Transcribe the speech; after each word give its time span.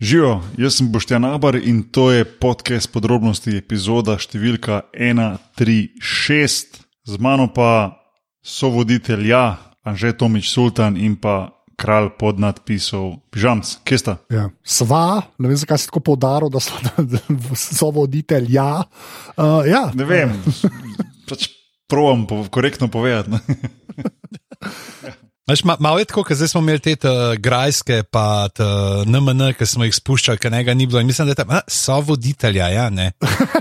Živijo, 0.00 0.42
jaz 0.56 0.74
sem 0.74 0.92
Boštjan 0.92 1.24
Abar 1.24 1.56
in 1.56 1.82
to 1.82 2.12
je 2.14 2.22
podcast 2.24 2.86
podrobnosti, 2.94 3.50
epizoda 3.58 4.14
številka 4.14 4.84
136. 4.94 6.78
Z 7.02 7.18
mano 7.18 7.48
pa 7.50 7.98
so 8.38 8.70
voditelja 8.70 9.58
Anže 9.82 10.12
Tomič 10.14 10.52
Sultan 10.54 10.94
in 10.94 11.18
pa 11.18 11.50
kralj 11.74 12.12
pod 12.14 12.38
nadpisom 12.38 13.18
Pižamc. 13.34 13.82
Kje 13.82 13.98
sta? 13.98 14.14
Ja. 14.30 14.46
Sva, 14.62 15.18
ne 15.34 15.50
vem, 15.50 15.58
zakaj 15.58 15.82
si 15.82 15.90
tako 15.90 16.06
poudaril, 16.12 16.46
da 16.46 16.62
so, 16.62 16.78
da 16.94 17.18
so 17.58 17.90
voditelja. 17.90 18.86
Uh, 19.34 19.66
ja. 19.66 19.88
Ne 19.98 20.06
vem, 20.06 20.30
pač 21.26 21.50
provam 21.90 22.22
po, 22.30 22.44
korektno 22.46 22.86
povedati. 22.86 23.34
ne. 23.34 23.42
Veš, 25.48 25.64
ma, 25.64 25.76
malo 25.80 25.98
je 25.98 26.04
tako, 26.04 26.26
ker 26.28 26.36
zdaj 26.36 26.50
smo 26.52 26.60
imeli 26.60 26.92
te 27.00 27.10
grajske, 27.40 28.02
pa 28.12 28.50
NMN, 29.08 29.54
ki 29.56 29.66
smo 29.66 29.86
jih 29.86 29.94
spuščali, 29.96 30.36
ker 30.42 30.52
njega 30.52 30.74
ni 30.76 30.84
bilo. 30.86 31.00
In 31.00 31.08
mislim, 31.08 31.30
da 31.30 31.36
tam, 31.38 31.54
a, 31.56 31.62
so 31.72 31.96
voditelja, 32.04 32.66
ja, 32.68 32.84
ne. 32.92 33.06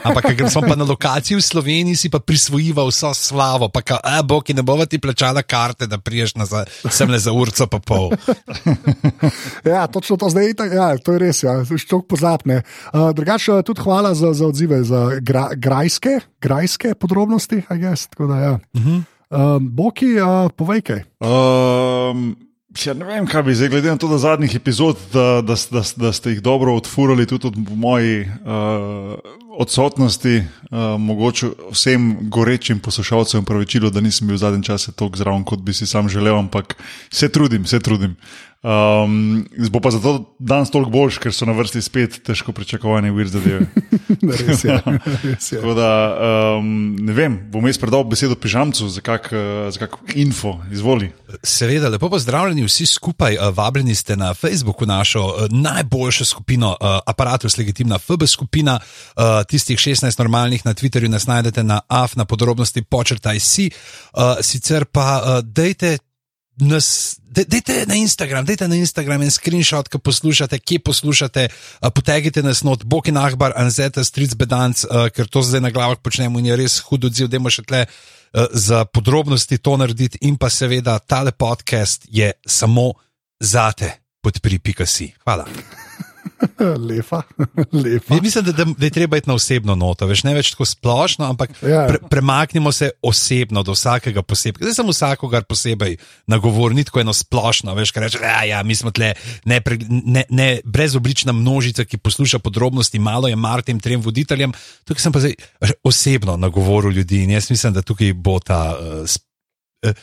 Ampak 0.04 0.34
ker 0.34 0.50
smo 0.52 0.66
pa 0.68 0.76
na 0.76 0.84
lokaciji 0.84 1.40
v 1.40 1.46
Sloveniji, 1.48 2.02
si 2.04 2.12
pa 2.12 2.20
prisvojiva 2.20 2.84
vso 2.90 3.14
slavo, 3.16 3.72
pa 3.72 3.86
ka, 3.88 4.02
a, 4.04 4.20
bo, 4.20 4.42
ki 4.44 4.58
ne 4.60 4.68
bova 4.68 4.84
ti 4.84 5.00
plačala 5.00 5.46
karte, 5.48 5.88
da 5.88 5.96
priješ 5.96 6.36
nazaj, 6.36 6.68
sem 6.92 7.08
le 7.08 7.24
za 7.24 7.32
urco 7.32 7.72
pa 7.72 7.80
pol. 7.80 8.12
ja, 9.72 9.88
točno 9.88 10.20
to 10.20 10.28
zdaj, 10.36 10.52
itak, 10.58 10.76
ja, 10.76 10.92
to 11.00 11.16
je 11.16 11.24
res, 11.24 11.44
ja, 11.48 11.62
ščok 11.64 12.04
pozapne. 12.12 12.66
Uh, 12.92 13.14
drugače, 13.16 13.62
tudi 13.64 13.88
hvala 13.88 14.12
za, 14.12 14.36
za 14.36 14.52
odzive, 14.52 14.84
za 14.84 15.08
gra, 15.24 15.54
grajske, 15.56 16.20
grajske 16.44 16.98
podrobnosti, 17.00 17.64
a 17.72 17.80
jaz, 17.80 18.10
tako 18.12 18.34
da 18.34 18.44
ja. 18.44 18.58
Uh 18.76 18.82
-huh. 18.82 19.06
Uh, 19.30 19.58
Boki, 19.62 20.16
uh, 20.20 20.50
povej 20.56 20.82
kaj. 20.82 21.02
Um, 21.20 22.36
ja, 22.86 22.94
ne 22.94 23.06
vem, 23.06 23.28
kaj 23.28 23.44
bi 23.44 23.56
zdaj, 23.56 23.70
glede 23.70 23.90
na 23.90 23.98
to, 23.98 24.08
da 24.08 24.18
zadnjih 24.22 24.56
epizod, 24.56 25.00
da, 25.14 25.42
da, 25.42 25.56
da, 25.72 25.84
da 25.96 26.14
ste 26.14 26.36
jih 26.36 26.42
dobro 26.42 26.76
odfurali, 26.76 27.26
tudi 27.26 27.48
od 27.48 27.58
moji 27.58 28.22
uh, 28.22 29.18
odsotnosti, 29.58 30.38
uh, 30.38 30.78
mogoče 31.02 31.50
vsem 31.72 32.30
gorečim 32.30 32.80
poslušalcem 32.80 33.46
pravičilo, 33.46 33.90
da 33.90 34.02
nisem 34.02 34.28
bil 34.28 34.38
v 34.38 34.44
zadnjem 34.46 34.64
času 34.64 34.92
tako 34.92 35.18
zraven, 35.18 35.44
kot 35.44 35.60
bi 35.60 35.74
si 35.74 35.88
sam 35.88 36.10
želel, 36.10 36.38
ampak 36.38 36.78
se 37.10 37.30
trudim, 37.30 37.66
se 37.66 37.80
trudim. 37.80 38.16
Um, 38.68 39.46
bo 39.72 39.80
pa 39.80 39.92
zato 39.92 40.36
danes 40.40 40.68
toliko 40.74 40.92
boljš, 40.92 41.22
ker 41.24 41.32
so 41.32 41.46
na 41.48 41.54
vrsti 41.56 41.80
spet 41.82 42.18
težko 42.28 42.52
pričakovane 42.52 43.14
vir 43.16 43.30
zadeve. 43.32 43.62
Res 44.42 44.66
je. 44.66 44.76
Res 45.24 45.52
je. 45.54 45.62
Da, 45.78 45.92
um, 46.60 46.98
ne 47.00 47.16
vem, 47.16 47.38
bom 47.54 47.64
jaz 47.64 47.80
predal 47.80 48.04
besedo 48.04 48.36
pižamcu 48.36 48.90
za 48.92 49.04
kak, 49.06 49.30
uh, 49.32 49.70
za 49.72 49.86
kak 49.86 49.96
info, 50.20 50.58
izvoli. 50.74 51.14
Seveda, 51.40 51.88
lepo 51.94 52.10
pozdravljeni 52.12 52.66
vsi 52.68 52.90
skupaj. 52.92 53.38
Uh, 53.38 53.54
Vabljeni 53.56 53.96
ste 53.96 54.18
na 54.20 54.34
Facebooku 54.34 54.86
našo 54.86 55.24
uh, 55.24 55.48
najboljšo 55.52 56.26
skupino 56.26 56.76
Apparatus 57.06 57.58
Legitimna 57.58 57.98
FB 57.98 58.28
skupina. 58.28 58.80
Tistih 59.48 59.78
16 59.80 60.20
normalnih 60.20 60.66
na 60.66 60.74
Twitterju 60.74 61.08
nas 61.08 61.28
najdete 61.28 61.64
na 61.64 61.80
AF 61.88 62.16
na 62.16 62.26
podrobnosti 62.26 62.82
počrtaj 62.82 63.40
si. 63.40 63.70
Sicer 64.42 64.86
pa 64.86 65.42
dejte 65.44 65.98
nas, 66.58 67.18
dejte 67.30 67.86
na 67.86 67.96
Instagram, 67.96 68.46
dejte 68.46 68.68
na 68.68 68.76
Instagram 68.76 69.22
en 69.22 69.32
screenshot, 69.32 69.90
ki 69.90 70.02
poslušate, 70.02 70.60
kje 70.60 70.80
poslušate, 70.80 71.48
potegnite 71.94 72.44
nas 72.44 72.64
not, 72.66 72.84
Bog 72.84 73.08
in 73.08 73.18
Ahbar, 73.18 73.54
Anzeta, 73.56 74.04
Stric 74.04 74.34
Bedanc, 74.34 74.86
ker 75.14 75.30
to 75.30 75.46
zdaj 75.46 75.62
na 75.62 75.72
glavah 75.74 76.02
počnemo 76.02 76.42
in 76.42 76.50
je 76.50 76.58
res 76.58 76.80
hud 76.90 77.06
odziv, 77.10 77.30
da 77.30 77.42
še 77.50 77.66
tle 77.68 77.86
za 78.54 78.86
podrobnosti 78.86 79.58
to 79.58 79.78
narediti 79.78 80.22
in 80.28 80.38
pa 80.38 80.50
seveda 80.50 81.00
tale 81.00 81.32
podcast 81.32 82.10
je 82.12 82.32
samo 82.46 82.94
zate, 83.40 83.94
podpri.si. 84.22 85.14
Hvala. 85.24 85.87
Lepa, 86.90 87.22
lepa. 87.84 88.16
Ja, 88.16 88.22
mislim, 88.22 88.46
da, 88.46 88.52
da, 88.52 88.66
da 88.78 88.86
je 88.86 88.92
treba 88.92 89.18
iti 89.18 89.30
na 89.30 89.34
osebno 89.34 89.76
noto, 89.76 90.06
veš, 90.06 90.24
ne 90.24 90.34
več 90.38 90.52
tako 90.54 90.66
splošno, 90.66 91.26
ampak 91.26 91.50
Ja. 91.62 91.88
pre, 91.88 91.98
premaknimo 92.10 92.72
se 92.72 92.92
osebno 93.02 93.64
do 93.64 93.74
vsakega 93.74 94.22
posebej. 94.22 94.62
Zdaj 94.62 94.74
sem 94.74 94.92
vsakogar 94.92 95.44
posebej 95.50 95.98
nagovor, 96.28 96.76
ni 96.76 96.84
tako 96.84 97.02
eno 97.02 97.14
splošno, 97.14 97.74
veš, 97.76 97.92
kaj 97.92 98.04
reče, 98.04 98.20
ja, 98.22 98.44
ja, 98.44 98.64
mi 98.64 98.76
smo 98.76 98.92
tle 98.92 99.14
ne, 99.46 99.62
ne, 99.90 100.24
ne 100.30 100.48
brezoblična 100.66 101.32
množica, 101.32 101.86
ki 101.86 101.98
posluša 101.98 102.40
podrobnosti, 102.40 103.00
malo 103.00 103.28
je 103.28 103.36
mar 103.36 103.62
tem 103.62 103.80
trem 103.80 104.02
voditeljem. 104.02 104.54
Tukaj 104.86 105.02
sem 105.02 105.16
pa 105.16 105.24
zdaj 105.24 105.36
osebno 105.84 106.38
nagovoril 106.38 106.92
ljudi 106.92 107.24
in 107.24 107.34
jaz 107.38 107.50
mislim, 107.52 107.74
da 107.74 107.82
tukaj 107.82 108.14
bo 108.14 108.40
ta. 108.40 108.78
Uh, 108.78 109.90
uh, 109.90 109.96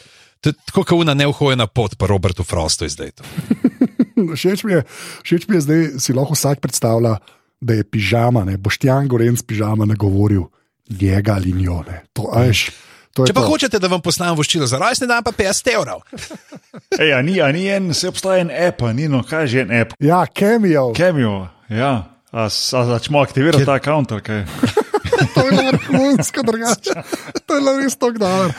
Tako 0.44 0.84
kot 0.84 0.98
una 0.98 1.14
neuhojena 1.14 1.66
pot, 1.66 1.96
pa 1.96 2.06
Robertu 2.06 2.44
Frostu 2.44 2.84
je 2.84 2.90
zdaj. 2.90 3.10
Všeč 4.34 4.62
mi, 4.62 4.72
je, 4.72 4.82
všeč 5.22 5.48
mi 5.48 5.56
je 5.56 5.60
zdaj, 5.60 5.82
si 5.98 6.12
lahko 6.12 6.34
vsak 6.34 6.60
predstavlja, 6.60 7.16
da 7.60 7.72
je 7.72 7.84
pižama, 7.84 8.44
ne 8.44 8.54
boštjan 8.56 9.08
Gorenc 9.08 9.42
pižama 9.42 9.84
nagovoril 9.84 10.44
njega 10.90 11.34
ali 11.34 11.52
njo. 11.52 11.82
ne. 11.82 12.02
To, 12.12 12.28
a 12.30 12.42
veš, 12.42 12.70
to 13.10 13.22
je 13.22 13.26
Če 13.26 13.32
pa 13.32 13.40
to. 13.40 13.48
hočete, 13.48 13.78
da 13.78 13.88
vam 13.88 14.00
postavim 14.00 14.36
voščilo 14.36 14.66
za 14.66 14.78
rojstni 14.78 15.06
dan, 15.06 15.22
pa 15.22 15.32
50 15.32 15.72
evrov. 15.72 16.04
Ej, 17.02 17.10
a 17.10 17.22
ni, 17.22 17.40
a 17.40 17.50
ni 17.50 17.66
en, 17.66 17.90
se 17.90 18.08
obstaja 18.08 18.38
en 18.38 18.50
app, 18.50 18.82
ni 18.92 19.08
no, 19.08 19.22
kaj 19.22 19.42
je 19.42 19.48
že 19.48 19.60
en 19.60 19.72
app, 19.74 19.94
Ja, 19.98 20.22
Cameo. 20.28 20.92
Cameo. 20.92 21.48
Ja. 21.68 21.92
A, 22.30 22.46
a 22.46 22.48
začnemo 22.86 23.18
aktivirati 23.20 23.62
Kjer- 23.62 23.66
ta 23.66 23.78
račun, 23.80 24.20
kaj? 24.20 24.44
To 25.34 25.40
je 25.40 25.50
bilo 25.50 25.62
vrhunsko 25.64 26.42
drugače. 26.42 26.94
To 27.46 27.54
je 27.54 27.60
bilo 27.60 27.72
res 27.76 27.94
tako 27.96 28.18
dobro. 28.18 28.50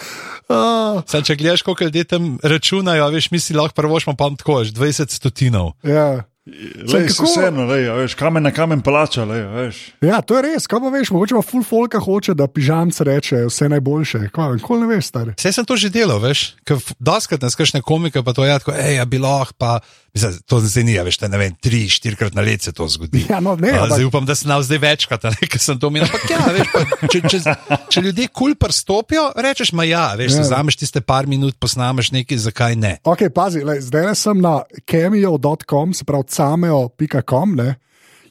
Uh, 0.50 1.02
Sam, 1.10 1.24
če 1.26 1.36
gledaš, 1.36 1.62
koliko 1.66 1.84
ljudi 1.88 2.04
tam 2.04 2.38
računajo, 2.44 3.10
veš, 3.10 3.32
mi 3.32 3.40
si 3.40 3.54
lahko 3.58 3.74
prvošmo 3.76 4.14
pa 4.16 4.30
tako, 4.38 4.60
veš, 4.62 4.74
20 4.78 5.10
stotinov. 5.10 5.74
ja. 5.84 6.24
Lej, 6.46 7.08
kako- 7.10 7.26
vseeno, 7.26 7.64
lej, 7.66 7.88
veš, 7.90 8.14
kamen 8.14 8.44
na 8.46 8.52
kamen 8.54 8.82
plača, 8.86 9.24
lej, 9.26 9.42
veš. 9.50 9.78
ja, 10.06 10.22
to 10.22 10.36
je 10.38 10.42
res. 10.46 10.68
Kaj 10.70 10.78
pa 10.80 10.90
veš, 10.94 11.10
mogoče 11.10 11.34
pa 11.34 11.42
full 11.42 11.64
folka 11.66 11.98
hoče, 12.00 12.36
da 12.38 12.46
pižamce 12.46 13.02
reče 13.04 13.40
vse 13.50 13.66
najboljše. 13.74 14.30
Kaj, 14.30 14.54
nikoli 14.62 14.86
ne 14.86 14.92
veš, 14.94 15.06
stari. 15.10 15.34
Vse 15.34 15.52
sem 15.58 15.66
to 15.66 15.74
že 15.74 15.90
delal, 15.90 16.22
veš, 16.22 16.54
ker 16.62 16.78
doskrat 17.02 17.42
nas 17.42 17.58
kakšne 17.58 17.82
komike 17.82 18.22
pa 18.22 18.34
to 18.38 18.46
je, 18.46 18.60
tako, 18.62 18.78
hej, 18.78 19.02
ja, 19.02 19.06
bi 19.10 19.18
lahko, 19.18 19.58
pa 19.58 19.80
mislim, 20.16 20.38
to 20.46 20.60
zdaj 20.62 20.84
ni, 20.84 20.96
a 20.96 21.04
veš, 21.04 21.18
te, 21.18 21.28
ne 21.28 21.38
vem, 21.38 21.54
tri, 21.56 21.84
štirikrat 21.86 22.34
na 22.34 22.42
let 22.42 22.64
se 22.64 22.72
to 22.72 22.88
zgodi. 22.88 23.26
Ja, 23.28 23.38
no, 23.40 23.54
ne, 23.56 23.70
A, 23.70 23.84
ampak- 23.84 23.94
zdaj 23.94 24.06
upam, 24.06 24.26
da 24.26 24.34
sem 24.34 24.48
znal 24.48 24.64
zdaj 24.64 24.80
večkrat, 24.80 25.24
ne, 25.26 25.36
ker 25.46 25.60
sem 25.60 25.78
to 25.78 25.88
omenil. 25.88 26.08
Ampak 26.08 26.26
ja, 26.26 26.42
veš, 26.50 26.68
pa, 26.72 26.82
če, 27.08 27.22
če, 27.26 27.40
če 27.90 28.02
ljudje 28.02 28.28
kul 28.32 28.56
prstopijo, 28.56 29.30
rečeš, 29.36 29.74
ma 29.74 29.84
ja, 29.84 30.16
veš, 30.16 30.34
Ja. 30.34 30.48
vzameš 30.48 30.80
tiste 30.80 31.02
par 31.02 31.28
minut, 31.28 31.60
posnameš 31.60 32.14
nekaj, 32.16 32.38
zakaj 32.48 32.76
ne. 32.76 32.94
Ok, 33.04 33.28
pazi, 33.30 33.62
lej, 33.62 33.84
zdaj 33.86 34.16
sem 34.16 34.40
na 34.40 34.62
cameo.com, 34.88 35.94
se 35.94 36.04
pravi 36.04 36.32
cameo.com. 36.32 37.56
ne, 37.56 37.76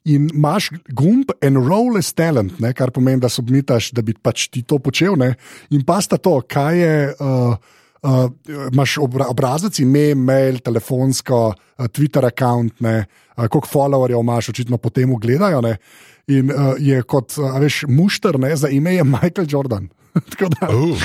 In 0.05 0.27
imaš 0.35 0.67
gumb 0.93 1.31
enroll 1.41 1.97
as 1.97 2.11
talent, 2.13 2.59
ne, 2.61 2.75
kar 2.77 2.91
pomeni, 2.93 3.23
da 3.23 3.29
submitaš, 3.33 3.87
da 3.97 4.03
bi 4.05 4.13
pač 4.13 4.51
ti 4.53 4.61
to 4.61 4.77
počel. 4.79 5.17
Ne, 5.17 5.31
in 5.73 5.81
pa 5.81 5.97
sta 6.05 6.19
to, 6.21 6.35
kaj 6.45 6.77
je. 6.77 6.97
Uh, 7.17 7.57
Uh, 8.05 8.27
imaš 8.73 8.99
obra 9.01 9.31
obrazec, 9.33 9.79
ime, 9.81 10.11
mail, 10.15 10.59
telefonsko, 10.61 11.39
uh, 11.55 11.87
Twitter 11.89 12.21
račun, 12.21 12.69
uh, 12.85 13.47
koliko 13.49 13.69
followerjev 13.71 14.21
imaš, 14.21 14.51
očitno 14.53 14.77
po 14.77 14.91
tem 14.93 15.15
gledajo. 15.17 15.63
Ne? 15.65 15.79
In 16.27 16.53
uh, 16.53 16.75
je 16.79 17.01
kot, 17.03 17.39
uh, 17.41 17.57
veš, 17.61 17.87
mušter, 17.89 18.37
ne, 18.41 18.53
za 18.57 18.69
ime 18.69 18.95
je 18.99 19.05
Michael 19.05 19.49
Jordan. 19.49 19.89
Tako 20.31 20.53
da, 20.53 20.69
Uh. 20.69 21.01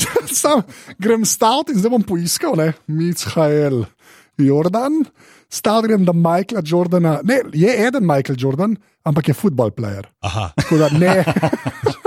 Sam 0.40 0.62
grem 0.98 1.24
stavt 1.24 1.70
in 1.70 1.78
zdaj 1.78 1.90
bom 1.90 2.02
poiskal, 2.06 2.56
ne, 2.56 2.72
Michael 2.86 3.84
Jordan. 4.38 5.04
Stal 5.50 5.82
grem, 5.82 6.04
da 6.06 6.12
Michaela 6.14 6.62
Jordana, 6.64 7.18
ne, 7.26 7.40
je 7.52 7.72
eden 7.86 8.06
Michael 8.06 8.38
Jordan, 8.38 8.76
ampak 9.02 9.28
je 9.28 9.34
football 9.34 9.70
player. 9.70 10.06
Aha. 10.22 10.52
Tako 10.56 10.78
da 10.78 10.88
ne. 10.88 11.24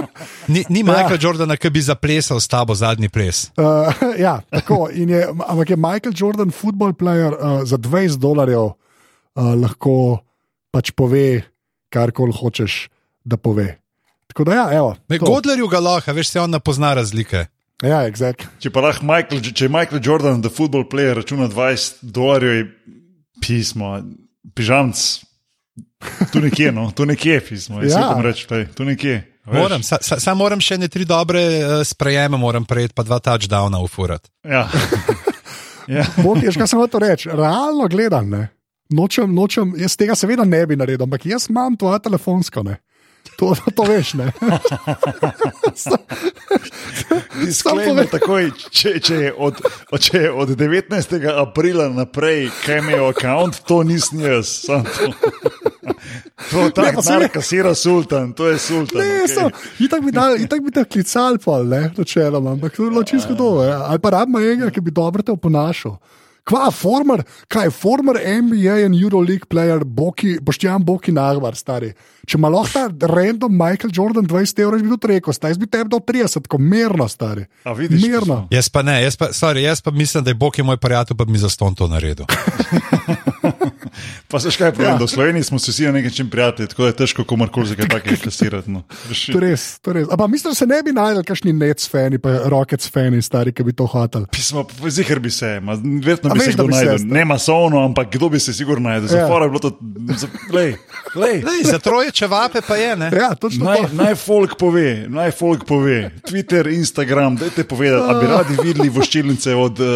Ni, 0.48 0.64
ni 0.70 0.84
Michael 0.84 1.18
ja. 1.18 1.22
Jordana, 1.22 1.58
ki 1.58 1.70
bi 1.74 1.82
zaplesal 1.82 2.42
s 2.42 2.48
tabo 2.52 2.76
zadnji 2.76 3.10
ples. 3.10 3.48
Uh, 3.58 3.90
ja, 4.20 4.42
tako. 4.50 4.90
in 4.94 5.10
Je, 5.10 5.24
ampak 5.48 5.70
je 5.70 5.78
Michael 5.78 6.14
Jordan 6.16 6.52
football 6.52 6.94
player 6.94 7.34
uh, 7.34 7.64
za 7.66 7.78
20 7.78 8.18
dolarjev 8.22 8.74
uh, 8.74 8.76
lahko 9.36 10.22
pač 10.74 10.92
pove, 10.98 11.44
kar 11.94 12.12
koli 12.12 12.34
hočeš, 12.34 12.88
da 13.24 13.38
pove. 13.38 13.78
Tako 14.34 14.44
da 14.50 14.56
ja, 14.56 14.68
evo. 14.78 14.96
Ne, 15.10 15.20
to. 15.20 15.30
Godlerju 15.30 15.68
ga 15.70 15.80
lahko, 15.80 16.12
a 16.12 16.18
veš, 16.18 16.34
se 16.34 16.42
on 16.42 16.54
ne 16.54 16.60
pozna 16.60 16.94
razlike. 16.98 17.46
Ja, 17.84 18.04
exact. 18.08 18.48
Če 18.64 18.72
pa 18.74 18.82
lahko 18.86 19.06
Michael, 19.06 19.44
če 19.44 19.68
je 19.68 19.72
Michael 19.72 20.02
Jordan, 20.04 20.42
the 20.42 20.50
football 20.54 20.88
player, 20.90 21.18
računa 21.20 21.50
20 21.52 22.06
dolarjev, 22.16 22.56
je 22.56 22.66
pismo, 23.44 23.98
pižamc. 24.56 25.04
Tu 26.32 26.42
nekje, 26.44 26.72
no, 26.76 26.90
tu 26.96 27.06
nekje 27.08 27.40
pismo, 27.44 27.82
jaz 27.84 27.94
Ja. 27.96 28.10
ja. 28.12 28.34
lej, 28.52 28.66
tu 28.76 28.84
nekje. 28.88 29.22
Veš. 29.46 29.62
Moram, 29.62 29.84
sa, 29.84 30.00
sa, 30.02 30.20
sam 30.20 30.38
moram 30.38 30.62
še 30.64 30.78
ne 30.82 30.90
tri 30.92 31.06
dobre 31.06 31.42
uh, 31.42 31.76
sprejeme, 31.88 32.40
moram 32.40 32.66
prejeti 32.66 32.96
pa 32.98 33.06
dva 33.08 33.20
touchdowna 33.24 33.82
ufurati. 33.84 34.30
Ja. 34.44 34.68
ja. 35.98 36.08
Bog, 36.24 36.44
jaz 36.44 36.58
kaj 36.60 36.70
sem 36.72 36.82
hotel 36.82 37.06
reči, 37.08 37.32
realno 37.32 37.88
gledam, 37.92 38.30
ne. 38.30 38.48
Nočem, 38.94 39.32
nočem, 39.34 39.74
jaz 39.80 39.96
tega 39.98 40.16
seveda 40.16 40.46
ne 40.46 40.60
bi 40.70 40.78
naredil, 40.78 41.06
ampak 41.08 41.26
jaz 41.26 41.48
imam 41.50 41.78
tvoje 41.80 42.02
telefonsko. 42.04 42.64
Ne. 42.68 42.78
To, 43.38 43.56
to 43.76 43.84
veš, 43.84 44.14
ne. 44.14 44.32
Disclaimer 47.44 48.08
takoj, 48.12 48.50
če, 48.70 48.94
če, 49.04 49.16
je 49.16 49.32
od, 49.34 49.60
če 50.00 50.22
je 50.26 50.32
od 50.32 50.54
19. 50.60 51.16
aprila 51.42 51.90
naprej, 51.90 52.50
kaj 52.66 52.82
imajo 52.84 53.12
račun, 53.12 53.56
to 53.68 53.82
nisem 53.84 54.22
jaz. 54.22 54.48
samo 54.68 54.84
to. 54.84 55.12
To 56.52 56.60
je 56.60 56.72
pa 56.76 56.82
tako, 56.82 57.02
se- 57.02 57.20
da 57.20 57.28
kasira 57.28 57.76
sultan, 57.76 58.34
to 58.34 58.48
je 58.48 58.58
sultan. 58.60 59.02
Ne, 59.02 59.24
okay. 59.28 59.52
itak 59.80 60.02
bi 60.04 60.12
dal- 60.12 60.40
itak 60.42 60.62
bi 60.64 60.72
te 60.72 60.84
klical, 60.86 61.38
pol, 61.40 61.66
ne, 61.68 61.92
načeloma, 61.98 62.52
ampak 62.52 62.76
to 62.76 62.84
je 62.84 62.90
bilo 62.90 63.04
čisto 63.04 63.36
to. 63.36 63.64
Ja. 63.64 63.82
Ali 63.88 64.00
pa 64.00 64.10
rabimo 64.10 64.40
enega, 64.40 64.70
ki 64.70 64.82
bi 64.82 64.92
dobro 64.92 65.24
te 65.24 65.32
oponašal. 65.32 65.96
Kva, 66.44 66.68
former, 66.76 67.22
kaj, 67.48 67.70
former 67.72 68.18
NBA 68.20 68.82
in 68.84 68.96
Euroleague 68.98 69.48
player, 69.48 69.86
Boki, 69.86 70.36
Boštjan 70.44 70.84
Boki 70.84 71.14
Nagvar, 71.16 71.56
stari. 71.56 71.94
Če 72.28 72.36
ima 72.36 72.52
lahko 72.52 72.84
ta 72.90 73.08
random 73.08 73.56
Michael 73.56 73.94
Jordan 73.96 74.28
20 74.28 74.60
evrov, 74.66 74.84
bi 74.84 74.92
tudi 74.92 75.14
rekel, 75.14 75.36
staj, 75.36 75.56
jaz 75.56 75.62
bi 75.62 75.70
tebi 75.72 75.92
dal 75.94 76.04
30, 76.04 76.50
ko 76.52 76.60
merno, 76.60 77.08
stari. 77.08 77.48
A 77.64 77.76
vidiš, 77.78 78.04
to 78.04 78.08
Mirno. 78.08 78.42
Jaz 78.52 78.68
pa 78.68 78.84
ne, 78.84 78.98
jaz 79.06 79.16
pa, 79.20 79.32
sorry, 79.32 79.64
jaz 79.64 79.80
pa 79.82 79.92
mislim, 79.96 80.24
da 80.24 80.36
je 80.36 80.40
je 80.58 80.68
moj 80.68 80.78
prijatelj, 80.84 81.18
pa 81.18 81.26
bi 81.26 81.32
mi 81.32 81.40
za 81.40 81.50
ston 81.50 81.76
to 81.76 81.88
naredil. 81.88 82.28
Pa 84.28 84.40
se 84.40 84.52
škaj 84.52 84.72
problem, 84.72 84.92
Ja. 84.92 84.98
da 84.98 85.06
v 85.06 85.10
Sloveniji 85.10 85.44
smo 85.44 85.60
se 85.60 85.72
vsi 85.72 85.84
na 85.84 85.92
nek 85.92 86.06
način 86.06 86.30
prijatelji, 86.30 86.68
tako 86.68 86.82
da 86.82 86.88
je 86.88 86.96
težko 86.96 87.24
komorkoli 87.24 87.68
za 87.68 87.76
kaj 87.76 87.88
takega 87.88 88.16
kasirati. 88.24 88.72
No. 88.72 88.84
To 89.32 89.38
je 89.38 89.42
res, 89.42 89.80
to 89.80 89.90
je 89.90 89.94
res. 89.94 90.08
Ampak 90.12 90.30
mislim, 90.30 90.52
da 90.52 90.56
se 90.56 90.68
ne 90.68 90.84
bi 90.84 90.92
najdel 90.92 91.24
kakšni 91.24 91.54
Nets 91.54 91.90
fani, 91.90 92.18
pa 92.18 92.30
Rockets 92.46 92.90
fani, 92.90 93.22
stari, 93.22 93.52
ki 93.52 93.64
bi 93.64 93.74
to 93.74 93.86
hotel. 93.86 94.26
Pismo, 94.28 94.66
zihar 94.90 95.20
bi 95.20 95.30
se, 95.30 95.60
ma, 95.60 95.74
verjetno 95.76 96.30
A 96.30 96.34
bi 96.34 96.40
se 96.40 96.46
veš, 96.46 96.56
da 96.56 96.64
kdo 96.64 96.74
se, 96.74 96.86
najdel. 96.86 97.08
Ne 97.08 97.26
masovno, 97.26 97.86
ampak 97.86 98.12
kdo 98.12 98.30
bi 98.30 98.40
se 98.40 98.54
sigurno 98.54 98.90
najdel. 98.90 99.08
Za 99.08 99.18
Ja. 99.18 99.28
fora 99.28 99.46
je 99.46 99.50
bilo 99.50 99.60
to, 99.60 99.72
za, 100.18 100.28
lej, 100.52 100.76
lej. 101.16 101.38
Lej, 101.42 101.62
za 101.64 101.80
troje 101.80 102.12
čevape 102.12 102.62
pa 102.62 102.76
je, 102.76 102.96
ne? 102.96 103.12
Ja, 103.14 103.36
točno 103.36 103.66
Naj, 103.66 103.78
to. 103.78 103.88
naj 103.94 104.16
folk 104.16 104.58
pove, 104.58 105.06
naj 105.10 105.32
folk 105.32 105.66
pove, 105.66 106.12
Twitter, 106.24 106.68
Instagram, 106.70 107.36
dajte 107.36 107.64
povedati, 107.64 108.04
ali 108.04 108.20
bi 108.20 108.28
radi 108.28 108.54
videli 108.64 108.90
voščilnice 108.90 109.56
od 109.56 109.80
uh, 109.80 109.88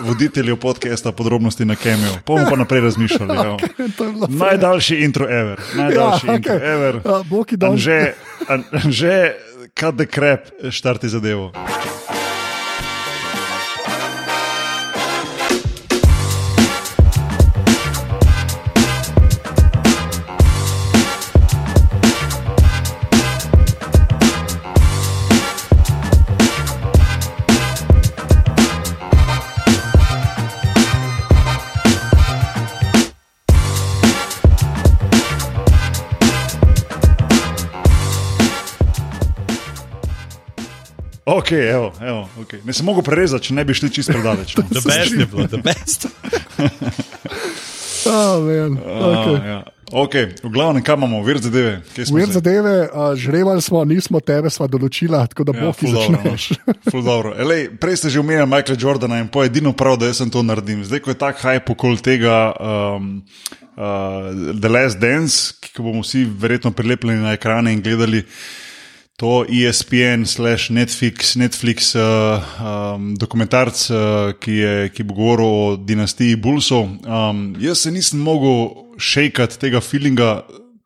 voditeljev 0.00 0.56
podcasta 0.56 1.12
podrobnosti 1.12 1.64
na 1.64 1.76
Kemijo. 1.76 2.12
Bomo 2.26 2.46
pa 2.50 2.56
naprej 2.56 2.80
razmišljali. 2.80 3.13
To 3.18 4.04
je 4.04 4.12
bilo 4.12 4.26
fair. 4.26 4.38
Najdaljši 4.38 4.96
intro 4.96 5.26
ever, 5.30 5.60
najdaljši 5.74 6.26
Ja, 6.26 6.34
intro 6.34 6.54
okej. 6.54 6.72
ever. 6.74 6.94
Ja, 7.04 7.22
Boki 7.24 7.56
dol. 7.56 7.76
Že, 7.76 8.14
že, 8.88 9.14
kad 9.74 9.94
de 9.94 10.06
krep, 10.06 10.48
štarti 10.70 11.08
zadevo. 11.08 11.52
Ok, 41.24 41.52
evo, 41.52 41.92
evo, 42.00 42.28
okay. 42.40 42.60
ne 42.64 42.72
sem 42.76 42.84
mogel 42.84 43.02
prerezati, 43.02 43.48
če 43.48 43.54
ne 43.56 43.64
bi 43.64 43.74
šli 43.76 43.88
čisto 43.90 44.12
predaleč. 44.12 44.56
No. 44.58 44.66
The 44.76 44.82
best 44.84 45.14
je 45.16 45.26
bilo, 45.26 45.48
the 45.48 45.62
best. 45.64 46.08
Oh, 48.04 48.44
man, 48.44 48.76
okay. 48.76 49.36
Ah, 49.40 49.46
ja. 49.46 49.62
Ok, 49.92 50.14
v 50.42 50.50
glavnem, 50.52 50.82
kam 50.84 50.98
imamo, 51.00 51.22
vir 51.24 51.38
zadeve. 51.40 51.78
Vir 51.96 52.28
zadeve, 52.32 52.74
uh, 52.88 53.12
žrebali 53.16 53.62
smo, 53.64 53.80
nismo 53.88 54.20
tebe 54.20 54.50
sva 54.52 54.66
določila, 54.68 55.22
tako 55.30 55.46
da 55.48 55.54
Ja, 55.56 55.68
boki 55.68 55.86
ful 55.86 55.96
dobro, 55.96 56.18
no. 56.18 56.34
začneš. 56.34 57.38
Elej, 57.44 57.62
prej 57.80 58.00
ste 58.00 58.12
že 58.12 58.20
omenjali 58.20 58.50
Michaela 58.50 58.80
Jordana 58.80 59.20
in 59.22 59.28
po 59.32 59.44
edino 59.44 59.72
prav, 59.72 59.96
da 60.00 60.10
jaz 60.10 60.20
sem 60.20 60.32
to 60.32 60.44
naredim. 60.44 60.82
Zdaj, 60.84 61.00
ko 61.04 61.14
je 61.14 61.20
tak 61.20 61.40
hype 61.40 61.72
okoli 61.72 62.00
tega 62.04 62.36
um, 62.56 63.22
uh, 63.76 64.28
The 64.52 64.72
Last 64.72 65.00
Dance, 65.00 65.56
ki 65.60 65.72
ga 65.76 65.86
bomo 65.86 66.04
vsi 66.04 66.26
verjetno 66.28 66.74
prilepili 66.76 67.16
na 67.20 67.36
ekrane 67.38 67.72
in 67.72 67.80
gledali. 67.84 68.24
To 69.16 69.44
ESPN, 69.46 70.24
slash 70.26 70.70
Netflix, 70.70 71.36
Netflix 71.36 71.94
uh, 71.94 72.02
um, 72.58 73.12
dokumentarc, 73.14 73.90
uh, 73.90 74.32
ki, 74.42 74.52
je, 74.52 74.88
ki 74.90 75.04
bo 75.06 75.14
govoril 75.14 75.46
o 75.46 75.76
dinastiji 75.78 76.34
Bulsov. 76.34 76.88
Um, 77.06 77.44
jaz 77.62 77.84
se 77.84 77.92
nisem 77.94 78.18
mogel 78.18 78.72
šejkati 78.98 79.60
tega 79.62 79.78
feelinga, 79.78 80.32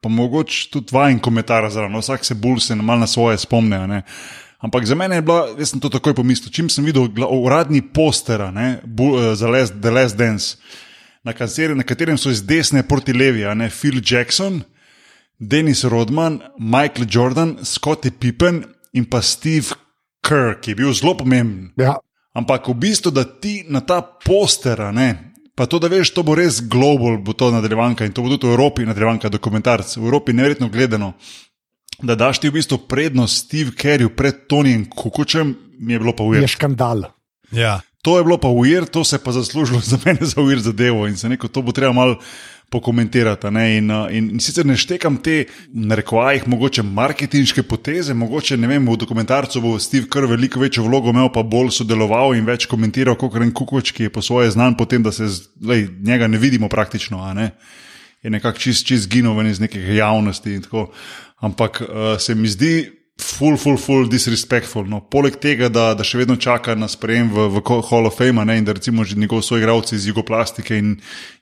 pa 0.05 0.13
mogoče 0.13 0.69
tudi 0.75 0.93
vajen 0.93 1.23
komentar 1.25 1.71
zraven. 1.73 1.97
No, 1.97 2.05
vsak 2.05 2.29
se 2.29 2.37
Bulse 2.37 2.77
malo 2.77 3.01
na 3.01 3.09
svoje 3.09 3.39
spomne. 3.41 3.87
ne. 3.89 4.03
Ampak 4.61 4.85
za 4.87 4.95
mene 4.95 5.17
je 5.17 5.23
bila, 5.23 5.49
jaz 5.59 5.73
sem 5.73 5.81
to 5.81 5.89
takoj 5.89 6.15
pomislil, 6.19 6.53
čim 6.53 6.69
sem 6.69 6.85
videl 6.85 7.09
uradni 7.31 7.81
poster 7.81 8.45
uh, 8.45 8.53
za 9.35 9.49
Les, 9.49 9.73
The 9.73 9.91
Last 9.91 10.17
Dance, 10.21 10.57
na, 11.25 11.33
katere, 11.33 11.75
na 11.75 11.83
katerem 11.83 12.19
so 12.19 12.29
iz 12.29 12.45
desne 12.45 12.83
proti 12.83 13.17
levi, 13.17 13.49
ne 13.55 13.71
Phil 13.71 14.03
Jackson. 14.05 14.61
Denis 15.39 15.85
Rodman, 15.85 16.43
Michael 16.59 17.07
Jordan, 17.11 17.57
Scottie 17.63 18.11
Pippen 18.11 18.65
in 18.93 19.05
pa 19.05 19.23
Steve 19.23 19.75
Kerr, 20.23 20.59
ki 20.61 20.71
je 20.71 20.75
bil 20.75 20.93
zelo 20.93 21.15
pomemben. 21.15 21.73
Ja, 21.79 21.97
Ampak 22.39 22.69
v 22.71 22.77
bistvu, 22.79 23.11
da 23.11 23.25
ti 23.25 23.65
na 23.67 23.81
ta 23.83 23.99
poster, 24.03 24.79
a 24.79 24.93
ne, 24.95 25.35
pa 25.59 25.67
to, 25.67 25.81
da 25.83 25.91
veš, 25.91 26.13
to 26.15 26.23
bo 26.23 26.37
res 26.39 26.61
global, 26.63 27.19
bo 27.19 27.35
to 27.35 27.51
nadaljevanka 27.51 28.07
in 28.07 28.15
to 28.15 28.23
bo 28.23 28.31
tudi 28.31 28.47
v 28.47 28.55
Evropi 28.55 28.87
nadaljevanka 28.87 29.31
dokumentarc, 29.33 29.97
v 29.97 30.07
Evropi 30.07 30.37
neverjetno 30.37 30.69
gledano. 30.71 31.15
Da 31.99 32.15
daš 32.15 32.39
ti 32.39 32.47
v 32.47 32.61
bistvu 32.61 32.85
prednost 32.87 33.49
Steve 33.49 33.75
Kerrju 33.75 34.15
pred 34.15 34.47
Tonijem 34.47 34.87
Kukučem, 34.87 35.57
mi 35.83 35.97
je 35.97 35.99
bilo 35.99 36.15
pa 36.15 36.23
je 36.23 36.29
ujet. 36.29 36.51
škandal. 36.51 37.11
Ja. 37.51 37.81
To 38.07 38.19
je 38.19 38.25
bilo 38.25 38.39
pa 38.39 38.49
ujer, 38.49 38.87
to 38.87 39.03
se 39.05 39.19
je 39.19 39.25
pa 39.25 39.33
zaslužilo 39.35 39.81
za 39.83 39.99
mene 40.05 40.23
za 40.23 40.39
ujer 40.41 40.63
zadevo 40.63 41.09
in 41.11 41.17
se 41.17 41.29
neko 41.29 41.49
to 41.49 41.63
bo 41.63 41.73
treba 41.73 41.93
malo 41.93 42.23
pokomentirati. 42.71 43.51
Ne? 43.51 43.77
In, 43.77 43.91
uh, 43.91 44.07
in, 44.13 44.31
in 44.37 44.41
sicer 44.41 44.67
ne 44.67 44.77
štekam 44.77 45.17
te, 45.25 45.47
na 45.73 45.97
rekovajih, 45.99 46.47
mogoče 46.49 46.83
marketinške 46.85 47.63
poteze, 47.69 48.15
mogoče 48.15 48.59
ne 48.61 48.69
vem, 48.69 48.89
v 48.89 48.97
dokumentarcu 49.01 49.63
bo 49.65 49.75
Steve 49.81 50.09
Kerr 50.13 50.29
veliko 50.29 50.61
večjo 50.61 50.85
vlogo 50.85 51.15
imel, 51.15 51.31
pa 51.33 51.43
bolj 51.43 51.73
sodeloval 51.79 52.37
in 52.37 52.47
več 52.49 52.69
komentiral 52.69 53.17
kot 53.17 53.39
Ren 53.41 53.53
Kukoč, 53.57 53.95
ki 53.97 54.09
je 54.09 54.13
po 54.13 54.23
svoje 54.25 54.53
znan 54.53 54.77
po 54.77 54.85
tem, 54.85 55.03
da 55.03 55.13
se 55.13 55.29
z, 55.29 55.49
lej, 55.65 55.89
njega 56.05 56.29
ne 56.29 56.39
vidimo 56.39 56.69
praktično. 56.69 57.23
Ne? 57.35 57.51
Je 58.23 58.31
nekako 58.31 58.59
čist, 58.59 58.87
čist 58.87 59.09
zginil 59.09 59.37
ven 59.39 59.49
iz 59.49 59.61
neke 59.61 59.81
javnosti. 59.81 60.55
in 60.55 60.63
tako. 60.63 60.91
Ampak 61.39 61.81
uh, 61.81 62.19
se 62.19 62.35
mi 62.35 62.49
zdi, 62.49 62.98
full, 63.19 63.57
full, 63.57 63.77
full 63.77 64.09
disrespectful. 64.09 64.87
No. 64.87 65.01
Poleg 65.01 65.37
tega, 65.43 65.69
da, 65.69 65.91
da 65.99 66.07
še 66.07 66.21
vedno 66.23 66.37
čaka 66.39 66.77
na 66.79 66.89
sprejem 66.91 67.31
v, 67.35 67.49
v 67.59 67.63
Hall 67.67 68.07
of 68.07 68.17
Fame, 68.19 68.45
ne, 68.47 68.59
in 68.61 68.67
da 68.67 68.77
recimo 68.77 69.05
že 69.05 69.19
njegovi 69.19 69.43
soigravci 69.43 69.97
iz 69.97 70.07
Jugoplastike 70.07 70.79
in 70.79 70.95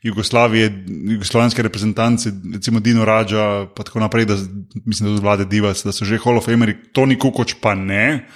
Jugoslavije, 0.02 0.72
jugoslovanske 1.12 1.62
reprezentance, 1.62 2.32
recimo 2.54 2.80
Dino 2.80 3.04
Rađa, 3.04 3.68
pa 3.76 3.84
tako 3.84 4.00
naprej, 4.00 4.24
da 4.24 4.36
mislim, 4.84 5.08
da 5.08 5.14
tudi 5.14 5.24
vlade 5.24 5.44
Divac, 5.44 5.84
da 5.84 5.92
so 5.92 6.08
že 6.08 6.20
Hall 6.24 6.40
of 6.40 6.48
Fameri, 6.48 6.76
Toni 6.92 7.18
Kukoč 7.18 7.58
pa 7.60 7.74
ne, 7.74 8.26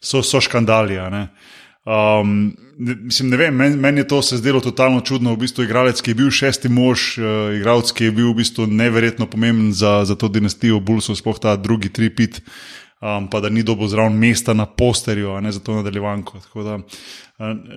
so, 0.00 0.22
so 0.22 0.40
škandali. 0.40 0.98
a 0.98 1.10
ne. 1.10 1.28
Um, 1.86 2.56
mislim, 2.78 3.28
ne 3.30 3.36
vem, 3.38 3.54
meni 3.54 3.76
men 3.76 3.98
je 3.98 4.08
to 4.08 4.22
se 4.22 4.36
zdelo 4.36 4.60
totalno 4.60 5.00
čudno. 5.00 5.34
V 5.34 5.46
bistvu 5.46 5.64
igralec, 5.64 6.00
ki 6.02 6.10
je 6.10 6.18
bil 6.18 6.30
šesti 6.34 6.68
mož, 6.68 7.04
uh, 7.18 7.54
igralec, 7.54 7.92
ki 7.94 8.08
je 8.08 8.14
bil 8.16 8.32
v 8.32 8.40
bistvu 8.42 8.66
neverjetno 8.66 9.28
pomemben 9.30 9.70
za, 9.72 10.00
za 10.04 10.16
to 10.18 10.28
dinastijo 10.28 10.80
Bulsov, 10.82 11.14
sploh 11.14 11.38
ta 11.38 11.54
drugi 11.56 11.88
tripit, 11.94 12.42
um, 13.00 13.28
pa 13.30 13.40
da 13.40 13.48
ni 13.48 13.62
dobil 13.62 13.88
zraven 13.88 14.16
mesta 14.18 14.54
na 14.54 14.66
posterju, 14.66 15.40
ne 15.40 15.52
za 15.52 15.60
to 15.60 15.74
nadaljevanko. 15.74 16.40
Tako 16.40 16.62
Da, 16.62 16.74
uh, 16.74 16.84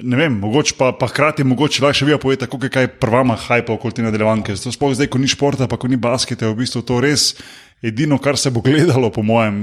ne 0.03 0.17
vem, 0.17 0.39
mogoče 0.39 0.75
pa, 0.77 0.91
pa 0.99 1.07
hkrati 1.07 1.43
mogoče 1.43 1.93
še 1.93 2.05
vi 2.05 2.17
poveste, 2.19 2.47
kako 2.47 2.65
je 2.65 2.75
kaj 2.75 2.88
prvama 2.99 3.35
hajpa 3.35 3.73
okoli 3.73 3.99
te 3.99 4.05
nadaljevanke. 4.05 4.55
Zato 4.55 4.71
sploh 4.75 4.95
zdaj, 4.95 5.11
ko 5.11 5.21
ni 5.21 5.27
športa, 5.27 5.67
pa 5.67 5.77
ko 5.77 5.88
ni 5.88 5.97
basketa, 5.97 6.45
je 6.45 6.53
v 6.53 6.61
bistvu 6.63 6.83
to 6.85 7.01
res. 7.03 7.33
Edino, 7.79 8.17
kar 8.19 8.35
se 8.35 8.51
bo 8.51 8.59
gledalo, 8.59 9.07
po 9.07 9.23
mojem, 9.23 9.59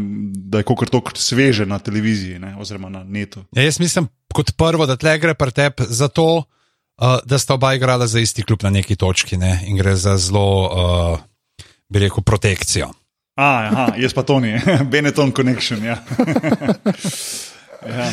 da 0.48 0.62
je 0.62 0.64
kot 0.64 0.88
to 0.88 1.02
sveže 1.20 1.66
na 1.68 1.76
televiziji, 1.78 2.38
ne, 2.40 2.54
oziroma 2.56 2.88
na 2.88 3.02
netu. 3.04 3.42
Ja, 3.52 3.66
jaz 3.66 3.76
mislim, 3.76 4.08
kot 4.32 4.54
prvo, 4.56 4.86
da 4.88 4.96
tle 4.96 5.18
gre 5.20 5.34
pri 5.36 5.52
tebi 5.52 5.84
za 5.88 6.08
to, 6.08 6.40
uh, 6.40 7.18
da 7.28 7.38
sta 7.38 7.58
oba 7.60 7.75
igrala 7.76 8.06
za 8.06 8.20
isti 8.20 8.42
klub 8.42 8.64
na 8.64 8.72
neki 8.72 8.96
točki 8.96 9.36
ne? 9.36 9.58
in 9.68 9.76
gre 9.76 9.92
za 10.00 10.16
zelo, 10.16 10.46
uh, 10.64 11.18
bi 11.92 12.06
rekel, 12.06 12.25
protekcijo. 12.25 12.88
A, 13.37 13.47
aha, 13.62 13.87
jaz 13.97 14.14
pa 14.14 14.23
to 14.23 14.40
ni, 14.40 14.55
Benetton 14.90 15.31
Connection. 15.31 15.85
Ja. 15.85 15.97
ja. 17.88 18.09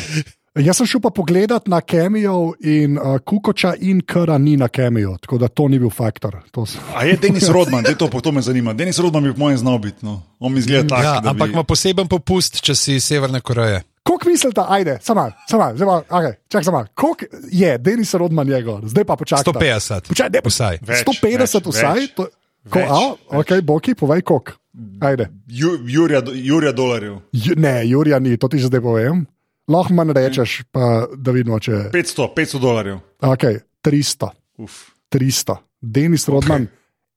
Jaz 0.54 0.76
sem 0.76 0.86
šel 0.86 1.00
pa 1.00 1.10
pogledat 1.10 1.66
na 1.66 1.80
Kemijo 1.80 2.52
in 2.60 2.94
uh, 2.94 3.18
Kukoča 3.18 3.72
in 3.80 4.02
Kra 4.02 4.38
ni 4.38 4.54
na 4.56 4.68
Kemijo, 4.68 5.16
tako 5.18 5.38
da 5.38 5.48
to 5.48 5.66
ni 5.68 5.78
bil 5.78 5.90
faktor. 5.90 6.36
To 6.52 6.62
s- 6.62 6.76
A 6.94 7.02
je 7.02 7.16
Denis 7.16 7.48
Rodman, 7.48 7.82
da 7.82 7.94
to, 7.94 8.06
to 8.06 8.32
me 8.32 8.38
zanima. 8.40 8.72
Denis 8.72 8.98
Rodman 8.98 9.24
bi 9.24 9.32
po 9.32 9.38
mojem 9.38 9.58
znal 9.58 9.78
biti. 9.78 10.06
No. 10.06 10.22
On 10.38 10.54
mi 10.54 10.60
zgleda 10.60 10.88
tako. 10.88 11.02
Ja, 11.02 11.20
ampak 11.24 11.48
bi... 11.48 11.52
ima 11.52 11.64
poseben 11.64 12.06
popust, 12.06 12.60
če 12.60 12.74
si 12.74 12.94
iz 12.94 13.04
Severne 13.04 13.40
Koreje. 13.40 13.82
Koliko 14.02 14.28
mislite, 14.28 14.60
ajde, 14.68 14.98
samo, 15.02 15.30
samo, 15.48 15.78
samo, 15.78 16.02
okay, 16.10 16.34
čakaj, 16.48 16.64
samo, 16.64 16.86
koliko 16.94 17.24
je 17.50 17.78
Denis 17.78 18.14
Rodman 18.14 18.46
njegov, 18.46 18.80
zdaj 18.84 19.04
pa 19.04 19.16
počakaj. 19.16 19.44
150. 19.44 20.08
Počakaj, 20.08 20.30
ne, 20.30 20.40
Vsaj. 20.44 20.78
Več, 20.82 21.04
150 21.04 21.38
več, 21.38 21.66
vsaj. 21.66 21.94
več. 21.94 22.10
To, 22.12 22.26
ko, 22.70 22.78
Več, 22.78 22.90
a, 22.90 23.00
ok, 23.32 23.50
Boki, 23.62 23.94
povej 23.94 24.22
koliko. 24.22 24.52
Ajde. 25.00 25.28
Ju, 25.46 25.78
Jurija, 25.86 26.22
Jurija 26.34 26.72
dolarjev. 26.72 27.18
Ju- 27.32 27.54
Ne, 27.56 27.88
Jurija 27.88 28.18
ni, 28.18 28.36
to 28.36 28.48
ti 28.48 28.58
že 28.58 28.66
zdaj 28.66 28.80
povem. 28.80 29.26
Lahko 29.68 29.94
manj 29.94 30.12
rečeš, 30.12 30.62
pa 30.72 31.06
da 31.16 31.30
vidimo, 31.32 31.60
če. 31.60 31.72
500, 31.92 32.28
500 32.36 32.60
dolarjev. 32.60 32.98
Ok, 33.22 33.44
300. 33.82 34.30
Uf. 34.58 34.90
300. 35.08 35.56
Denis 35.80 36.28
Rodman, 36.28 36.66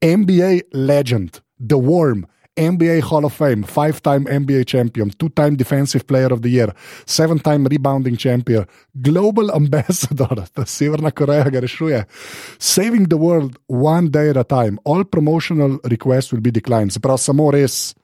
okay. 0.02 0.14
NBA 0.18 0.52
legend. 0.74 1.40
The 1.60 1.76
Worm. 1.76 2.24
NBA 2.58 3.02
Hall 3.02 3.26
of 3.26 3.34
Fame, 3.34 3.64
five 3.64 4.02
time 4.02 4.26
NBA 4.26 4.66
champion, 4.68 5.10
two 5.10 5.30
time 5.30 5.56
Defensive 5.56 6.08
Player 6.08 6.34
of 6.34 6.42
the 6.42 6.50
Year, 6.50 6.74
seven 7.06 7.40
time 7.40 7.66
rebounding 7.66 8.18
champion, 8.18 8.66
Global 9.02 9.52
Ambassador, 9.52 10.36
ta 10.56 10.66
Severna 10.66 11.12
Koreja 11.12 11.52
ga 11.52 11.62
rešuje, 11.62 12.06
Saving 12.60 13.10
the 13.10 13.18
World 13.18 13.58
one 13.68 14.10
day 14.10 14.30
at 14.30 14.38
a 14.38 14.44
time, 14.44 14.80
all 14.84 15.04
promotional 15.04 15.80
requests 15.86 16.32
will 16.32 16.42
be 16.42 16.52
declined. 16.52 16.94
Se 16.94 17.00
pravi, 17.00 17.20
samo 17.20 17.52
res 17.52 17.96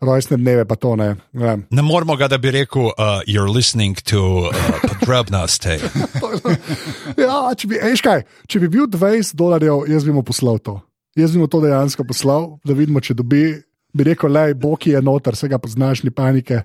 rojstne 0.00 0.36
dneve, 0.36 0.64
pa 0.64 0.76
to 0.76 0.96
ne. 0.96 1.16
ne. 1.32 1.56
Ne 1.70 1.82
moramo 1.82 2.16
ga, 2.16 2.28
da 2.28 2.38
bi 2.38 2.50
rekel, 2.50 2.92
uh, 2.98 3.20
you're 3.26 3.50
listening 3.50 3.96
to 4.04 4.48
uh, 4.48 4.52
podrobnosti. 5.08 5.78
ja, 7.24 7.38
če, 7.56 7.70
bi, 7.70 7.80
ej, 7.82 7.96
škaj, 8.02 8.22
če 8.46 8.60
bi 8.62 8.70
bil 8.72 8.86
20 8.90 9.34
dolarjev, 9.38 9.88
jaz 9.90 10.06
bi 10.06 10.14
mu 10.14 10.22
poslal 10.26 10.60
to. 10.62 10.78
Jaz 11.18 11.34
bi 11.34 11.42
mu 11.42 11.48
to 11.50 11.60
dejansko 11.64 12.06
poslal, 12.06 12.52
da 12.66 12.76
vidimo, 12.78 13.02
če 13.02 13.16
dobi 13.18 13.42
bi 13.92 14.04
rekel, 14.04 14.32
le, 14.32 14.54
Boki 14.54 14.92
je 14.92 15.00
noter, 15.02 15.36
vse 15.36 15.48
ga 15.48 15.58
poznaš, 15.58 16.02
ni 16.04 16.10
panike. 16.10 16.62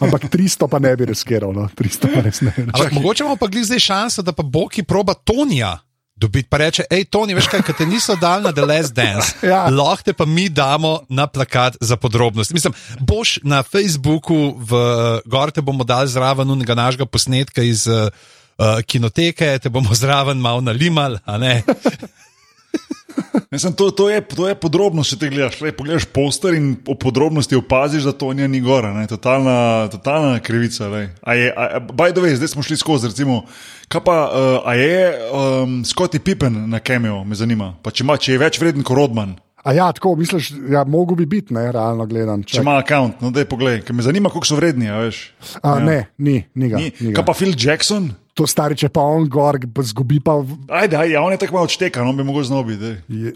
Ampak 0.00 0.28
300 0.34 0.68
pa 0.70 0.80
ne 0.82 0.92
bi 0.96 1.08
riskiral, 1.08 1.54
no. 1.56 1.68
300 1.72 2.12
pa 2.14 2.22
res 2.26 2.42
ne. 2.44 2.54
Ampak 2.66 2.92
mogoče 2.92 3.24
imamo 3.24 3.40
pa 3.40 3.48
zdaj 3.50 3.82
šanso, 3.88 4.22
da 4.22 4.36
pa 4.36 4.42
Boki 4.42 4.82
proba 4.82 5.14
Tonija. 5.14 5.76
Dobiti 6.16 6.48
pa 6.48 6.56
reče, 6.56 6.86
hej, 6.88 7.04
Toni, 7.12 7.34
veš 7.36 7.50
kaj, 7.52 7.74
te 7.76 7.84
niso 7.84 8.14
dal 8.16 8.40
na 8.40 8.48
The 8.52 8.64
Last 8.64 8.94
Dance, 8.96 9.34
ja. 9.50 9.66
lahko 9.68 10.06
te 10.06 10.14
pa 10.16 10.24
mi 10.24 10.48
damo 10.48 11.02
na 11.12 11.26
plakat 11.28 11.76
za 11.80 11.98
podrobnosti. 12.00 12.56
Mislim, 12.56 12.72
boš 13.00 13.34
na 13.44 13.60
Facebooku, 13.62 14.56
v 14.56 14.80
Gor 15.28 15.52
te 15.52 15.60
bomo 15.60 15.84
dali 15.84 16.08
zraven 16.08 16.50
unega 16.50 16.74
našega 16.74 17.04
posnetka 17.04 17.60
iz 17.60 17.84
uh, 17.84 18.08
kinoteke, 18.88 19.58
te 19.60 19.68
bomo 19.68 19.92
zraven 20.00 20.40
malo 20.40 20.64
nalimal, 20.64 21.20
a 21.24 21.36
ne. 21.36 21.60
Mislim, 23.50 23.72
to, 23.72 23.90
to, 23.90 24.10
je, 24.10 24.20
to 24.20 24.48
je 24.48 24.54
podrobno, 24.54 25.04
če 25.06 25.18
te 25.20 25.30
gledaš. 25.30 25.60
Le, 25.62 25.72
pogledaš 25.76 26.06
poster 26.12 26.56
in 26.56 26.74
po 26.84 26.96
podrobnosti 26.98 27.56
opaziš, 27.56 28.08
da 28.08 28.12
to 28.12 28.32
ni 28.34 28.60
gora, 28.60 28.92
ne? 28.94 29.06
totalna, 29.06 29.88
totalna 29.92 30.40
krivica. 30.44 30.90
Baj 31.92 32.12
da 32.12 32.24
veš, 32.24 32.38
zdaj 32.40 32.52
smo 32.56 32.66
šli 32.66 32.76
skozi. 32.80 33.12
Recimo, 33.12 33.42
kaj 33.88 34.04
pa 34.04 34.18
uh, 34.26 34.70
je 34.76 35.14
um, 35.30 35.80
Scotty 35.86 36.18
Pippen 36.18 36.66
na 36.70 36.80
Kemiju, 36.80 37.24
me 37.24 37.38
zanima. 37.38 37.74
Pa 37.82 37.94
če, 37.94 38.04
ima, 38.04 38.18
če 38.20 38.34
je 38.34 38.42
več 38.42 38.60
vreden 38.60 38.86
kot 38.86 38.98
Rodman. 38.98 39.36
A 39.66 39.72
ja, 39.74 39.88
tako 39.92 40.14
misliš, 40.16 40.52
ja, 40.70 40.84
mogo 40.84 41.16
bi 41.18 41.26
biti, 41.26 41.54
ne, 41.54 41.64
realno 41.74 42.06
gledano. 42.06 42.44
Če 42.46 42.60
ima 42.62 42.76
račun, 42.78 43.16
no 43.18 43.32
da 43.34 43.42
je 43.42 43.48
pogled, 43.50 43.82
ker 43.86 43.96
me 43.98 44.04
zanima, 44.06 44.30
koliko 44.30 44.46
so 44.46 44.58
vredni. 44.60 44.86
A, 44.86 45.00
a, 45.02 45.10
ja. 45.64 45.80
Ne, 45.82 45.96
ni, 46.18 46.36
ni 46.54 46.70
ga. 46.70 46.78
Ni. 46.78 46.92
Ni 47.00 47.10
ga. 47.10 47.16
Kaj 47.18 47.26
pa 47.26 47.34
Phil 47.34 47.56
Jackson? 47.58 48.12
To 48.36 48.46
stari, 48.48 48.76
če 48.76 48.90
pa 48.92 49.00
on 49.00 49.26
gor, 49.32 49.58
zgubi 49.88 50.20
pa. 50.20 50.36
Ajde, 50.68 51.00
ajde, 51.00 51.18
on 51.18 51.32
je 51.32 51.40
tako 51.40 51.58
malo 51.58 51.70
odštekan, 51.70 52.08
on 52.08 52.16
bi 52.16 52.26
mogel 52.26 52.44
znobi. 52.44 52.76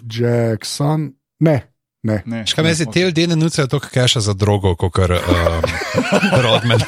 Jackson, 0.04 1.10
ne. 1.40 1.60
Ne. 2.02 2.22
ne. 2.24 2.46
Škaj 2.48 2.64
me 2.64 2.74
zdaj 2.74 2.92
te 2.92 3.02
ljudje 3.04 3.26
ne 3.28 3.36
nucajo 3.36 3.66
toliko 3.68 3.88
keša 3.92 4.20
za 4.24 4.32
drogo, 4.32 4.72
kot 4.76 4.92
kar 4.96 5.12
um, 5.12 5.66
rodmen. 6.44 6.80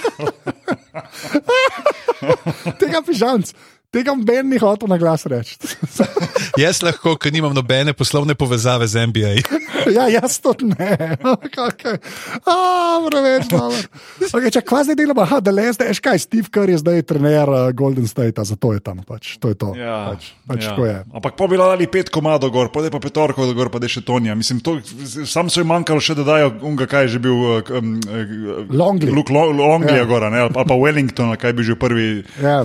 Tega 2.81 3.03
pižamc. 3.05 3.53
Tega 3.93 4.15
Ben 4.17 4.49
ni 4.49 4.57
hotel 4.57 4.89
na 4.89 4.97
glas 4.97 5.27
reči. 5.29 5.59
jaz 6.65 6.79
lahko, 6.81 7.13
ker 7.21 7.29
nimam 7.29 7.53
nobene 7.53 7.93
poslovne 7.93 8.33
povezave 8.33 8.87
z 8.89 9.03
NBA. 9.11 9.33
ja, 9.97 10.07
jaz 10.09 10.39
to 10.41 10.55
ne. 10.65 10.97
okay. 11.21 11.99
ah, 12.49 13.05
preveč 13.05 13.51
dobro. 13.53 13.83
Okay, 14.33 14.49
če 14.55 14.63
kva 14.65 14.81
zdaj 14.89 14.97
delamo, 14.97 15.27
da 15.45 15.53
le 15.53 15.67
zdaj, 15.77 15.93
škaj, 16.01 16.23
Steve 16.25 16.49
Kerr 16.49 16.73
je 16.73 16.79
zdaj 16.81 17.05
trener 17.11 17.53
uh, 17.53 17.67
Golden 17.77 18.09
State, 18.09 18.41
zato 18.49 18.73
je 18.73 18.81
tam. 18.81 19.03
Pač. 19.05 19.35
To 19.45 19.53
je 19.53 19.61
to. 19.61 19.75
Ja, 19.77 19.99
pač, 20.15 20.31
pač 20.49 20.65
ja. 20.71 20.73
je. 20.89 20.97
Ampak 21.13 21.37
po 21.37 21.51
bi 21.53 21.61
dali 21.61 21.91
pet 21.93 22.09
komadov 22.09 22.49
gor, 22.55 22.73
pa 22.73 22.87
pa 22.89 23.03
petorko 23.03 23.51
gor, 23.53 23.69
pa 23.69 23.77
da 23.77 23.93
še 23.93 24.01
Tonja. 24.09 24.33
Mislim, 24.33 24.65
to, 24.65 24.79
sam 25.29 25.53
so 25.53 25.61
jim 25.61 25.69
manjkalo 25.69 26.01
še, 26.01 26.17
da 26.17 26.25
dajo 26.31 26.49
unga, 26.65 26.89
kaj 26.89 27.11
je 27.11 27.19
že 27.19 27.23
bil. 27.29 27.61
Um, 27.77 28.01
Longley. 28.73 29.13
Luke 29.13 29.37
Longley 29.37 30.01
ja. 30.01 30.01
je 30.01 30.09
gor, 30.09 30.25
ali 30.25 30.49
pa 30.57 30.81
Wellington, 30.81 31.37
kaj 31.37 31.53
bi 31.61 31.69
že 31.69 31.77
prvi. 31.77 32.09
Ja, 32.41 32.63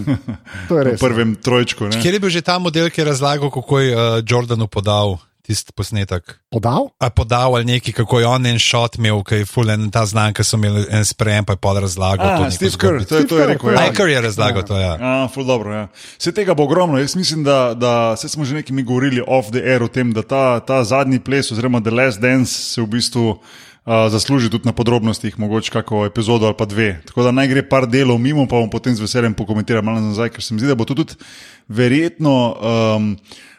to 0.72 0.80
je 0.80 0.88
res 0.88 1.04
prvem 1.18 1.36
trojčku. 1.36 1.90
Kje 1.90 2.14
je 2.14 2.20
bil 2.22 2.30
že 2.30 2.46
ta 2.46 2.60
model, 2.62 2.94
ki 2.94 3.02
je 3.02 3.06
razlagal, 3.10 3.50
kako 3.50 3.80
je 3.82 3.90
uh, 3.96 4.02
Jordanu 4.22 4.70
podal? 4.70 5.18
Tisti 5.48 5.72
posnetek. 5.72 6.44
Podal? 6.52 6.92
A 7.00 7.08
podal 7.08 7.56
ali 7.56 7.80
neki, 7.80 7.96
kako 7.96 8.20
je 8.20 8.28
on 8.28 8.46
en 8.46 8.60
shot 8.60 9.00
imel, 9.00 9.24
ki 9.24 9.42
je 9.42 9.46
fulen 9.48 9.88
ta 9.88 10.04
znak, 10.04 10.36
ki 10.36 10.44
so 10.44 10.60
imeli 10.60 10.84
en 10.92 11.08
sprejem, 11.08 11.48
pa 11.48 11.56
je 11.56 11.62
pod 11.64 11.80
razlagal. 11.80 12.52
Steve 12.52 12.76
Kerr, 12.76 13.00
to, 13.08 13.24
to 13.24 13.40
je 13.40 13.46
rekel. 13.56 13.72
Ja, 13.72 13.88
Kerr 13.96 14.12
je 14.12 14.22
razlagal 14.22 14.62
ja. 14.62 14.68
to. 14.68 14.76
Ja, 14.76 14.94
ja 15.00 15.30
ful 15.32 15.48
dobro. 15.48 15.72
Ja. 15.72 15.86
Vse 16.20 16.36
tega 16.36 16.52
bo 16.52 16.68
ogromno. 16.68 17.00
Jaz 17.00 17.16
mislim, 17.16 17.48
da, 17.48 17.72
da 17.74 18.20
se 18.20 18.28
smo 18.28 18.44
že 18.44 18.60
nekaj 18.60 18.76
mi 18.76 18.84
govorili 18.84 19.24
off 19.24 19.48
the 19.56 19.64
air 19.64 19.84
o 19.84 19.88
tem, 19.88 20.12
da 20.12 20.22
ta, 20.22 20.60
ta 20.60 20.84
zadnji 20.84 21.24
ples, 21.24 21.52
oziroma 21.56 21.80
The 21.80 21.96
Last 21.96 22.20
Dance, 22.20 22.52
se 22.52 22.84
v 22.84 22.92
bistvu 23.00 23.40
zasluži 23.88 24.50
tudi 24.50 24.68
na 24.68 24.74
podrobnostih, 24.76 25.40
mogoče 25.40 25.72
kako 25.72 26.06
epizodo 26.06 26.46
ali 26.46 26.56
pa 26.58 26.66
dve. 26.66 27.02
Tako 27.06 27.24
da 27.24 27.32
naj 27.32 27.48
gre 27.48 27.70
par 27.70 27.88
delov 27.88 28.20
mimo, 28.20 28.48
pa 28.48 28.60
bom 28.60 28.70
potem 28.70 28.96
z 28.96 29.02
veseljem 29.02 29.34
pokomentiral 29.34 29.84
malo 29.84 30.02
nazaj, 30.02 30.30
ker 30.30 30.44
se 30.44 30.54
mi 30.54 30.60
zdi, 30.60 30.68
da 30.68 30.76
bo 30.76 30.86
to 30.86 30.96
tudi 30.96 31.16
verjetno. 31.68 32.56
Um, 32.60 33.16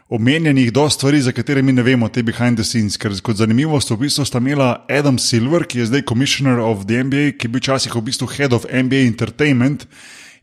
Omenjenih 0.09 0.73
do 0.73 0.87
stvari, 0.89 1.21
za 1.21 1.33
katere 1.37 1.63
mi 1.63 1.73
ne 1.73 1.83
vemo, 1.83 2.09
te 2.09 2.23
behind 2.23 2.57
the 2.57 2.65
scenes, 2.65 2.97
ker 2.97 3.13
kot 3.21 3.37
zanimivost, 3.37 3.91
v 3.91 4.07
bistvu 4.07 4.25
sta 4.25 4.41
imela 4.41 4.87
Adam 4.89 5.19
Silver, 5.21 5.67
ki 5.69 5.83
je 5.83 5.87
zdaj 5.91 6.07
commissioner 6.09 6.63
of 6.65 6.87
the 6.89 7.03
NBA, 7.05 7.35
ki 7.37 7.45
je 7.45 7.53
bil 7.53 7.61
včasih 7.61 7.93
v 7.93 8.01
bistvu 8.07 8.29
head 8.33 8.57
of 8.57 8.65
NBA 8.73 9.05
Entertainment, 9.05 9.85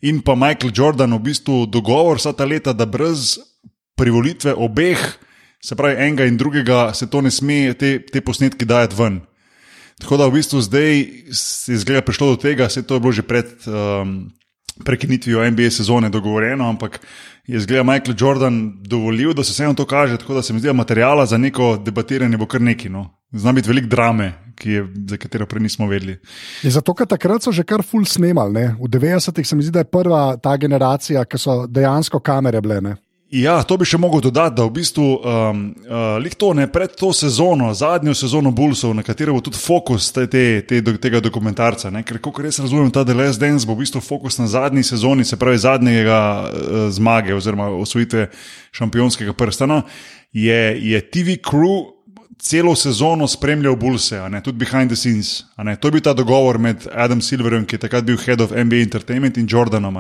in 0.06 0.22
pa 0.22 0.36
Michael 0.38 0.70
Jordan, 0.70 1.18
v 1.18 1.32
bistvu 1.32 1.66
dogovor 1.66 2.22
vsa 2.22 2.36
ta 2.38 2.46
leta, 2.46 2.78
da 2.78 2.86
brez 2.86 3.40
privolitve 3.98 4.54
obeh, 4.54 5.02
se 5.58 5.74
pravi 5.74 5.98
enega 5.98 6.30
in 6.30 6.38
drugega, 6.38 6.94
se 6.94 7.10
to 7.10 7.26
ne 7.26 7.34
sme 7.34 7.74
te, 7.74 7.98
te 8.06 8.22
posnetke 8.22 8.70
dajati 8.70 9.02
ven. 9.02 9.24
Tako 10.02 10.18
da 10.18 10.28
v 10.28 10.36
bistvu 10.36 10.62
zdaj 10.62 10.98
je 11.68 11.78
zgleda 11.80 12.02
prišlo 12.02 12.36
do 12.36 12.36
tega, 12.36 12.70
se 12.70 12.84
to 12.84 12.98
je 12.98 13.00
bilo 13.00 13.12
že 13.12 13.24
pred 13.24 13.48
um, 13.68 14.32
prekinitvijo 14.84 15.52
NBA 15.52 15.70
sezone 15.72 16.10
dogovorjeno, 16.10 16.70
ampak 16.70 17.00
je 17.48 17.60
zgleda 17.60 17.84
Michael 17.84 18.16
Jordan 18.20 18.74
dovolil, 18.82 19.34
da 19.34 19.44
se 19.44 19.52
vseeno 19.52 19.74
to 19.74 19.86
kaže, 19.86 20.18
tako 20.18 20.34
da 20.34 20.42
se 20.42 20.54
mi 20.54 20.60
zdi, 20.60 20.68
da 20.68 20.74
materijala 20.74 21.26
za 21.26 21.38
neko 21.38 21.78
debatiranje 21.78 22.38
bo 22.38 22.46
kar 22.46 22.62
neki. 22.62 22.90
No. 22.90 23.10
Zna 23.32 23.52
biti 23.52 23.70
velik 23.70 23.86
drame, 23.86 24.34
je, 24.64 24.88
za 25.10 25.18
katero 25.18 25.46
prej 25.46 25.62
nismo 25.62 25.88
vedeli. 25.88 26.18
Je 26.64 26.72
zato, 26.72 26.94
ker 26.94 27.08
takrat 27.08 27.44
so 27.44 27.52
že 27.52 27.64
kar 27.64 27.84
full 27.84 28.06
snemali. 28.06 28.54
Ne? 28.54 28.76
V 28.80 28.90
90-ih 28.90 29.48
se 29.48 29.56
mi 29.56 29.64
zdi, 29.64 29.72
da 29.72 29.80
je 29.80 29.92
prva 29.92 30.38
ta 30.38 30.58
generacija, 30.58 31.26
ki 31.26 31.38
so 31.38 31.66
dejansko 31.68 32.20
kamere 32.20 32.62
blene. 32.62 32.96
Ja, 33.36 33.58
to 33.68 33.76
bi 33.76 33.84
še 33.88 33.98
mogel 34.00 34.22
dodati, 34.24 34.56
da 34.56 34.64
v 34.64 34.72
bistvu 34.78 35.06
um, 35.20 35.64
uh, 35.92 36.36
to, 36.40 36.54
ne, 36.56 36.70
pred 36.72 36.94
to 36.96 37.10
sezono, 37.12 37.68
zadnjo 37.76 38.14
sezono 38.16 38.54
Bullsov, 38.56 38.94
na 38.96 39.04
katero 39.04 39.34
bo 39.36 39.42
tudi 39.44 39.60
fokus 39.60 40.08
te, 40.16 40.24
te, 40.32 40.62
te, 40.64 40.80
tega 41.04 41.20
dokumentarca. 41.20 41.92
Ne, 41.92 42.06
ker, 42.08 42.22
kot 42.24 42.40
res 42.46 42.62
razumem, 42.64 42.88
ta 42.96 43.04
The 43.04 43.18
Last 43.18 43.42
Dance 43.44 43.68
bo 43.68 43.76
v 43.76 43.84
bistvu 43.84 44.00
fokus 44.06 44.40
na 44.40 44.48
zadnji 44.48 44.86
sezoni, 44.88 45.26
se 45.28 45.40
pravi 45.42 45.60
zadnjega 45.66 46.20
uh, 46.46 46.78
zmage 46.96 47.36
oziroma 47.36 47.68
osvojitve 47.76 48.30
šampionskega 48.76 49.36
prstana, 49.36 49.82
je, 50.32 50.62
je 50.94 51.04
TV 51.12 51.36
crew. 51.44 51.92
Celo 52.46 52.74
sezono 52.76 53.26
spremljal 53.32 53.78
Bulse, 53.80 54.20
tudi 54.44 54.60
behind 54.60 54.92
the 54.92 54.98
scenes. 55.00 55.46
To 55.56 55.88
je 55.88 55.92
bil 55.92 56.04
ta 56.04 56.14
dogovor 56.14 56.60
med 56.62 56.84
Adam 56.92 57.22
Silverjem, 57.24 57.64
ki 57.66 57.78
je 57.78 57.84
takrat 57.88 58.04
bil 58.06 58.20
head 58.22 58.44
of 58.44 58.52
NBA 58.52 58.84
Entertainment, 58.84 59.40
in 59.40 59.48
Jordanom 59.50 59.96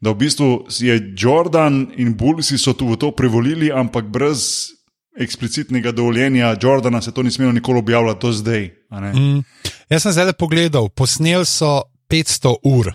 da 0.00 0.10
v 0.10 0.14
bistvu 0.14 0.66
je 0.78 1.14
Jordan 1.18 1.86
in 1.96 2.14
Bulls 2.16 2.52
so 2.56 2.72
tu 2.72 2.86
v 2.86 2.96
to 2.96 3.10
privolili, 3.10 3.72
ampak 3.72 4.04
brez 4.04 4.70
eksplicitnega 5.18 5.92
dovoljenja 5.92 6.56
Jordana 6.62 7.00
se 7.00 7.12
to 7.12 7.22
ni 7.22 7.30
smelo 7.30 7.52
nikoli 7.52 7.78
objavljati 7.78 8.26
do 8.26 8.32
zdaj. 8.32 8.70
Mm. 8.90 9.42
Jaz 9.90 10.02
sem 10.02 10.12
zdaj 10.12 10.32
pogledal, 10.38 10.88
posneli 10.88 11.46
so 11.46 11.82
500 12.10 12.54
ur 12.64 12.92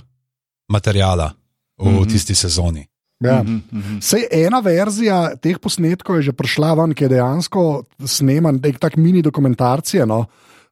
materijala 0.67 1.33
v 1.77 1.85
mm 1.85 1.97
-hmm. 1.97 2.11
tisti 2.11 2.35
sezoni. 2.35 2.87
Ja. 3.19 3.43
Mm 3.43 3.63
-hmm. 3.71 4.01
Sej 4.01 4.27
ena 4.31 4.59
verzija 4.59 5.35
teh 5.35 5.59
posnetkov 5.59 6.15
je 6.15 6.21
že 6.21 6.31
prišla 6.31 6.73
ven, 6.73 6.93
ki 6.93 7.03
je 7.03 7.09
dejansko 7.09 7.83
sneman, 8.05 8.61
tako 8.79 8.99
mini 8.99 9.21
dokumentarcije. 9.21 10.05
No? 10.05 10.19
uh, 10.19 10.25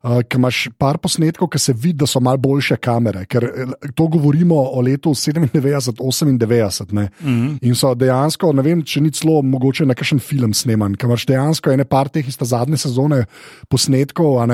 eh, 0.04 0.24
ki 0.24 0.38
imaš 0.38 0.70
par 0.78 0.98
posnetkov, 0.98 1.50
ki 1.52 1.60
se 1.60 1.74
vidi, 1.74 2.00
da 2.02 2.08
so 2.08 2.20
malo 2.20 2.38
boljše 2.42 2.78
kamere. 2.82 3.26
Ker 3.26 3.44
eh, 3.46 3.74
to 3.96 4.08
govorimo 4.08 4.56
o 4.56 4.82
letu 4.82 5.10
97-98. 5.10 6.84
Mm 6.92 7.10
-hmm. 7.22 7.58
In 7.62 7.76
so 7.76 7.94
dejansko, 7.96 8.54
ne 8.54 8.62
vem, 8.62 8.84
če 8.84 9.02
ni 9.02 9.12
celo 9.12 9.42
mogoče 9.42 9.86
na 9.86 9.94
kakšen 9.94 10.20
film 10.20 10.54
sneman, 10.54 10.96
ker 10.96 11.10
imaš 11.10 11.26
dejansko 11.26 11.72
ene 11.72 11.86
par 11.86 12.10
teh 12.10 12.28
iz 12.28 12.38
zadnje 12.42 12.78
sezone 12.78 13.26
posnetkov. 13.70 14.50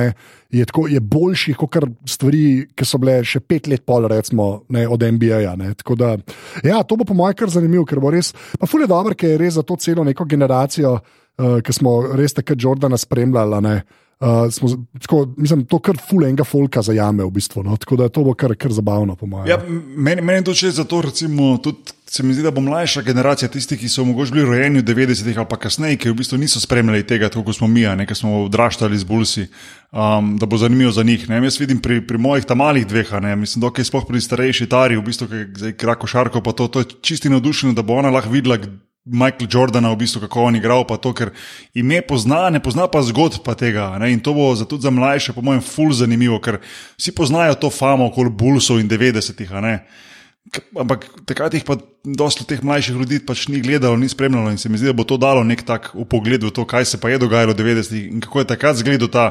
Je, 0.52 0.66
tako, 0.66 0.88
je 0.88 1.00
boljših 1.00 1.56
kot 1.58 1.76
stvari, 2.06 2.68
ki 2.76 2.86
so 2.86 2.98
bile 2.98 3.24
še 3.24 3.40
pet 3.40 3.68
let 3.68 3.86
pol, 3.86 4.08
recimo, 4.08 4.62
ne, 4.70 4.88
od 4.88 5.04
NBA. 5.04 5.56
Ne. 5.56 5.74
Da, 5.98 6.18
ja, 6.64 6.84
to 6.84 6.96
bo 6.96 7.04
po 7.04 7.14
mojem 7.14 7.36
kar 7.36 7.50
zanimivo, 7.50 7.86
ker 7.86 8.00
bo 8.00 8.10
res. 8.10 8.34
Pa 8.60 8.66
fulje 8.66 8.88
dobro, 8.88 9.16
ker 9.16 9.30
je 9.30 9.38
res 9.38 9.54
za 9.54 9.64
to 9.64 9.76
celo 9.76 10.04
neko 10.04 10.26
generacijo, 10.26 11.00
uh, 11.38 11.60
ki 11.62 11.74
smo 11.74 12.02
res 12.16 12.34
takrat 12.34 12.64
Jordana 12.64 12.98
spremljali. 12.98 13.82
Uh, 14.20 14.54
smo, 14.54 14.70
tako, 15.02 15.28
mislim, 15.38 15.66
to 15.70 15.78
kar 15.80 15.98
ful 16.02 16.24
enega 16.26 16.42
folka 16.44 16.82
zajame 16.82 17.22
v 17.22 17.30
bistvu. 17.36 17.62
No? 17.64 17.76
Tako 17.78 18.00
da 18.02 18.08
to 18.10 18.24
bo 18.26 18.34
kar, 18.34 18.56
kar 18.58 18.74
zabavno, 18.74 19.14
po 19.16 19.30
mojem. 19.30 19.52
Ja, 19.52 19.60
meni, 19.68 20.24
meni 20.26 20.40
je 20.40 20.48
to 20.48 20.56
še 20.58 20.72
zato, 20.80 21.04
recimo, 21.06 21.52
tudi 21.62 21.94
se 22.10 22.24
mi 22.24 22.34
zdi, 22.34 22.42
da 22.42 22.50
bo 22.52 22.64
mlajša 22.66 23.04
generacija 23.06 23.50
tistih, 23.54 23.78
ki 23.78 23.90
so 23.92 24.06
mogoče 24.08 24.34
bili 24.34 24.46
rojeni 24.48 24.82
v 24.82 24.88
90-ih 24.88 25.38
ali 25.38 25.50
pa 25.50 25.60
kasneje, 25.62 26.00
ki 26.02 26.10
v 26.10 26.18
bistvu 26.24 26.40
niso 26.42 26.58
spremljali 26.64 27.06
tega, 27.06 27.30
kot 27.30 27.60
smo 27.60 27.70
mi, 27.70 27.84
ne, 27.86 28.08
smo 28.16 28.46
odraščali 28.48 28.98
z 28.98 29.06
bulsi, 29.06 29.46
um, 29.92 30.34
da 30.42 30.50
bo 30.50 30.58
zanimivo 30.58 30.92
za 30.96 31.06
njih. 31.06 31.28
Ne. 31.30 31.44
Jaz 31.46 31.60
vidim 31.62 31.84
pri, 31.84 32.00
pri 32.08 32.18
mojih 32.18 32.48
tam 32.50 32.64
malih 32.64 32.88
dveh, 32.90 33.12
ne, 33.22 33.36
mislim, 33.38 33.68
dokaj 33.68 33.86
sploh 33.86 34.08
pri 34.08 34.24
starejši 34.24 34.70
tari, 34.72 34.98
v 34.98 35.06
bistvu, 35.06 35.30
ki 35.30 35.46
zdaj 35.62 35.76
igra 35.76 35.98
košarko, 36.00 36.42
pa 36.42 36.58
to, 36.58 36.72
to 36.72 36.82
je 36.82 36.94
čisti 37.06 37.30
navdušeno, 37.30 37.78
da 37.78 37.86
bo 37.86 38.00
ona 38.00 38.10
lahko 38.10 38.34
videla. 38.34 38.58
Michael 39.08 39.48
Jordana, 39.48 39.92
v 39.96 40.02
bistvu, 40.04 40.22
kako 40.26 40.50
on 40.50 40.56
igral, 40.60 40.84
pa 40.84 40.98
to, 41.00 41.14
ker 41.16 41.32
ime 41.74 42.02
pozna, 42.04 42.50
ne 42.52 42.60
pozna 42.60 42.88
pa 42.92 43.00
zgodb 43.02 43.40
pa 43.44 43.56
tega. 43.56 43.96
Ne? 43.98 44.12
In 44.12 44.20
to 44.20 44.36
bo 44.36 44.52
za, 44.56 44.68
tudi 44.68 44.84
za 44.84 44.92
mlajše, 44.92 45.32
po 45.34 45.42
mojem, 45.42 45.64
ful 45.64 45.94
zanimivo, 45.96 46.42
ker 46.44 46.60
vsi 47.00 47.16
poznajo 47.16 47.56
to 47.56 47.72
famo 47.72 48.12
okoli 48.12 48.30
Bullsov 48.30 48.84
in 48.84 48.90
90-ih. 48.92 49.52
a 49.56 49.62
ne. 49.64 49.76
K- 50.52 50.64
Ampak 50.80 51.08
takrat 51.28 51.54
jih 51.56 51.64
pa 51.64 51.76
dosta 52.04 52.44
teh 52.48 52.60
mlajših 52.64 52.96
ljudi 52.96 53.20
pač 53.20 53.48
ni 53.48 53.60
gledalo, 53.60 53.98
ni 54.00 54.08
spremljalo 54.08 54.52
in 54.52 54.58
se 54.60 54.70
mi 54.70 54.78
zdi, 54.78 54.88
da 54.92 54.94
bo 54.96 55.04
to 55.04 55.18
dalo 55.18 55.44
nek 55.44 55.64
tak 55.64 55.92
pogled 56.08 56.44
v 56.44 56.52
to, 56.52 56.64
kaj 56.64 56.86
se 56.86 57.00
pa 57.00 57.10
je 57.10 57.20
dogajalo 57.20 57.52
v 57.52 57.60
90-ih 57.64 58.04
in 58.12 58.20
kako 58.24 58.44
je 58.44 58.48
takrat 58.48 58.76
izgledal 58.76 59.08
ta 59.08 59.26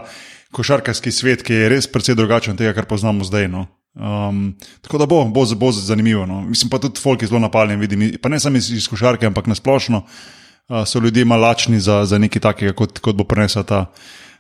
košarkarski 0.53 1.13
svet, 1.13 1.43
ki 1.45 1.53
je 1.53 1.69
res 1.69 1.89
precej 1.89 2.15
drugačen 2.17 2.53
od 2.53 2.59
tega, 2.61 2.73
kar 2.73 2.85
poznamo 2.89 3.25
zdaj. 3.25 3.49
No. 3.49 3.67
Um, 3.97 4.55
tako 4.81 4.99
da 4.99 5.07
bo, 5.07 5.25
bo, 5.25 5.45
bo 5.57 5.73
zanimivo. 5.73 6.27
No. 6.27 6.43
Mislim 6.43 6.71
pa 6.71 6.79
tudi 6.79 7.01
folk 7.01 7.23
je 7.23 7.29
zelo 7.29 7.41
napaljen, 7.41 7.81
vidim, 7.81 8.13
pa 8.23 8.29
ne 8.29 8.41
samo 8.41 8.57
iz, 8.57 8.71
iz 8.71 8.89
košarke, 8.89 9.27
ampak 9.27 9.47
nasplošno 9.47 10.03
uh, 10.03 10.85
so 10.87 11.01
ljudje 11.01 11.25
malačni 11.25 11.81
za, 11.81 12.05
za 12.05 12.19
nekaj 12.19 12.41
takega, 12.41 12.73
kot, 12.73 12.99
kot 12.99 13.17
bo 13.17 13.25
prenesla 13.25 13.63
ta, 13.63 13.87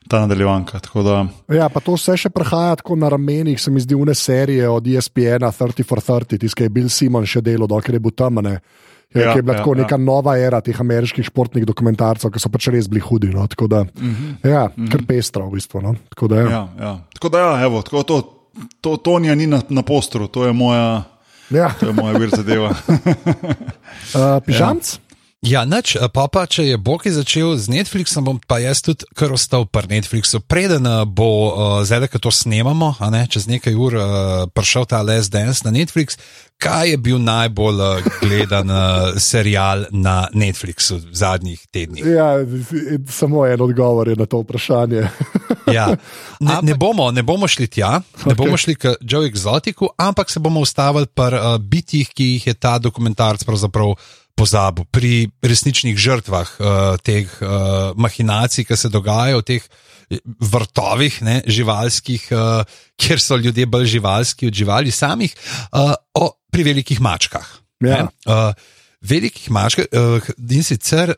ta 0.08 0.20
nadaljevanka. 0.20 0.80
Da, 0.94 1.26
Ja, 1.54 1.68
pa 1.68 1.80
to 1.80 1.96
vse 1.96 2.18
še 2.20 2.30
prehaja 2.30 2.76
tako 2.76 2.96
na 2.96 3.08
ramenih, 3.08 3.60
se 3.60 3.70
mi 3.70 3.80
zdi, 3.80 3.94
une 3.94 4.14
serije 4.14 4.68
od 4.68 4.86
E 4.86 4.98
ESPN 4.98 5.48
30 5.48 5.84
for 5.88 6.00
30, 6.04 6.38
tiskaj 6.40 6.66
je 6.66 6.70
Bill 6.70 6.88
Simon 6.92 7.26
še 7.26 7.40
delo, 7.40 7.66
dokler 7.66 7.96
je 7.96 8.00
bil 8.00 8.12
tam. 8.12 8.42
Ne? 8.44 8.58
Ja, 8.60 8.86
Ja, 9.14 9.32
je 9.32 9.42
bila 9.42 9.54
ja, 9.54 9.58
tako 9.62 9.74
ja. 9.74 9.82
neka 9.82 9.96
nova 9.96 10.36
era 10.38 10.60
teh 10.60 10.80
ameriških 10.80 11.24
športnih 11.24 11.64
dokumentarcev, 11.64 12.30
ki 12.34 12.40
so 12.42 12.50
pač 12.52 12.68
res 12.74 12.88
bili 12.90 13.00
hudi. 13.00 13.30
No? 13.32 13.46
Tako 13.46 13.68
da, 13.70 13.84
mm 13.84 14.14
-hmm. 14.14 14.50
ja, 14.50 14.68
kar 14.92 15.06
pestra 15.08 15.44
v 15.44 15.56
bistvu. 15.56 15.80
No? 15.80 15.94
Tako 16.08 16.28
da, 16.28 16.36
ja. 16.36 16.50
ja, 16.50 16.68
ja. 16.80 16.98
Tako 17.14 17.28
da, 17.28 17.38
ja, 17.38 17.64
evo, 17.64 17.82
tako 17.82 18.02
to, 18.02 18.35
to 18.80 18.96
Tonija 18.96 19.34
ni 19.34 19.46
na, 19.46 19.62
na 19.68 19.82
postru, 19.82 20.28
to 20.28 20.46
je 20.46 20.52
moja, 20.52 21.04
Ja. 21.50 21.70
to 21.80 21.86
je 21.86 21.92
moja 21.92 22.18
vir 22.18 22.30
zadeva. 22.36 22.74
Uh, 24.14 24.38
pižamc? 24.46 24.94
Ja, 24.94 25.05
nič, 25.44 25.96
pa 26.12 26.26
pa 26.32 26.46
če 26.48 26.64
je 26.72 26.76
Boki 26.80 27.12
začel 27.12 27.56
z 27.60 27.68
Netflixom, 27.68 28.24
bom 28.24 28.38
pa 28.40 28.58
jaz 28.58 28.82
tudi 28.82 29.04
kar 29.14 29.32
ostal 29.32 29.66
pri 29.68 29.86
Netflixu. 29.86 30.40
Preden 30.40 30.86
eh, 30.86 31.04
bo 31.04 31.52
uh, 31.52 31.84
zdaj, 31.84 32.08
ko 32.08 32.18
to 32.18 32.30
snemamo, 32.32 32.96
ne, 33.12 33.26
čez 33.28 33.46
nekaj 33.46 33.74
ur 33.74 33.92
uh, 33.94 34.06
prišel 34.50 34.88
ta 34.88 35.02
Les 35.02 35.28
Dance 35.30 35.62
na 35.62 35.70
Netflix, 35.70 36.16
kaj 36.58 36.90
je 36.90 36.96
bil 36.98 37.20
najbolj 37.20 37.78
uh, 37.78 38.02
gledan 38.22 38.70
uh, 38.70 39.14
serial 39.20 39.86
na 39.92 40.26
Netflixu 40.32 40.98
v 40.98 41.14
zadnjih 41.14 41.60
tednih? 41.70 42.02
Ja, 42.02 42.40
samo 43.06 43.46
en 43.46 43.60
odgovor 43.60 44.08
je 44.08 44.16
na 44.16 44.26
to 44.26 44.42
vprašanje. 44.42 45.06
Ja. 45.66 45.90
Ne, 46.38 46.60
ne, 46.62 46.74
bomo, 46.78 47.08
ne 47.10 47.24
bomo 47.26 47.48
šli 47.50 47.66
tja, 47.66 47.98
ne 47.98 48.30
okay. 48.30 48.36
bomo 48.38 48.54
šli 48.54 48.76
k 48.78 48.92
Joe 49.02 49.26
Exotiku, 49.26 49.88
ampak 49.98 50.30
se 50.30 50.38
bomo 50.38 50.62
ustavili 50.62 51.10
pri 51.10 51.40
uh, 51.40 51.56
bitjih, 51.58 52.06
ki 52.14 52.26
jih 52.36 52.46
je 52.46 52.54
ta 52.54 52.76
dokumentarc 52.78 53.42
pravzaprav 53.42 53.96
pozabil, 54.36 54.84
pri 54.92 55.12
resničnih 55.40 55.96
žrtvah 55.96 56.48
uh, 56.60 56.68
teh 57.00 57.26
uh, 57.40 57.96
mahinacij, 57.96 58.68
ki 58.68 58.76
se 58.76 58.92
dogajajo 58.92 59.40
v 59.40 59.46
teh 59.48 59.64
eh, 59.64 60.20
vrtovih, 60.52 61.20
ne, 61.24 61.40
živalskih, 61.48 62.28
uh, 62.36 62.62
kjer 63.00 63.22
so 63.22 63.40
ljudje 63.40 63.66
bolj 63.66 63.88
živalski 63.96 64.50
od 64.52 64.54
živali 64.54 64.92
samih, 64.92 65.32
uh, 65.72 65.96
o, 66.14 66.30
pri 66.52 66.68
velikih 66.68 67.00
mačkah. 67.00 67.48
Ja. 67.84 68.06
Uh, 68.28 68.52
velikih 69.00 69.48
mačkah, 69.50 69.88
uh, 69.92 70.32
in 70.52 70.64
sicer 70.64 71.16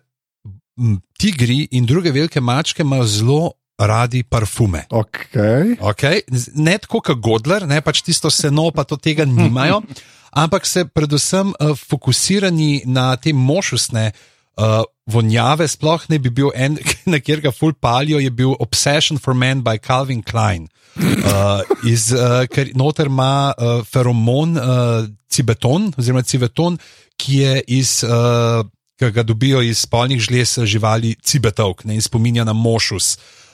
tigri 1.18 1.66
in 1.74 1.86
druge 1.86 2.12
velike 2.14 2.40
mačke 2.40 2.82
imajo 2.86 3.06
zelo 3.06 3.40
radi 3.78 4.22
parfume. 4.22 4.84
Okay. 4.90 5.76
Okay? 5.80 6.22
Ne 6.54 6.78
tako 6.78 7.00
kot 7.00 7.20
Godler, 7.22 7.66
ne 7.66 7.80
pač 7.82 8.02
tisto 8.02 8.30
seno, 8.30 8.70
pa 8.74 8.84
to 8.84 8.98
tega 8.98 9.26
nimajo, 9.26 9.82
ampak 10.32 10.66
se 10.66 10.84
predvsem 10.84 11.52
uh, 11.52 11.74
fokusirani 11.76 12.82
na 12.86 13.16
te 13.16 13.32
mošusne 13.32 14.10
uh, 14.10 14.82
vonjave. 15.06 15.68
Sploh 15.68 16.08
ne 16.08 16.18
bi 16.18 16.30
bil 16.30 16.50
en, 16.54 16.78
na 17.12 17.20
kjer 17.20 17.42
ga 17.44 17.52
full 17.54 17.74
palijo, 17.74 18.20
je 18.20 18.30
bil 18.30 18.56
Obsession 18.58 19.18
for 19.18 19.34
Men 19.34 19.62
by 19.62 19.78
Calvin 19.78 20.22
Klein. 20.22 20.68
Uh, 20.98 21.62
iz, 21.86 22.10
uh, 22.12 22.42
ker 22.50 22.72
noter 22.74 23.06
ima 23.06 23.52
uh, 23.54 23.84
feromon 23.86 24.56
uh, 24.58 25.06
cibeton, 25.30 25.92
oziroma 25.98 26.24
civeton, 26.26 26.78
ki 27.16 27.44
je 27.44 27.62
iz. 27.80 28.00
Uh, 28.06 28.66
Ki 28.98 29.12
ga 29.14 29.22
dobijo 29.22 29.60
iz 29.62 29.84
spolnih 29.84 30.18
žlez 30.18 30.56
živali 30.66 31.12
cibetovk 31.22 31.84
ne, 31.86 31.94
in 31.94 32.02
spominja 32.02 32.42
na 32.42 32.50
mošus. 32.50 33.12
Uh, 33.14 33.47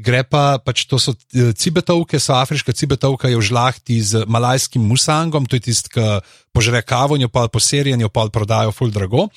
gre 0.00 0.22
pa, 0.24 0.58
pač 0.62 0.86
to 0.88 0.98
so 0.98 1.14
eh, 1.34 1.52
cibetovke, 1.52 2.20
so 2.20 2.34
afriška 2.38 2.72
cibetovka, 2.72 3.28
je 3.28 3.36
v 3.36 3.44
žlahti 3.44 4.00
z 4.00 4.24
malajskim 4.24 4.82
musangom, 4.82 5.46
to 5.46 5.58
je 5.58 5.68
tisti, 5.70 5.92
ki 5.92 6.20
požre 6.54 6.82
kavo, 6.82 7.16
in 7.16 7.26
jo 7.26 7.30
pa 7.30 7.46
po 7.48 7.60
seriji, 7.60 7.94
in 7.94 8.04
jo 8.06 8.10
pa 8.10 8.26
prodajo 8.32 8.72
ful 8.72 8.90
drago. 8.90 9.28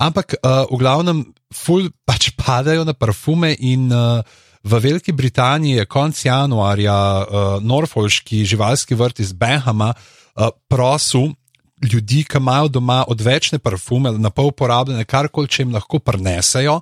Ampak 0.00 0.36
uh, 0.40 0.66
v 0.70 0.76
glavnem, 0.80 1.18
ful 1.52 1.90
pač 2.04 2.32
padajo 2.40 2.84
na 2.84 2.94
parfume 2.96 3.54
in 3.58 3.90
uh, 3.92 4.24
v 4.60 4.72
Veliki 4.76 5.12
Britaniji 5.16 5.80
je 5.80 5.88
konec 5.88 6.20
januarja 6.20 6.96
uh, 6.96 7.24
Norfolški 7.64 8.44
živalski 8.44 8.94
vrt 8.94 9.24
iz 9.24 9.32
Benhama 9.32 9.94
uh, 9.94 10.52
prosil 10.68 11.32
ljudi, 11.80 12.24
ki 12.28 12.36
imajo 12.36 12.68
doma 12.68 13.04
odvečne 13.08 13.58
parfume, 13.58 14.12
na 14.18 14.30
pol 14.30 14.50
uporabljene, 14.52 15.04
karkoli, 15.08 15.48
če 15.48 15.64
jim 15.64 15.72
lahko 15.74 16.00
prenesejo, 16.04 16.80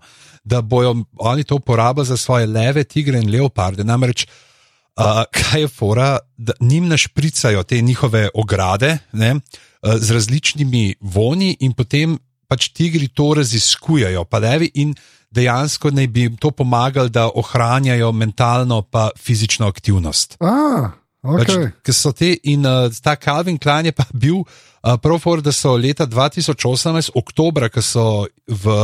da 0.48 0.62
bojo 0.62 0.94
oni 1.16 1.44
to 1.44 1.60
uporabljali 1.60 2.06
za 2.06 2.16
svoje 2.16 2.46
leve, 2.46 2.84
tigre 2.84 3.20
in 3.20 3.30
leoparde. 3.30 3.84
Namreč, 3.84 4.26
uh, 4.26 5.22
kaj 5.30 5.60
je 5.60 5.68
fora, 5.68 6.18
da 6.36 6.52
njim 6.60 6.88
našpricajo 6.88 7.62
te 7.62 7.80
njihove 7.80 8.28
ograde 8.34 8.98
ne, 9.12 9.34
uh, 9.34 9.94
z 9.96 10.10
različnimi 10.10 10.94
vonji 11.00 11.56
in 11.60 11.72
potem 11.72 12.18
pač 12.48 12.70
tigri 12.72 13.08
to 13.08 13.34
raziskujejo, 13.36 14.24
pa 14.24 14.38
levi 14.38 14.70
in 14.74 14.94
dejansko 15.30 15.90
naj 15.92 16.06
bi 16.06 16.24
jim 16.24 16.36
to 16.36 16.50
pomagalo, 16.50 17.08
da 17.08 17.28
ohranjajo 17.34 18.12
mentalno 18.12 18.82
pa 18.82 19.10
fizično 19.16 19.68
aktivnost. 19.68 20.38
Ah, 20.40 20.96
Pač, 21.22 21.50
okay. 21.50 21.92
So 21.92 22.12
te 22.14 22.30
in 22.46 22.64
uh, 22.66 22.88
ta 23.02 23.16
Calvin 23.16 23.58
Klein 23.58 23.90
je 23.90 23.92
pa 23.92 24.06
bil 24.14 24.38
uh, 24.40 24.96
prav 25.02 25.18
for, 25.20 25.42
da 25.42 25.52
so 25.52 25.74
leta 25.76 26.06
2018, 26.06 27.10
oktobra, 27.18 27.68
ko 27.68 27.82
so 27.82 28.06
v 28.46 28.76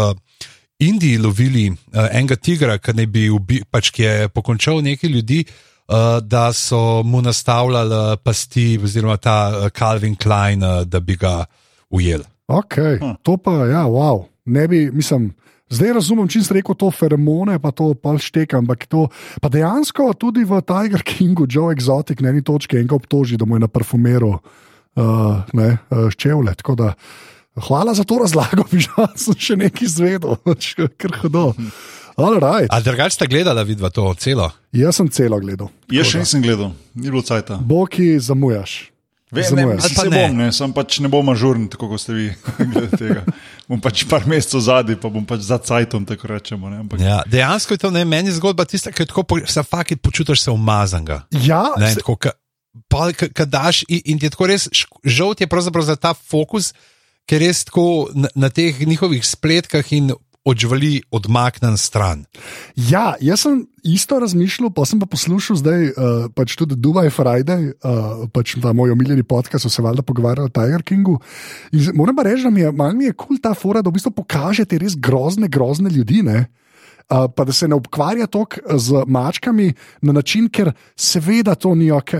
Indiji 0.78 1.18
lovili 1.18 1.68
uh, 1.70 2.08
enega 2.10 2.36
tigra, 2.36 2.78
ki 2.78 2.96
naj 2.98 3.06
bi 3.06 3.28
ubi, 3.30 3.60
pač, 3.70 3.92
ki 3.94 4.02
je 4.02 4.28
pokončal 4.34 4.82
nekaj 4.82 5.10
ljudi, 5.10 5.44
uh, 5.44 6.18
da 6.20 6.48
so 6.52 7.02
mu 7.06 7.22
nastavljali 7.22 7.94
uh, 7.94 8.16
pasti, 8.22 8.74
oziroma 8.82 9.16
ta 9.16 9.36
uh, 9.52 9.68
Calvin 9.70 10.16
Klein, 10.16 10.62
uh, 10.62 10.82
da 10.82 11.00
bi 11.00 11.16
ga 11.16 11.44
ujeli. 11.90 12.24
Okay. 12.50 12.98
Hm. 12.98 13.16
To 13.22 13.36
pa, 13.36 13.64
ja, 13.70 13.86
wow. 13.86 14.26
Ne 14.44 14.68
bi, 14.68 14.90
mislim. 14.92 15.32
Zdaj 15.72 15.94
razumem, 15.96 16.26
če 16.28 16.42
si 16.44 16.54
rekel 16.54 16.76
to 16.78 16.90
feromone, 16.92 17.56
pa 17.58 17.72
to 17.74 17.94
pol 17.96 18.18
šteka, 18.20 18.58
ampak 18.60 18.84
to. 18.90 19.06
Pa 19.40 19.48
dejansko 19.50 20.10
tudi 20.20 20.44
v 20.46 20.60
Tiger 20.62 21.02
Kingu, 21.02 21.48
Joe 21.50 21.72
Exotic, 21.74 22.20
na 22.22 22.34
eni 22.34 22.44
točki 22.44 22.78
enega 22.78 22.98
obtoži, 22.98 23.38
da 23.40 23.48
mu 23.48 23.56
je 23.56 23.64
na 23.64 23.70
parfumeru 23.72 24.34
uh, 24.36 25.40
ne, 25.56 25.70
uh, 25.88 26.10
ščevle. 26.12 26.52
Tako 26.60 26.76
da, 26.78 26.92
hvala 27.56 27.94
za 27.94 28.04
to 28.04 28.18
razlago, 28.18 28.64
že 28.74 28.88
sem 29.16 29.34
še 29.36 29.54
nekaj 29.58 29.84
izvedel, 29.84 30.36
kar 31.00 31.12
hodo. 31.18 31.52
Right. 32.16 32.70
A 32.70 32.78
drugače 32.80 33.10
ste 33.12 33.26
gledali, 33.26 33.64
vidva 33.64 33.90
to 33.90 34.06
celo? 34.14 34.50
Jaz 34.70 34.96
sem 34.96 35.08
celo 35.08 35.40
gledal. 35.40 35.66
Jaz 35.88 36.06
še 36.06 36.20
nisem 36.20 36.38
gledal, 36.40 36.70
ni 36.94 37.10
bilo 37.10 37.18
cajta. 37.20 37.58
Boki 37.58 38.14
zamujaš. 38.18 38.90
Vem, 39.32 39.42
ne, 39.52 39.62
Ali 39.64 39.82
pa 39.82 39.88
se 39.98 40.06
ne? 40.06 40.18
bom, 40.20 40.36
ne, 40.36 40.46
sem 40.54 40.70
pač 40.70 41.00
ne 41.00 41.10
bom 41.10 41.26
ažuren, 41.26 41.64
tako 41.66 41.88
kot 41.88 41.98
ste 41.98 42.14
vi. 42.14 42.26
bom 43.68 43.80
pač 43.82 44.04
par 44.06 44.22
mesecev 44.26 44.62
zadaj, 44.62 44.94
pa 44.94 45.10
bom 45.10 45.26
pač 45.26 45.42
za 45.42 45.58
cajtom, 45.58 46.06
tako 46.06 46.30
rečemo. 46.30 46.70
Ne, 46.70 46.78
ampak, 46.78 47.02
Ja, 47.02 47.18
dejansko 47.26 47.74
je 47.74 47.80
to 47.80 47.90
ne, 47.90 48.04
meni 48.04 48.30
zgodba 48.30 48.62
tista, 48.62 48.94
ki 48.94 49.02
tako 49.04 49.24
po- 49.24 49.42
se 49.42 49.58
fakit 49.60 49.98
počutiš 49.98 50.38
se 50.40 50.50
umazanga. 50.50 51.24
Ja, 51.32 51.74
Ne, 51.74 51.90
se- 51.90 51.98
tako, 51.98 52.14
ka, 52.16 52.30
pa, 52.86 53.10
ka, 53.10 53.26
ka 53.28 53.44
daš 53.44 53.82
in, 53.88 54.06
in 54.06 54.18
ti 54.18 54.26
je 54.26 54.30
tako 54.30 54.46
res 54.46 54.68
žal, 55.02 55.34
ti 55.34 55.42
je 55.42 55.50
pravzaprav 55.50 55.82
za 55.82 55.96
ta 55.96 56.14
fokus, 56.14 56.70
ker 57.28 57.42
res 57.44 57.64
tako 57.68 58.10
na, 58.14 58.30
na 58.34 58.50
teh 58.50 58.80
njihovih 58.86 59.24
spletkah 59.26 59.92
in 59.92 60.12
odžvali 60.44 61.00
odmaknen 61.08 61.78
stran. 61.80 62.26
Ja, 62.76 63.14
jaz 63.20 63.46
sem 63.46 63.62
isto 63.80 64.18
razmišljal, 64.20 64.74
pa 64.76 64.84
sem 64.84 65.00
pa 65.00 65.08
poslušal 65.08 65.56
zdaj 65.56 65.86
uh, 65.88 66.26
pač 66.36 66.52
tudi 66.60 66.76
Dubai 66.76 67.08
Friday, 67.08 67.72
uh, 67.72 68.26
pač 68.28 68.58
ta 68.60 68.74
moj 68.76 68.92
omiljeni 68.92 69.24
podcast, 69.24 69.64
so 69.64 69.72
se 69.72 69.82
valjda 69.82 70.04
pogovarjali 70.04 70.52
o 70.52 70.52
Tiger 70.52 70.84
Kingu. 70.84 71.16
In 71.72 71.96
moram 71.96 72.16
pa 72.16 72.26
reči, 72.28 72.44
da 72.44 72.52
mi 72.52 72.60
je 72.60 72.68
je 72.68 73.16
kul 73.16 73.26
cool 73.26 73.40
ta 73.40 73.54
fora, 73.54 73.80
da 73.80 73.88
v 73.88 73.96
bistvu 73.96 74.12
pokaže 74.12 74.68
te 74.68 74.78
res 74.78 74.98
grozne, 75.00 75.48
grozne 75.48 75.90
ljudi. 75.90 76.20
Ne? 76.22 76.44
uh, 77.10 77.26
pa 77.36 77.44
da 77.44 77.52
se 77.52 77.68
ne 77.68 77.74
ukvarja 77.74 78.26
toliko 78.26 78.78
z 78.78 79.04
mačkami 79.06 79.72
na 80.02 80.12
način, 80.12 80.48
ker 80.48 80.72
seveda 80.96 81.54
to 81.54 81.74
ni 81.74 81.90
ok. 81.90 82.12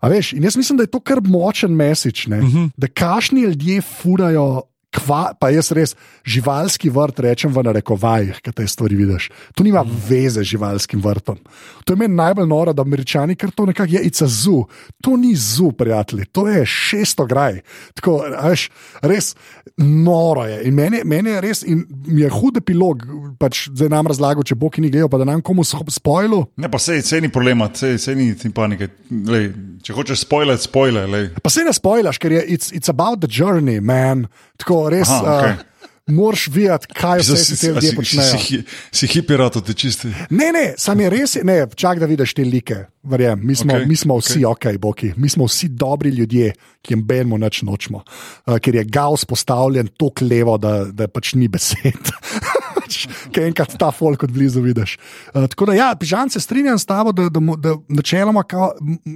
A 0.00 0.08
veš, 0.08 0.32
in 0.32 0.44
jaz 0.44 0.56
mislim, 0.56 0.76
da 0.76 0.82
je 0.82 0.90
to 0.90 1.00
kar 1.00 1.20
močen 1.24 1.74
mesič, 1.76 2.26
uh 2.26 2.32
-huh. 2.32 2.70
da 2.76 2.86
kašni 2.88 3.40
ljudje 3.40 3.80
furajo. 3.82 4.62
Kva, 4.90 5.30
pa 5.38 5.52
jaz 5.54 5.68
res 5.70 5.92
živalski 6.26 6.90
vrt 6.90 7.20
rečem 7.22 7.52
v 7.54 7.62
narekovajih, 7.62 8.40
kaj 8.42 8.56
te 8.58 8.64
stvari 8.66 8.96
vidiš. 8.98 9.28
To 9.54 9.62
nima 9.62 9.84
veze 9.86 10.42
z 10.42 10.48
živalskim 10.56 10.98
vrtom. 11.04 11.38
To 11.86 11.94
je 11.94 12.00
meni 12.00 12.18
najbolj 12.18 12.48
noro, 12.50 12.74
da 12.74 12.82
američani 12.82 13.36
kar 13.38 13.52
to 13.54 13.68
nekako 13.70 13.92
je, 13.92 14.02
it's 14.08 14.24
a 14.24 14.26
zoo. 14.26 14.64
To 15.06 15.14
ni 15.16 15.36
zoo, 15.38 15.70
prijatelji, 15.70 16.26
to 16.34 16.48
je 16.48 16.64
šesto 16.66 17.26
graj. 17.30 17.60
Tako, 17.94 18.16
veš, 18.42 18.66
res 19.06 19.36
noro 19.78 20.48
je. 20.50 20.58
In 20.66 20.74
meni, 20.74 21.04
meni 21.04 21.36
je 21.36 21.44
res, 21.46 21.62
in 21.62 21.84
mi 22.06 22.24
je 22.24 22.32
hud 22.34 22.58
epilog, 22.58 23.06
pač 23.38 23.68
zdaj 23.70 23.92
nam 23.94 24.10
razlagal, 24.10 24.42
če 24.42 24.58
bo 24.58 24.72
ki 24.74 24.82
ni 24.82 24.90
gledal, 24.90 25.12
pa 25.12 25.22
da 25.22 25.28
nam 25.30 25.42
komu 25.42 25.62
spojilo. 25.64 26.42
Ne, 26.58 26.66
pa 26.66 26.82
sej, 26.82 27.04
sej 27.06 27.22
ni 27.22 27.30
problema, 27.30 27.70
sej, 27.74 27.94
sej 28.02 28.18
ni 28.18 28.34
panike. 28.54 28.90
Lej, 29.10 29.52
če 29.86 29.94
hočeš 29.94 30.26
spoiler, 30.26 30.58
spoiler. 30.58 31.06
Lej. 31.10 31.30
Pa 31.38 31.54
se 31.54 31.62
ne 31.62 31.74
spojlaš, 31.74 32.18
ker 32.18 32.40
je 32.40 32.44
it's, 32.58 32.74
it's 32.74 32.90
about 32.90 33.22
the 33.22 33.30
journey, 33.30 33.78
man. 33.78 34.26
Tako 34.60 34.79
res. 34.88 35.08
Aha, 35.08 35.36
okej. 35.36 35.52
uh, 35.52 35.66
Moraš 36.06 36.48
videti, 36.48 36.86
kaj 36.90 37.20
vse 37.20 37.36
Si- 37.36 37.44
si 37.46 37.60
te 37.60 37.66
ljudje 37.68 37.90
si- 37.90 37.96
počnejo. 37.96 38.38
Si, 38.38 38.46
si, 38.46 38.64
si 38.92 39.06
hipirato, 39.06 39.60
te 39.60 39.74
čisti. 39.74 40.08
Ne, 40.30 40.50
ne, 40.52 40.74
sam 40.76 41.00
je 41.00 41.10
res, 41.10 41.36
ne, 41.44 41.66
čak 41.76 41.98
da 41.98 42.06
vidiš 42.06 42.34
te 42.34 42.42
like. 42.42 42.74
Verjem, 43.02 43.40
mi 43.46 43.54
smo, 43.54 43.72
okay, 43.72 43.86
mi 43.86 43.96
smo 43.96 44.16
vsi 44.16 44.44
ok, 44.44 44.58
okay 44.58 44.78
boki, 44.78 45.12
mi 45.16 45.28
smo 45.28 45.44
vsi 45.44 45.68
dobri 45.68 46.10
ljudje, 46.10 46.52
ki 46.82 46.94
jim 46.94 47.04
benimo 47.06 47.38
noč 47.38 47.62
nočemo, 47.62 48.02
uh, 48.46 48.58
ker 48.58 48.74
je 48.74 48.84
gaus 48.84 49.24
postavljen 49.24 49.88
tako 49.96 50.24
levo, 50.24 50.58
da, 50.58 50.84
da 50.84 51.06
pač 51.08 51.34
ni 51.34 51.48
besed. 51.48 51.94
Kaj 53.34 53.46
enkrat 53.46 53.76
ta 53.78 53.90
folk 53.94 54.22
od 54.22 54.32
blizu 54.32 54.60
vidiš. 54.60 54.96
Uh, 55.34 55.46
tako 55.50 55.70
da, 55.70 55.76
ja, 55.78 55.88
pižam 56.00 56.30
se 56.30 56.40
strinjam 56.40 56.78
s 56.78 56.86
tabo, 56.86 57.12
da, 57.12 57.28
da, 57.28 57.40
da 57.56 57.74
načeloma, 57.88 58.42
kao, 58.42 58.72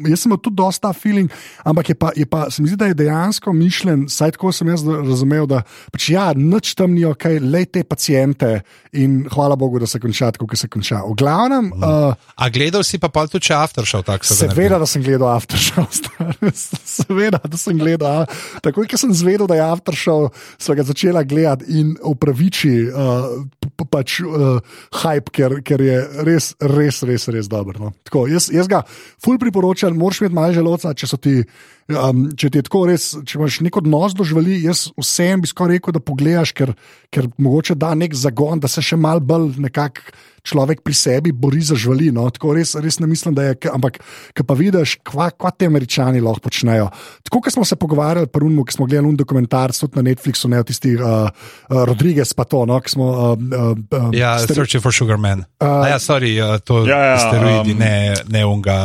jaz 0.09 0.25
sem 0.25 0.35
tudi 0.39 0.57
dosta 0.57 0.93
feeling, 0.93 1.31
ampak 1.65 1.89
je 1.89 1.95
pa, 1.95 2.11
je 2.17 2.27
pa, 2.27 2.47
se 2.51 2.63
mi 2.63 2.69
zdi, 2.69 2.77
da 2.77 2.91
je 2.91 2.95
dejansko 2.95 3.53
mišljen, 3.53 4.07
saj 4.09 4.35
tako 4.37 4.53
sem 4.53 4.69
jaz 4.69 4.85
razumel, 4.87 5.47
da 5.51 5.63
pač 5.93 6.09
ja, 6.15 6.31
nič 6.37 6.75
tam 6.75 6.95
ni 6.95 7.05
ok, 7.05 7.25
le 7.41 7.65
te 7.65 7.85
pacijente 7.85 8.61
in 8.93 9.25
hvala 9.33 9.57
Bogu, 9.57 9.79
da 9.83 9.87
se 9.87 10.01
konča 10.01 10.31
tako, 10.35 10.47
kot 10.51 10.59
se 10.59 10.69
konča. 10.69 11.03
V 11.05 11.15
glavnem, 11.19 11.73
uh, 11.75 12.15
A 12.35 12.49
gledal 12.51 12.83
si 12.83 12.99
pa 12.99 13.09
tudi 13.09 13.47
če 13.49 13.55
aftershow, 13.55 14.03
tako 14.05 14.27
ga 14.27 14.35
Seveda, 14.35 14.79
da 14.83 14.87
sem 14.89 15.03
gledal 15.05 15.31
Aftershow, 15.31 15.87
stari. 15.95 16.53
seveda, 16.97 17.41
da 17.43 17.59
sem 17.61 17.79
gledal. 17.79 18.27
Takoj, 18.65 18.89
ko 18.91 18.99
sem 19.01 19.13
zvedel, 19.15 19.47
da 19.51 19.59
je 19.59 19.65
Aftershow, 19.67 20.29
sem 20.59 20.79
ga 20.79 20.87
začela 20.87 21.25
gledati 21.27 21.81
in 21.81 21.95
upraviči 22.03 22.75
uh, 22.89 23.29
p- 23.61 23.64
pač, 23.91 24.21
uh, 24.25 24.59
hype, 25.03 25.33
ker, 25.35 25.59
ker 25.67 25.85
je 25.85 26.01
res, 26.27 26.53
res, 26.61 27.03
res, 27.07 27.29
res 27.35 27.51
dober. 27.51 27.81
No. 27.81 27.93
Tako, 28.07 28.27
jaz, 28.31 28.51
jaz 28.53 28.71
ga 28.71 28.83
ful 29.23 29.41
priporočam, 29.43 29.97
moraš 29.99 30.23
imeti 30.23 30.39
malo 30.39 30.57
želodca, 30.57 30.95
če 30.97 31.11
so 31.11 31.21
ti. 31.21 31.43
Um, 31.85 32.31
če 32.33 32.49
ti 32.49 32.59
je 32.59 32.65
tako 32.65 32.87
res, 32.89 33.11
če 33.29 33.37
imaš 33.37 33.59
nek 33.61 33.77
odnos 33.77 34.15
do 34.17 34.25
živali, 34.25 34.63
jaz 34.65 34.87
vsem 34.97 35.43
bi 35.45 35.51
skoraj 35.51 35.77
rekel, 35.77 35.93
da 35.93 36.01
pogledaš, 36.01 36.55
ker, 36.57 36.73
ker 37.13 37.29
mogoče 37.37 37.77
da 37.77 37.93
nek 37.95 38.17
zagon, 38.17 38.57
da 38.59 38.71
se 38.73 38.81
še 38.81 38.97
mal 38.97 39.21
bolj 39.21 39.59
nekako 39.61 40.15
človek 40.45 40.83
pri 40.85 40.93
sebi 40.93 41.31
bori 41.33 41.57
za 41.65 41.73
živali. 41.73 42.11
No? 42.13 42.27
Tako 42.29 42.51
res, 42.53 42.75
res 42.77 42.99
ne 43.01 43.07
mislim, 43.09 43.33
da 43.33 43.47
je. 43.47 43.55
Ampak, 43.73 43.97
ki 44.37 44.45
pa 44.45 44.53
vidiš, 44.53 44.99
kva, 45.01 45.31
kva 45.33 45.49
te 45.49 45.65
američani 45.65 46.21
lahko 46.21 46.43
počnejo. 46.45 46.91
Tako, 47.25 47.41
kot 47.41 47.55
smo 47.55 47.65
se 47.65 47.79
pogovarjali, 47.81 48.29
prvo, 48.29 48.65
ki 48.69 48.77
smo 48.77 48.85
gledali 48.85 49.09
un 49.09 49.17
dokumentarc 49.17 49.79
tudi 49.81 49.97
na 49.97 50.05
Netflixu, 50.05 50.51
ne 50.53 50.61
tisti 50.63 50.93
uh, 50.99 51.31
uh, 51.33 51.79
Rodriguez, 51.89 52.35
pa 52.37 52.45
to, 52.45 52.61
no, 52.69 52.77
ki 52.85 52.93
smo. 52.93 53.09
Uh, 53.33 53.41
uh, 53.81 54.11
Ja, 54.13 54.35
stere- 54.37 54.61
Searching 54.61 54.85
for 54.85 54.93
Sugar 54.93 55.17
Man. 55.17 55.47
Uh, 55.61 55.65
Uh, 55.65 55.89
ja, 55.89 55.97
sorry, 55.99 56.35
uh, 56.37 56.59
to 56.61 56.83
Ja, 56.85 56.99
ja, 57.07 57.17
steroidi, 57.19 57.73
um, 57.73 57.79
ne, 57.81 57.95
ne 58.29 58.45
unga 58.45 58.77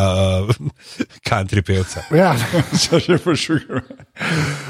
uh, 0.48 0.56
country 1.30 1.60
pevca. 1.62 2.06
ja, 2.16 2.32
Že 3.06 3.18
for 3.22 3.38
sugar. 3.38 3.84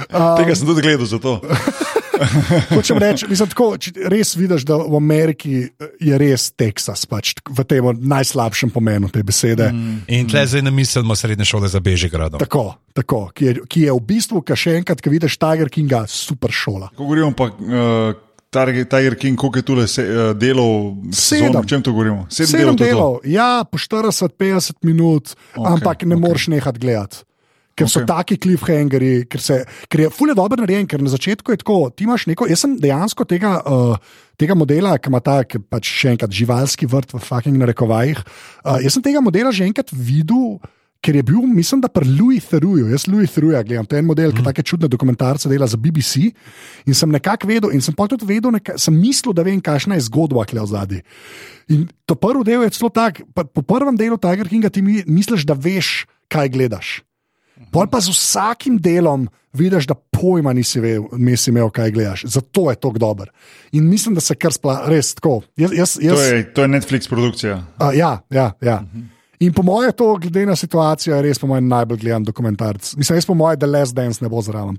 Tega 0.10 0.55
sem 0.55 0.67
tudi 0.67 0.84
gledal 0.84 1.08
za 1.08 1.19
to. 1.19 1.39
Hočem 2.75 2.97
reči, 2.99 3.27
mislim, 3.29 3.47
tako, 3.49 3.67
res 4.12 4.36
vidiš, 4.36 4.65
da 4.67 4.75
v 4.75 4.95
Ameriki 4.99 5.69
je 6.03 6.17
res 6.19 6.49
Teksas, 6.51 7.05
pač 7.08 7.34
v 7.47 7.63
tem 7.63 7.86
najslabšem 7.95 8.73
pomenu 8.75 9.08
te 9.08 9.23
besede. 9.23 9.69
Mm. 9.71 10.03
In 10.12 10.27
tle 10.27 10.43
zdaj 10.43 10.65
ne 10.67 10.73
mislimo 10.75 11.15
srednje 11.15 11.47
šole 11.47 11.71
za 11.71 11.79
Bežigradom. 11.79 12.41
Tako, 12.43 12.73
tako 12.91 13.29
ki, 13.32 13.45
je, 13.45 13.53
ki 13.71 13.88
je 13.88 13.95
v 13.95 14.03
bistvu, 14.12 14.43
ki 14.43 14.58
še 14.60 14.79
enkrat, 14.82 14.99
ki 14.99 15.13
vidiš 15.15 15.39
Tiger 15.39 15.71
Kinga, 15.71 16.03
super 16.12 16.51
šola. 16.51 16.91
Ko 16.95 17.08
govorimo 17.08 17.32
pa. 17.38 17.53
Uh, 17.55 18.25
Tiger 18.49 19.13
King, 19.13 19.38
koliko 19.38 19.60
je 19.60 19.62
tule 19.62 19.84
se, 19.88 20.01
uh, 20.01 20.32
delov, 20.34 20.95
Sedem. 21.13 21.53
sezon, 21.53 21.58
o 21.62 21.67
čem 21.69 21.84
to 21.86 21.91
govorimo? 21.93 22.25
Sedem, 22.34 22.49
Sedem 22.49 22.75
delov. 22.75 22.79
delov, 22.82 23.13
ja, 23.29 23.62
po 23.62 23.77
40-50 23.77 24.82
minut, 24.82 25.36
okay, 25.53 25.69
ampak 25.69 26.01
ne 26.01 26.17
okay. 26.17 26.23
moreš 26.23 26.47
nehati 26.49 26.82
gledati. 26.82 27.28
Ker 27.79 27.87
so 27.87 28.01
Okej. 28.01 28.09
taki 28.09 28.35
cliffhangeri, 28.43 29.11
ker, 29.31 29.39
se, 29.39 29.61
ker 29.87 30.01
je 30.03 30.09
fulje 30.11 30.35
dobro 30.35 30.59
narejen, 30.59 30.87
ker 30.89 30.99
na 30.99 31.11
začetku 31.13 31.53
je 31.55 31.61
tako, 31.61 31.77
ti 31.95 32.03
imaš 32.03 32.25
neko, 32.27 32.49
jaz 32.51 32.65
sem 32.65 32.73
dejansko 32.75 33.23
tega, 33.23 33.53
uh, 33.63 34.25
tega 34.35 34.57
modela, 34.59 34.97
ki 34.99 35.07
ima 35.07 35.21
ta, 35.23 35.37
ki 35.47 35.61
pač 35.63 35.87
še 35.87 36.11
enkrat 36.17 36.35
živalski 36.35 36.89
vrt 36.91 37.15
v 37.15 37.23
fucking 37.23 37.55
narekovajih, 37.61 38.19
uh, 38.19 38.81
jaz 38.83 38.97
sem 38.97 39.05
tega 39.05 39.23
modela 39.23 39.55
že 39.55 39.63
enkrat 39.69 39.95
videl. 39.95 40.59
Ker 40.99 41.15
je 41.15 41.21
bil, 41.23 41.39
mislim, 41.47 41.79
da 41.79 41.87
pri 41.87 42.03
Louis 42.03 42.43
Therouxu, 42.43 42.89
jaz 42.91 43.05
Louis 43.07 43.31
Therouxa 43.31 43.61
gledam, 43.63 43.85
to 43.87 43.95
je 43.95 44.01
en 44.03 44.07
model, 44.09 44.33
ki 44.35 44.43
take 44.43 44.65
čudne 44.67 44.89
dokumentarce 44.91 45.47
dela 45.47 45.63
za 45.63 45.79
BBC. 45.79 46.33
In 46.83 46.91
sem 46.91 47.07
nekako 47.07 47.47
vedel, 47.47 47.71
in 47.71 47.79
sem 47.79 47.95
pa 47.95 48.03
tudi 48.11 48.27
vedel, 48.27 48.51
neka, 48.51 48.75
sem 48.75 48.91
mislil, 48.91 49.31
da 49.31 49.47
vem, 49.47 49.63
kakšna 49.63 49.95
je 49.95 50.09
zgodba, 50.11 50.43
ki 50.43 50.59
je 50.59 50.65
v 50.65 50.67
zadnji. 50.67 50.99
In 51.71 51.87
to 52.03 52.19
prvi 52.19 52.43
del 52.51 52.67
je 52.67 52.75
celo 52.75 52.91
tak, 52.91 53.23
po 53.31 53.63
prvem 53.63 53.95
delu 53.95 54.19
Tiger 54.19 54.51
Kinga 54.51 54.67
ti 54.67 54.83
mi- 54.83 55.07
misliš, 55.07 55.47
da 55.47 55.55
veš, 55.55 56.03
kaj 56.27 56.51
gledaš. 56.51 56.99
Pol 57.71 57.87
pa 57.87 57.99
z 57.99 58.09
vsakim 58.09 58.77
delom 58.77 59.27
vidiš, 59.53 59.87
da 59.87 59.93
pojma 59.95 60.53
nisi 60.53 60.79
ve- 60.79 60.99
nisi 61.11 61.49
imel, 61.49 61.69
kaj 61.69 61.91
gledaš. 61.91 62.23
Zato 62.25 62.69
je 62.69 62.75
to 62.75 62.91
dober. 62.91 63.29
In 63.71 63.89
mislim, 63.89 64.15
da 64.15 64.21
se 64.21 64.35
kar 64.35 64.53
spla, 64.53 64.83
res 64.85 65.15
tako. 65.15 65.41
Jaz, 65.57 65.71
jaz, 65.73 65.93
To 65.93 66.05
jaz, 66.05 66.31
je, 66.31 66.53
to 66.53 66.61
je 66.61 66.67
Netflix 66.67 67.09
produkcija. 67.09 67.63
a, 67.77 67.93
ja, 67.93 68.19
ja. 68.29 68.51
ja. 68.61 68.83
In 69.39 69.53
po 69.53 69.63
mojem, 69.63 69.91
to, 69.91 70.15
glede 70.15 70.45
na 70.45 70.55
situacijo, 70.55 71.15
je 71.15 71.21
res 71.21 71.39
po 71.39 71.47
mojem 71.47 71.67
najbolj 71.67 71.97
gledan 71.97 72.23
dokumentarc. 72.23 72.95
Mislim, 72.95 73.17
jaz 73.17 73.25
po 73.25 73.33
mojem, 73.33 73.59
da 73.59 73.65
Les 73.67 73.93
Dance 73.93 74.23
ne 74.23 74.29
bo 74.29 74.41
zraven 74.41 74.77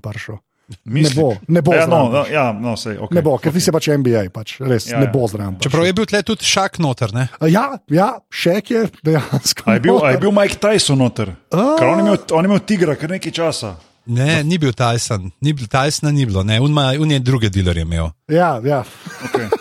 prišel. 0.75 0.93
Misliš? 0.93 1.15
bo, 1.15 1.29
ne 1.47 1.61
bo 1.61 1.75
Ja, 1.75 1.85
no, 1.85 2.09
no, 2.09 2.23
ja, 2.29 2.45
no, 2.55 2.75
sej, 2.79 2.97
okay, 2.97 3.15
Ne 3.19 3.21
bo, 3.25 3.37
ker 3.37 3.53
ti 3.53 3.61
se 3.63 3.71
pač 3.71 3.91
NBA, 3.91 4.23
pač, 4.33 4.57
res 4.63 4.89
Ja, 4.89 4.99
ne 4.99 5.07
ja. 5.07 5.11
bo 5.13 5.27
zraven. 5.27 5.55
prišel. 5.59 5.69
Čeprav 5.69 5.85
je 5.85 5.93
bil 5.93 6.09
tle 6.09 6.23
tudi 6.23 6.47
šak 6.47 6.79
noter, 6.79 7.13
ne? 7.13 7.27
A 7.39 7.51
Ja, 7.51 7.65
ja, 7.91 8.09
šek 8.31 8.71
je 8.71 8.81
dejansko. 9.03 9.67
A 9.67 9.77
je, 9.77 9.85
bil, 9.85 9.99
a 9.99 10.11
je 10.15 10.19
bil 10.23 10.31
Mike 10.35 10.59
Tyson 10.61 10.97
noter? 11.01 11.33
Ker 11.51 11.87
on 11.87 11.99
je 11.99 12.05
imel, 12.07 12.17
on 12.31 12.45
je 12.45 12.51
imel 12.51 12.61
tigra, 12.65 12.95
kar 12.95 13.09
nekaj 13.11 13.31
časa. 13.31 13.75
Ne, 14.11 14.41
ni 14.43 14.57
bil 14.57 14.73
Tyson, 14.73 15.29
ni 15.45 15.53
bil 15.53 15.67
Tysona, 15.69 16.09
ni 16.11 16.25
bilo, 16.25 16.41
ne, 16.43 16.57
un, 16.59 16.73
ma, 16.73 16.91
un 16.97 17.11
je 17.11 17.19
druge 17.21 17.51
dilerje 17.53 17.85
imel. 17.85 18.09
Ja, 18.27 18.57
ja. 18.65 18.83
Okay. 19.29 19.49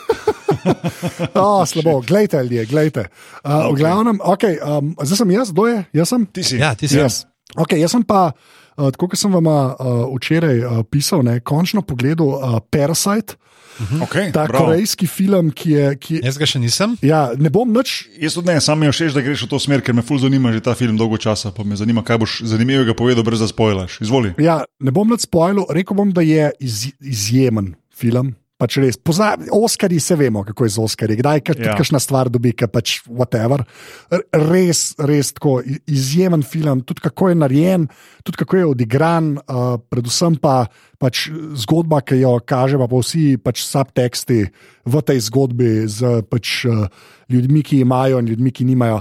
Oh, 1.35 1.65
slabo, 1.65 2.01
glejte, 2.05 2.43
ljudje, 2.43 2.67
glejte. 2.67 3.01
Uh, 3.45 3.51
okay. 3.51 3.73
V 3.73 3.77
glavnem, 3.81 4.21
okay, 4.21 4.59
um, 4.61 4.95
zdaj 5.03 5.17
sem 5.17 5.31
jaz, 5.31 5.53
kdo 5.53 5.67
je? 5.67 5.85
Jaz 5.93 6.09
sem. 6.13 6.27
Ti 6.27 6.43
si. 6.45 6.57
Ja, 6.61 6.75
ti 6.75 6.89
si. 6.89 6.99
Yes. 7.01 7.25
Okay, 7.57 7.81
jaz 7.81 7.95
sem 7.97 8.05
pa, 8.05 8.27
uh, 8.29 8.60
tako 8.89 9.13
kot 9.13 9.21
sem 9.21 9.33
vam 9.33 9.47
uh, 9.47 9.77
včeraj 10.17 10.65
uh, 10.65 10.81
pisal, 10.89 11.21
ne, 11.27 11.41
končno 11.45 11.85
pogledal 11.85 12.33
uh, 12.39 12.59
Parasite, 12.73 13.37
Okay, 14.03 14.29
ta 14.33 14.45
bravo. 14.45 14.65
korejski 14.65 15.07
film, 15.07 15.51
ki 15.51 15.71
je. 15.71 15.85
Ki, 15.97 16.15
Jaz 16.25 16.37
ga 16.37 16.45
še 16.49 16.61
nisem. 16.61 16.97
ja, 17.01 17.31
ne 17.41 17.49
bom 17.53 17.69
nič. 17.73 18.11
Jaz 18.21 18.37
tudi 18.37 18.53
ne, 18.53 18.61
sam 18.61 18.81
mi 18.81 18.89
je 18.89 18.93
všeč, 18.93 19.17
da 19.17 19.25
greš 19.25 19.47
v 19.47 19.51
to 19.55 19.61
smer, 19.63 19.81
ker 19.81 19.97
me 19.97 20.05
ful 20.05 20.21
zanima 20.21 20.53
že 20.53 20.61
ta 20.61 20.77
film 20.77 21.01
dolgo 21.01 21.17
časa. 21.17 21.53
Pa 21.55 21.65
me 21.65 21.79
zanima, 21.81 22.05
kaj 22.05 22.21
boš 22.21 22.33
zanimivega 22.45 22.93
povedal, 22.93 23.25
brez 23.25 23.41
da 23.41 23.49
spoilaš. 23.49 24.01
Izvoli. 24.05 24.35
Ja, 24.37 24.63
ne 24.81 24.93
bom 24.93 25.09
nič 25.09 25.25
spoilil, 25.25 25.65
rekel 25.73 25.97
bom, 25.97 26.13
da 26.13 26.21
je 26.21 26.53
iz, 26.61 26.93
izjemen 27.01 27.75
film. 27.89 28.37
Pač 28.61 28.77
res, 28.77 28.99
poza, 29.01 29.33
Oskarji 29.57 30.01
se 30.05 30.17
vemo, 30.21 30.43
kako 30.45 30.67
je 30.67 30.73
z 30.75 30.83
Oskarji, 30.85 31.17
kdaj 31.17 31.41
ka, 31.41 31.55
Ja. 31.57 31.77
kakšna 31.79 31.97
stvar 31.97 32.29
dobi, 32.29 32.53
ki 32.53 32.69
pač 32.69 33.01
whatever. 33.09 33.65
Res, 34.33 34.95
res 35.01 35.33
tako 35.33 35.63
izjemen 35.89 36.43
film, 36.45 36.83
tudi 36.85 37.01
kako 37.01 37.33
je 37.33 37.39
narejen, 37.41 37.89
tudi 38.23 38.37
kako 38.45 38.57
je 38.57 38.67
odigran, 38.67 39.39
uh, 39.41 39.81
predvsem 39.89 40.37
pa 40.37 40.69
pač 41.01 41.31
zgodba, 41.57 42.03
ki 42.05 42.21
jo 42.21 42.37
kaže, 42.45 42.77
pa 42.77 42.85
vsi 42.93 43.41
pač 43.41 43.65
subteksti 43.65 44.41
v 44.85 44.95
tej 45.01 45.19
zgodbi 45.25 45.89
z 45.89 46.21
pač, 46.29 46.69
uh, 46.69 46.85
ljudmi, 47.33 47.65
ki 47.65 47.81
imajo 47.81 48.21
in 48.21 48.29
ljudmi, 48.29 48.53
ki 48.53 48.69
nimajo. 48.69 49.01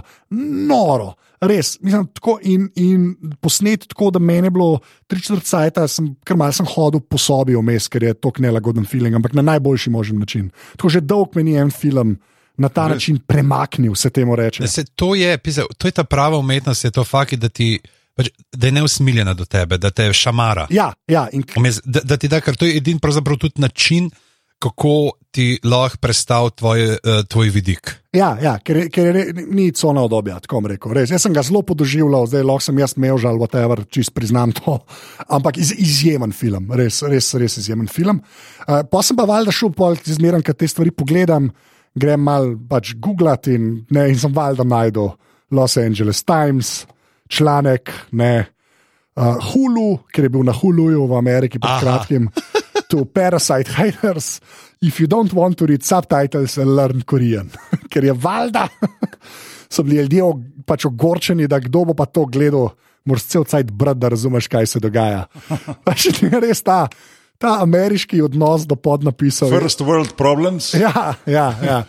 Noro. 0.69 1.17
Res, 1.41 1.77
mislim, 1.81 2.07
tako 2.13 2.35
in, 2.43 2.65
in 2.75 3.15
posnet 3.39 3.85
tako, 3.87 4.09
da 4.11 4.19
meni 4.19 4.47
je 4.47 4.51
bilo 4.51 4.79
tri 5.07 5.21
četrt 5.21 5.43
cajta, 5.47 5.87
sem 5.87 6.09
kar 6.27 6.37
malce 6.37 6.59
sem 6.59 6.67
hodil 6.67 6.99
po 6.99 7.17
sobi 7.17 7.55
vmes, 7.55 7.87
ker 7.87 8.03
je 8.03 8.13
to 8.13 8.31
nelagoden 8.43 8.85
film, 8.85 9.15
ampak 9.15 9.33
na 9.33 9.45
najboljši 9.53 9.89
možen 9.89 10.19
način. 10.19 10.49
Tako 10.75 10.89
že 10.89 11.01
dolg 11.01 11.35
meni 11.39 11.55
je 11.55 11.61
en 11.61 11.71
film 11.71 12.17
na 12.57 12.69
ta 12.69 12.87
Res. 12.87 12.99
način 12.99 13.21
premaknil, 13.27 13.95
se 13.95 14.09
temu 14.09 14.35
reče. 14.35 14.67
Se, 14.67 14.83
to, 14.95 15.15
je, 15.15 15.37
pisa, 15.37 15.63
to 15.77 15.87
je 15.87 15.91
ta 15.91 16.03
prava 16.03 16.37
umetnost, 16.37 16.83
je 16.83 16.91
to 16.91 17.03
fakt, 17.03 17.39
da, 17.39 17.49
ti, 17.49 17.79
pač, 18.15 18.29
da 18.51 18.67
je 18.67 18.75
neusmiljena 18.75 19.33
do 19.33 19.45
tebe, 19.45 19.77
da 19.77 19.91
te 19.91 20.11
šamara. 20.13 20.67
Ja, 20.69 20.91
ja, 21.07 21.27
in 21.31 21.43
Da, 21.85 22.03
da 22.03 22.17
ti 22.17 22.27
da, 22.27 22.41
ker 22.41 22.59
to 22.59 22.67
je 22.67 22.77
edini 22.77 22.99
tudi 22.99 23.61
način, 23.61 24.11
kako 24.59 25.11
ti 25.31 25.59
lahko 25.63 25.97
predstavi 26.01 26.51
tvoj, 26.57 26.81
uh, 26.91 27.21
tvoj 27.29 27.49
vidik. 27.53 27.93
Ja, 28.15 28.33
ja 28.41 28.55
ker, 28.65 28.81
ker 28.91 29.09
je 29.09 29.13
re- 29.13 29.45
ni 29.47 29.69
cona 29.77 30.01
obdobja, 30.01 30.39
tako 30.43 30.59
bom 30.59 30.69
rekel. 30.71 30.93
Res. 30.97 31.13
Jaz 31.13 31.23
sem 31.23 31.33
ga 31.35 31.43
zelo 31.45 31.61
podoživljal, 31.63 32.27
zdaj 32.27 32.43
lahko 32.43 32.65
sem 32.65 32.81
jaz 32.81 32.95
imel 32.97 33.19
žal, 33.21 33.37
whatever, 33.39 33.85
čist 33.87 34.11
priznam 34.17 34.51
to. 34.57 34.79
Ampak 35.37 35.61
iz, 35.61 35.71
izjemen 35.77 36.33
film, 36.35 36.71
res, 36.75 37.01
res, 37.07 37.31
res 37.39 37.59
izjemen 37.61 37.87
film. 37.91 38.21
Uh, 38.65 38.81
pa 38.89 39.03
sem 39.05 39.17
pa 39.19 39.27
valjda 39.29 39.53
šel, 39.55 39.73
zmeraj, 40.05 40.43
kad 40.49 40.59
te 40.59 40.67
stvari 40.67 40.91
pogledam, 40.91 41.51
grem 41.99 42.21
mal 42.25 42.53
pač 42.69 42.95
googlat 42.99 43.47
in, 43.53 43.85
ne, 43.93 44.09
in 44.11 44.19
sem 44.19 44.33
valjda 44.33 44.65
najdel 44.67 45.13
Los 45.55 45.77
Angeles 45.81 46.23
Times, 46.25 46.83
članek, 47.29 47.93
ne. 48.11 48.49
Uh, 49.19 49.35
Hulu, 49.51 50.05
ker 50.13 50.27
je 50.27 50.31
bil 50.31 50.45
na 50.47 50.53
Huluju 50.55 51.05
v 51.09 51.17
Ameriki 51.17 51.59
pred 51.59 51.71
Aha. 51.71 51.81
kratkim, 51.81 52.29
to 52.89 53.05
Parasite 53.05 53.69
Haters, 53.69 54.41
if 54.81 54.99
you 54.99 55.07
don't 55.07 55.31
want 55.33 55.57
to 55.57 55.65
read 55.65 55.85
subtitles, 55.85 56.57
learn 56.57 57.05
Korean. 57.05 57.51
ker 57.91 58.03
je 58.03 58.13
valjda, 58.13 58.67
so 59.73 59.85
bili 59.85 60.01
ljudje 60.01 60.23
pač 60.65 60.85
ogorčeni, 60.89 61.47
da 61.47 61.61
kdo 61.61 61.85
bo 61.89 61.93
pa 61.93 62.09
to 62.09 62.25
gledal, 62.25 62.73
moraš 63.05 63.29
cel 63.29 63.45
cajt 63.45 63.71
brati, 63.71 64.01
da 64.01 64.09
razumeš, 64.09 64.49
kaj 64.49 64.67
se 64.73 64.81
dogaja. 64.81 65.27
Pač 65.85 66.09
je 66.09 66.41
res 66.41 66.61
ta, 66.65 66.87
ta 67.41 67.55
ameriški 67.63 68.21
odnos 68.25 68.65
do 68.69 68.75
podnapisov. 68.75 69.53
First 69.53 69.81
world 69.85 70.17
problems. 70.17 70.73
Ja, 70.73 71.13
ja, 71.29 71.47
ja. 71.63 71.79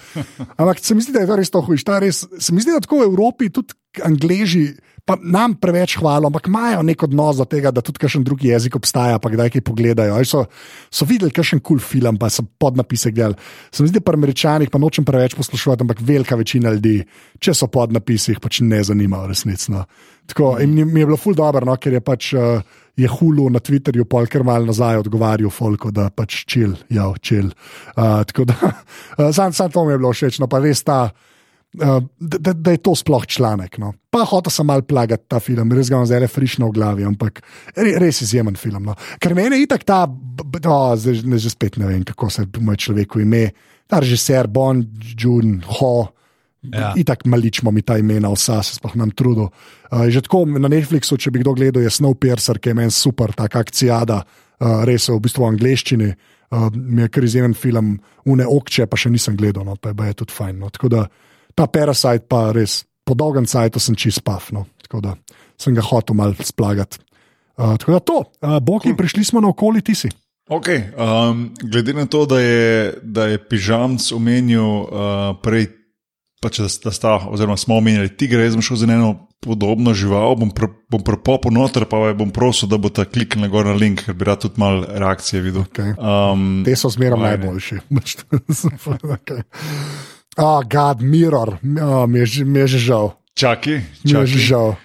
Ampak 0.56 0.84
se 0.84 0.94
mi 0.94 1.04
zdi, 1.04 1.16
da 1.16 1.24
je 1.24 1.32
to 1.32 1.40
res 1.40 1.52
to 1.52 1.64
hujš. 1.64 1.84
Res, 2.00 2.22
se 2.38 2.54
mi 2.54 2.64
zdi, 2.64 2.76
da 2.76 2.84
tako 2.84 3.02
v 3.02 3.10
Evropi 3.10 3.50
tudi 3.52 3.76
Angleži. 4.04 4.68
Pa 5.04 5.16
nam 5.20 5.54
preveč 5.60 5.96
hvalo, 6.00 6.28
ampak 6.30 6.48
imajo 6.50 6.82
nek 6.86 7.02
odnos 7.06 7.40
do 7.40 7.46
tega, 7.48 7.72
da 7.74 7.82
tudi 7.84 8.02
kakšen 8.02 8.24
drugi 8.26 8.50
jezik 8.50 8.76
obstaja, 8.76 9.18
pa 9.22 9.30
kdaj 9.32 9.52
kaj 9.56 9.64
pogledajo. 9.66 10.14
Ali 10.16 10.28
So, 10.30 10.44
so 10.92 11.06
videli 11.08 11.34
kakšen 11.34 11.58
kul 11.58 11.80
cool 11.80 11.82
film, 11.82 12.18
pa 12.20 12.28
so 12.30 12.44
podnapise 12.44 13.10
gledali. 13.10 13.34
Se 13.72 13.82
mi 13.82 13.88
zdi, 13.90 14.00
pri 14.00 14.18
američanih 14.20 14.70
pa 14.70 14.78
nočem 14.78 15.04
preveč 15.04 15.34
poslušati, 15.34 15.82
ampak 15.82 16.04
velika 16.06 16.36
večina 16.38 16.70
ljudi, 16.70 17.00
če 17.38 17.54
so 17.54 17.66
podnapisi, 17.66 18.34
jih 18.34 18.42
pač 18.42 18.60
ne 18.62 18.82
zanimajo 18.84 19.32
resnično. 19.32 19.84
Tako, 20.30 20.58
in 20.62 20.76
mi, 20.76 21.00
je 21.00 21.06
bilo 21.08 21.18
ful 21.18 21.34
dobro, 21.34 21.64
no, 21.66 21.74
ker 21.80 21.96
je 21.98 22.02
pač 22.04 22.32
uh, 22.38 22.62
je 23.00 23.08
hulu 23.08 23.48
na 23.50 23.58
Twitterju, 23.58 24.04
polker 24.10 24.44
mal 24.46 24.66
nazaj 24.68 25.00
odgovarjal 25.02 25.50
Folko, 25.50 25.90
da 25.90 26.10
pač 26.14 26.44
čil, 26.46 26.76
ja, 26.92 27.08
čil. 27.20 27.50
Uh, 27.96 28.20
tako 28.28 28.46
da, 28.50 28.72
sam, 29.36 29.52
sam 29.56 29.72
to 29.72 29.84
mi 29.84 29.96
je 29.96 29.98
bilo 30.02 30.12
všeč, 30.14 30.38
no 30.42 30.50
pa 30.50 30.62
res 30.62 30.84
ta. 30.86 31.08
Uh, 31.78 32.02
da, 32.18 32.38
da, 32.38 32.52
da 32.52 32.72
je 32.74 32.80
to 32.82 32.96
sploh 32.98 33.22
članek. 33.26 33.78
No. 33.78 33.92
Pa 34.10 34.24
hotel 34.26 34.50
sem 34.50 34.66
malo 34.66 34.82
plagati 34.82 35.28
ta 35.30 35.38
film, 35.38 35.70
res 35.70 35.86
ga 35.86 36.00
imam 36.00 36.06
zdaj 36.08 36.24
le 36.24 36.28
frišno 36.28 36.66
v 36.66 36.74
glavi, 36.74 37.04
ampak 37.06 37.38
re, 37.76 37.92
res 38.02 38.18
izjemen 38.26 38.58
film. 38.58 38.88
No. 38.90 38.96
Ker 39.22 39.36
meni 39.38 39.60
je 39.60 39.68
itak 39.68 39.86
ta, 39.86 40.00
oh, 40.10 40.88
zdaj 40.98 41.22
ne, 41.30 41.38
že 41.38 41.52
spet 41.54 41.78
ne 41.78 41.86
vem, 41.86 42.02
kako 42.08 42.30
se 42.34 42.46
moj 42.58 42.74
človeku 42.74 43.22
ime, 43.22 43.52
ta 43.86 44.02
režiser 44.02 44.50
Bon 44.50 44.82
Jun 45.14 45.60
Ho. 45.78 46.10
Ja. 46.74 46.90
Itak 46.98 47.22
maličmo 47.30 47.70
mi 47.70 47.86
ta 47.86 47.96
imena, 48.02 48.28
vsa 48.34 48.58
se 48.66 48.74
sploh 48.76 48.98
nam 48.98 49.14
trudo. 49.14 49.48
Uh, 49.94 50.10
že 50.10 50.26
tako 50.26 50.42
na 50.50 50.66
Netflixu, 50.68 51.16
če 51.22 51.30
bi 51.30 51.44
kdo 51.44 51.54
gledal, 51.54 51.86
je 51.86 51.94
Snowpiercer, 51.94 52.58
ki 52.58 52.74
je 52.74 52.78
meni 52.82 52.90
super, 52.90 53.30
taka 53.32 53.62
akcijada, 53.62 54.24
uh, 54.26 54.82
res 54.90 55.06
je 55.06 55.14
v 55.14 55.22
bistvu 55.22 55.46
v 55.46 55.54
angleščini. 55.54 56.12
Uh, 56.50 56.66
mi 56.74 57.06
je 57.06 57.14
kar 57.14 57.24
izjemen 57.24 57.54
film, 57.54 57.94
une 58.26 58.42
okče, 58.42 58.90
pa 58.90 58.98
še 58.98 59.14
nisem 59.14 59.38
gledal, 59.38 59.70
no, 59.70 59.78
pa 59.78 59.94
je, 59.94 60.10
je 60.10 60.22
tudi 60.26 60.34
fajn. 60.34 60.58
No. 60.58 60.74
Tako 60.74 60.96
da 60.98 61.06
ta 61.60 61.68
Parasite 61.68 62.24
pa 62.24 62.48
res 62.56 62.80
po 63.04 63.12
dolgem 63.18 63.44
cajtu 63.44 63.82
sem 63.82 63.98
čist 63.98 64.24
paf, 64.24 64.48
no. 64.56 64.64
tako 64.80 65.04
da 65.04 65.14
sem 65.60 65.76
ga 65.76 65.84
hotel 65.84 66.16
mal 66.16 66.32
splagati. 66.40 67.02
Uh, 67.60 67.76
tako 67.76 67.92
da 67.92 68.00
to, 68.00 68.18
uh, 68.40 68.56
Boki, 68.64 68.88
cool. 68.88 68.96
prišli 68.96 69.26
smo 69.28 69.42
na 69.44 69.52
okoli 69.52 69.84
ti 69.84 69.92
si. 69.94 70.08
Okay, 70.50 70.88
um, 70.96 71.50
glede 71.62 71.92
na 71.94 72.08
to, 72.10 72.24
da 72.26 72.40
je, 72.40 72.94
da 73.02 73.28
je 73.30 73.38
pižamc 73.38 74.08
omenil 74.16 74.64
uh, 74.64 74.86
prej, 75.44 75.68
pač, 76.42 76.62
da, 76.64 76.70
da 76.88 76.92
sta, 76.96 77.12
oziroma 77.30 77.58
smo 77.60 77.76
omenjali 77.78 78.10
tigre, 78.16 78.48
jaz 78.48 78.56
sem 78.56 78.64
šel 78.64 78.80
za 78.80 78.88
eno 78.88 79.12
podobno 79.44 79.92
žival, 79.94 80.34
bom, 80.40 80.50
pr, 80.56 80.72
bom 80.90 81.04
prepopil 81.04 81.54
noter, 81.54 81.84
pa 81.86 82.10
bom 82.16 82.32
prosil, 82.34 82.70
da 82.72 82.80
boste 82.80 83.04
kliknili 83.06 83.52
gor 83.52 83.68
na 83.68 83.76
link, 83.76 84.02
ker 84.08 84.16
bi 84.16 84.26
rad 84.26 84.42
tudi 84.42 84.58
malo 84.60 84.88
reakcije 84.88 85.44
videl. 85.44 85.68
Okay. 85.70 85.92
Um, 86.00 86.64
Te 86.66 86.74
so 86.76 86.90
zmeraj 86.90 87.20
najboljši. 87.20 87.82
okay. 89.18 89.44
Oh, 90.38 90.62
God, 90.62 91.00
mirror, 91.02 91.58
oh, 91.82 92.06
mi, 92.06 92.18
je, 92.18 92.26
že- 92.26 92.44
mi 92.44 92.58
je 92.58 92.66
že 92.66 92.78
žal. 92.78 93.16
čakaj, 93.34 93.82
Mi 94.04 94.12
je 94.12 94.26
že 94.26 94.38
žal. 94.38 94.76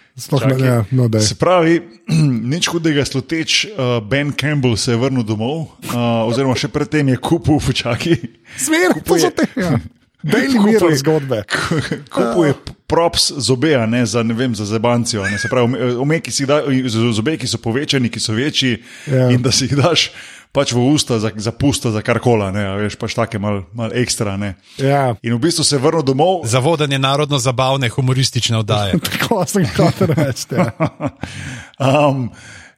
Ne, 0.47 0.55
ne, 0.57 0.75
no, 0.95 1.07
daj. 1.11 1.21
Se 1.21 1.35
pravi, 1.35 1.81
nič 2.55 2.71
hudega 2.71 3.03
sluteč, 3.03 3.67
uh, 3.67 3.99
Ben 3.99 4.31
Campbell 4.31 4.77
se 4.79 4.91
je 4.91 4.97
vrnil 4.97 5.23
domov, 5.23 5.75
uh, 5.85 6.23
oziroma 6.23 6.55
še 6.55 6.71
predtem 6.71 7.11
je 7.11 7.17
kupil 7.19 7.59
v 7.59 7.69
čaki. 7.75 8.13
Smer, 8.55 8.95
to 9.03 9.19
so 9.19 9.27
te. 9.29 9.43
Ja. 9.53 9.75
Daily 10.25 10.57
Mirror 10.57 10.95
zgodbe. 10.97 11.43
Kupuje 12.15 12.55
props 12.87 13.29
zobe, 13.37 13.75
a 13.75 13.85
ne 13.85 14.01
za, 14.01 14.23
ne 14.23 14.33
vem, 14.33 14.55
za 14.55 14.65
zebancijo. 14.65 15.21
Ne? 15.21 15.37
Se 15.37 15.45
pravi, 15.45 15.67
ome- 15.67 15.99
omeki 15.99 16.31
si 16.31 16.47
da, 16.47 16.63
zobe, 16.89 17.35
ki 17.37 17.45
so 17.45 17.59
povečani, 17.59 18.09
ki 18.09 18.17
so 18.17 18.33
večji, 18.33 18.79
Ja. 19.05 19.29
in 19.29 19.43
da 19.43 19.51
si 19.51 19.67
jih 19.67 19.77
daš 19.77 20.09
pač 20.55 20.71
v 20.71 20.79
usta 20.87 21.19
za, 21.19 21.35
za 21.35 21.51
pusto, 21.51 21.91
za 21.91 21.99
karkoli, 21.99 22.47
ne, 22.55 22.63
a 22.63 22.73
veš, 22.79 22.95
pač 22.95 23.15
take 23.17 23.39
mal, 23.43 23.65
mal 23.75 23.91
ekstra. 23.91 24.37
Ne? 24.39 24.55
Ja. 24.79 25.11
In 25.19 25.35
v 25.35 25.39
bistvu 25.43 25.67
se 25.67 25.75
je 25.75 25.83
vrnil 25.83 26.05
domov, 26.07 26.47
Za 26.47 26.63
vodenje 26.63 26.99
narodno 26.99 27.35
zabavne 27.39 27.91
humoristične 27.91 28.63
oddaje. 28.63 28.95
Tako 29.11 29.43
sem 29.43 29.67
hotel 29.75 30.15
reči. 30.15 30.55
Ja. 30.55 30.71
Um, 31.75 32.29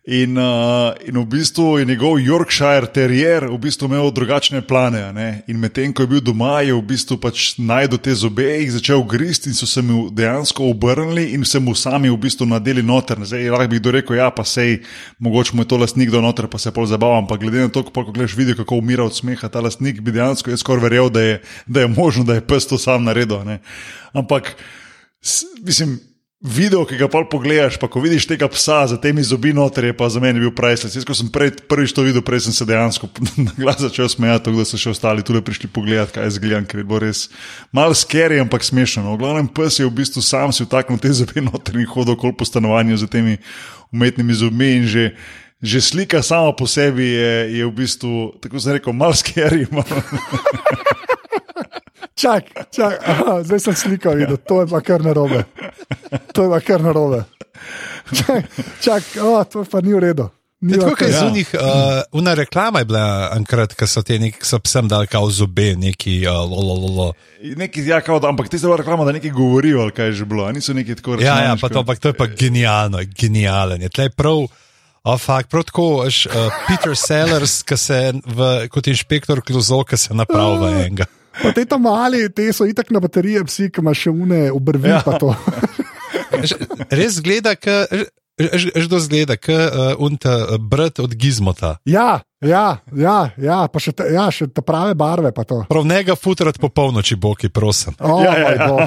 in, 0.08 0.38
uh, 0.40 0.96
in 1.04 1.18
v 1.20 1.26
bistvu 1.28 1.80
je 1.80 1.86
njegov 1.86 2.20
Yorkshire 2.24 2.88
terrier 2.88 3.44
v 3.52 3.58
bistvu 3.60 3.90
imel 3.92 4.12
drugačne 4.12 4.62
plane. 4.62 5.14
ne. 5.14 5.44
In 5.48 5.60
medtem 5.60 5.94
ko 5.94 6.06
je 6.06 6.08
bil 6.08 6.22
doma, 6.24 6.62
je 6.64 6.72
v 6.74 6.82
bistvu 6.82 7.18
pač 7.20 7.58
najdel 7.60 8.00
te 8.00 8.16
zobe, 8.16 8.48
jih 8.48 8.72
začel 8.72 9.04
gristi 9.04 9.52
in 9.52 9.56
so 9.56 9.68
se 9.68 9.82
mu 9.82 10.08
dejansko 10.10 10.70
obrnili 10.72 11.34
in 11.36 11.44
se 11.44 11.60
mu 11.60 11.76
sami 11.76 12.10
v 12.10 12.18
bistvu 12.18 12.48
nadeli 12.48 12.84
noter. 12.84 13.20
Zdaj, 13.20 13.52
lahko 13.52 13.68
bi 13.68 13.84
kdo 13.84 13.92
rekel, 13.92 14.16
ja, 14.16 14.32
pa 14.32 14.48
sej, 14.48 14.80
mogoče 15.20 15.56
mu 15.56 15.68
je 15.68 15.68
to 15.68 15.78
lastnik 15.78 16.10
do 16.10 16.24
noter, 16.24 16.48
pa 16.48 16.58
se 16.58 16.72
pol 16.72 16.88
zabavam. 16.88 17.28
Ampak 17.28 17.44
glede 17.44 17.68
na 17.68 17.70
to, 17.70 17.84
ko 17.84 18.08
gledaš 18.08 18.38
video, 18.40 18.56
kako 18.56 18.80
umira 18.80 19.04
od 19.04 19.16
smeha 19.16 19.52
ta 19.52 19.60
lastnik, 19.60 20.00
bi 20.00 20.16
dejansko 20.16 20.56
jaz 20.56 20.64
skoraj 20.64 20.88
verjel, 20.88 21.12
da 21.12 21.22
je, 21.22 21.42
da 21.68 21.84
je 21.84 21.92
možno, 21.92 22.24
da 22.24 22.40
je 22.40 22.48
pes 22.48 22.68
to 22.68 22.78
sam 22.80 23.04
naredil. 23.04 23.44
ne. 23.44 23.60
Ampak 24.16 24.56
Mislim, 25.64 26.00
video, 26.42 26.84
ki 26.86 27.00
ga 27.00 27.08
pol 27.10 27.26
pogledaš, 27.30 27.80
pa 27.82 27.90
ko 27.90 28.02
vidiš 28.04 28.28
tega 28.30 28.46
psa 28.52 28.84
za 28.88 29.00
temi 29.02 29.24
zobi 29.26 29.56
noter, 29.58 29.90
je 29.90 29.96
pa 29.98 30.10
za 30.10 30.22
mene 30.22 30.40
bil 30.40 30.52
priceless. 30.54 30.94
Jaz, 30.96 31.06
ko 31.08 31.16
sem 31.18 31.32
prej, 31.34 31.56
prvič 31.70 31.96
to 31.98 32.06
videl, 32.06 32.22
prej 32.22 32.46
sem 32.46 32.54
se 32.54 32.68
dejansko 32.70 33.10
na 33.46 33.56
glas 33.58 33.82
začel 33.82 34.10
smejati, 34.10 34.46
tako 34.46 34.62
da 34.62 34.68
so 34.70 34.78
še 34.78 34.94
ostali 34.94 35.26
tudi 35.26 35.42
prišli 35.42 35.72
pogledat, 35.74 36.14
kaj 36.14 36.30
jaz 36.30 36.38
gledam, 36.42 36.68
ker 36.70 36.84
je 36.84 36.88
bilo 36.88 37.02
res 37.02 37.26
malo 37.74 37.98
scary, 37.98 38.38
ampak 38.44 38.66
smešno. 38.66 39.08
No. 39.08 39.18
Glavnem 39.18 39.50
pes 39.50 39.82
je 39.82 39.90
v 39.90 39.96
bistvu 39.98 40.22
sam 40.22 40.54
si 40.54 40.68
vtaknil 40.68 41.02
te 41.02 41.14
zobe 41.24 41.42
noter 41.42 41.82
in 41.82 41.90
hodil 41.90 42.14
okoli 42.14 42.38
po 42.38 42.46
stanovanju 42.46 43.02
z 43.02 43.10
temi 43.10 43.42
umetnimi 43.94 44.38
zobmi 44.38 44.72
in 44.84 44.88
že. 44.88 45.12
Že 45.58 45.82
slika 45.82 46.22
sama 46.22 46.54
po 46.54 46.70
sebi 46.70 47.18
je, 47.18 47.58
je 47.58 47.66
v 47.66 47.74
bistvu, 47.74 48.38
tako 48.38 48.62
sem 48.62 48.78
rekel, 48.78 48.94
malo 48.94 49.18
scary. 49.18 49.66
Malo. 49.74 49.90
Čak, 52.18 52.44
čak, 52.74 52.98
aha, 53.06 53.44
zdaj 53.46 53.60
sem 53.62 53.76
sliko 53.78 54.16
videl, 54.18 54.38
to 54.42 54.62
je 54.64 54.68
pa 54.68 54.82
kar 54.82 55.04
narobe. 55.06 55.44
To 56.34 56.44
je 56.44 56.50
pa 56.50 56.60
kar 56.66 56.82
narobe. 56.82 57.24
Čak, 58.10 58.42
čak 58.82 59.04
oh, 59.22 59.44
to 59.46 59.62
pa 59.70 59.82
ni 59.86 59.94
v 59.94 60.00
redu. 60.02 60.26
Ni 60.58 60.74
Je 60.74 60.80
Tako 60.82 60.96
kot 60.98 61.14
Ja. 61.14 61.28
unih, 61.30 61.50
uh, 61.54 62.02
una 62.18 62.34
reklama 62.34 62.80
je 62.82 62.86
bila 62.90 63.30
enkrat, 63.38 63.76
ko 63.78 63.86
so 63.88 64.02
ti 64.02 64.18
neki 64.20 64.42
so 64.42 64.58
psem 64.60 64.88
dali 64.90 65.06
kao 65.08 65.30
zobe, 65.30 65.76
neki 65.78 66.26
uh, 66.26 66.34
lolololo. 66.34 67.14
Neki, 67.44 67.86
ja, 67.86 68.02
kao, 68.02 68.18
ampak 68.26 68.50
ti 68.50 68.58
ste 68.58 68.68
reklama, 68.78 69.06
da 69.06 69.14
nekaj 69.14 69.30
govorijo, 69.32 69.86
ali 69.86 69.94
kaj 69.94 70.06
je 70.06 70.14
že 70.14 70.26
bilo, 70.26 70.46
a 70.50 70.52
niso 70.52 70.74
neki 70.74 70.96
tako 70.98 71.14
Ja, 71.14 71.22
ja, 71.22 71.54
računalniško. 71.54 71.68
pa 71.68 71.74
to, 71.74 71.80
ampak 71.80 72.00
to 72.00 72.10
je 72.10 72.14
pa 72.18 72.26
genialno, 72.26 72.98
genialen. 73.06 73.82
Je 73.86 73.90
tlej 73.94 74.10
prav, 74.10 74.48
oh, 75.04 75.20
fakt, 75.22 75.54
prav 75.54 75.64
tako, 75.70 76.02
veš, 76.10 76.26
uh, 76.26 76.50
Peter 76.66 76.98
Sellers, 76.98 77.62
ki 77.62 77.78
se 77.78 78.02
v, 78.26 78.50
kot 78.74 78.88
inšpektor 78.90 79.46
klozo, 79.46 79.84
ki 79.86 79.98
se 79.98 80.18
napravi 80.18 80.58
v 80.58 80.74
enega. 80.74 81.06
Pa 81.44 81.54
te 81.56 81.66
tam 81.70 81.84
mali, 81.86 82.24
te 82.34 82.48
so 82.56 82.66
itak 82.68 82.92
na 82.94 83.02
baterije, 83.04 83.44
psi, 83.48 83.70
ki 83.74 83.84
imaš 83.84 84.06
še 84.08 84.14
une 84.14 84.42
obrvi. 84.54 84.94
Ja. 84.94 85.02
Veš, 86.38 86.56
Res 86.90 87.20
zgleda, 87.20 87.56
že 88.38 88.88
do 88.88 89.00
zgleda, 89.02 89.34
kot 89.38 89.50
uh, 89.50 89.98
unta 89.98 90.36
uh, 90.46 90.58
brat 90.62 91.00
od 91.00 91.16
Gizmota. 91.18 91.78
Ja, 91.86 92.20
ja, 92.38 92.78
ja, 92.94 93.34
ja, 93.34 93.66
pa 93.66 93.82
še, 93.82 93.96
ta, 93.98 94.06
ja, 94.06 94.28
še 94.30 94.46
ta 94.54 94.62
prave 94.62 94.94
barve. 94.94 95.32
pa 95.34 95.42
to. 95.42 95.64
Prav 95.66 95.82
njega 95.90 96.14
futrat 96.14 96.60
po 96.62 96.70
polnoči, 96.70 97.18
boki, 97.18 97.50
prosim. 97.50 97.98
Oh, 97.98 98.22
Ja, 98.22 98.38
ja, 98.38 98.52
ja. 98.54 98.78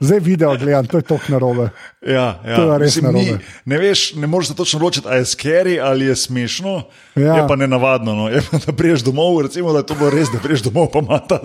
Zdaj 0.00 0.20
video 0.24 0.56
gledam, 0.56 0.88
to 0.88 0.96
je 0.96 1.04
tok 1.04 1.28
narobe. 1.28 1.68
Ja, 2.00 2.40
ja. 2.40 2.56
To 2.56 2.72
je 2.72 2.78
res 2.80 2.96
Mislim, 2.96 3.12
ni, 3.12 3.24
narobe. 3.28 3.44
ne 3.64 3.78
veš, 3.78 4.14
ne 4.16 4.26
moreš 4.26 4.48
se 4.48 4.56
točno 4.56 4.80
ločiti, 4.80 5.04
ali 5.08 5.20
je 5.20 5.28
scary 5.28 5.76
ali 5.82 6.08
je 6.08 6.16
smešno. 6.16 6.82
Ja. 7.20 7.36
Je 7.36 7.44
pa 7.48 7.56
ne 7.60 7.68
navadno. 7.68 8.14
No. 8.14 8.28
Je 8.32 8.40
pa, 8.40 8.56
da 8.66 8.72
priješ 8.72 9.04
domov, 9.04 9.40
recimo, 9.44 9.72
da 9.76 9.84
je 9.84 9.88
to 9.92 9.94
bilo 9.94 10.10
res, 10.10 10.32
da 10.32 10.40
priješ 10.40 10.64
domov, 10.70 10.88
pa 10.96 11.04
ima 11.04 11.20
ta, 11.20 11.40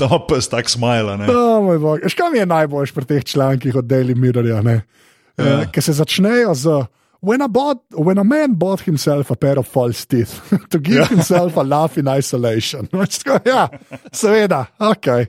ta 0.00 0.08
pes 0.28 0.48
tak 0.48 0.72
smajla. 0.72 1.16
ne. 1.16 1.26
Oh, 1.28 1.60
mi 2.32 2.38
je 2.38 2.46
najboljš 2.46 2.92
pri 2.96 3.04
teh 3.04 3.24
člankih 3.24 3.76
od 3.76 3.84
Daily 3.84 4.16
Mirrorja? 4.16 4.64
Ja. 5.38 5.64
Ker 5.72 5.82
se 5.82 5.92
začnejo 5.92 6.54
z 6.54 6.86
When 7.20 7.42
a, 7.42 7.48
bought, 7.48 7.82
when 7.90 8.16
a 8.18 8.22
man 8.22 8.54
bought 8.54 8.80
himself 8.80 9.32
a 9.32 9.34
pair 9.34 9.58
of 9.58 9.66
false 9.66 10.06
teeth 10.06 10.38
to 10.70 10.78
give 10.78 10.98
yeah. 10.98 11.08
himself 11.08 11.56
a 11.56 11.62
laugh 11.62 11.98
in 11.98 12.06
isolation. 12.06 12.86
Tako, 12.92 13.40
ja, 13.44 13.68
seveda, 14.12 14.66
ok. 14.78 15.26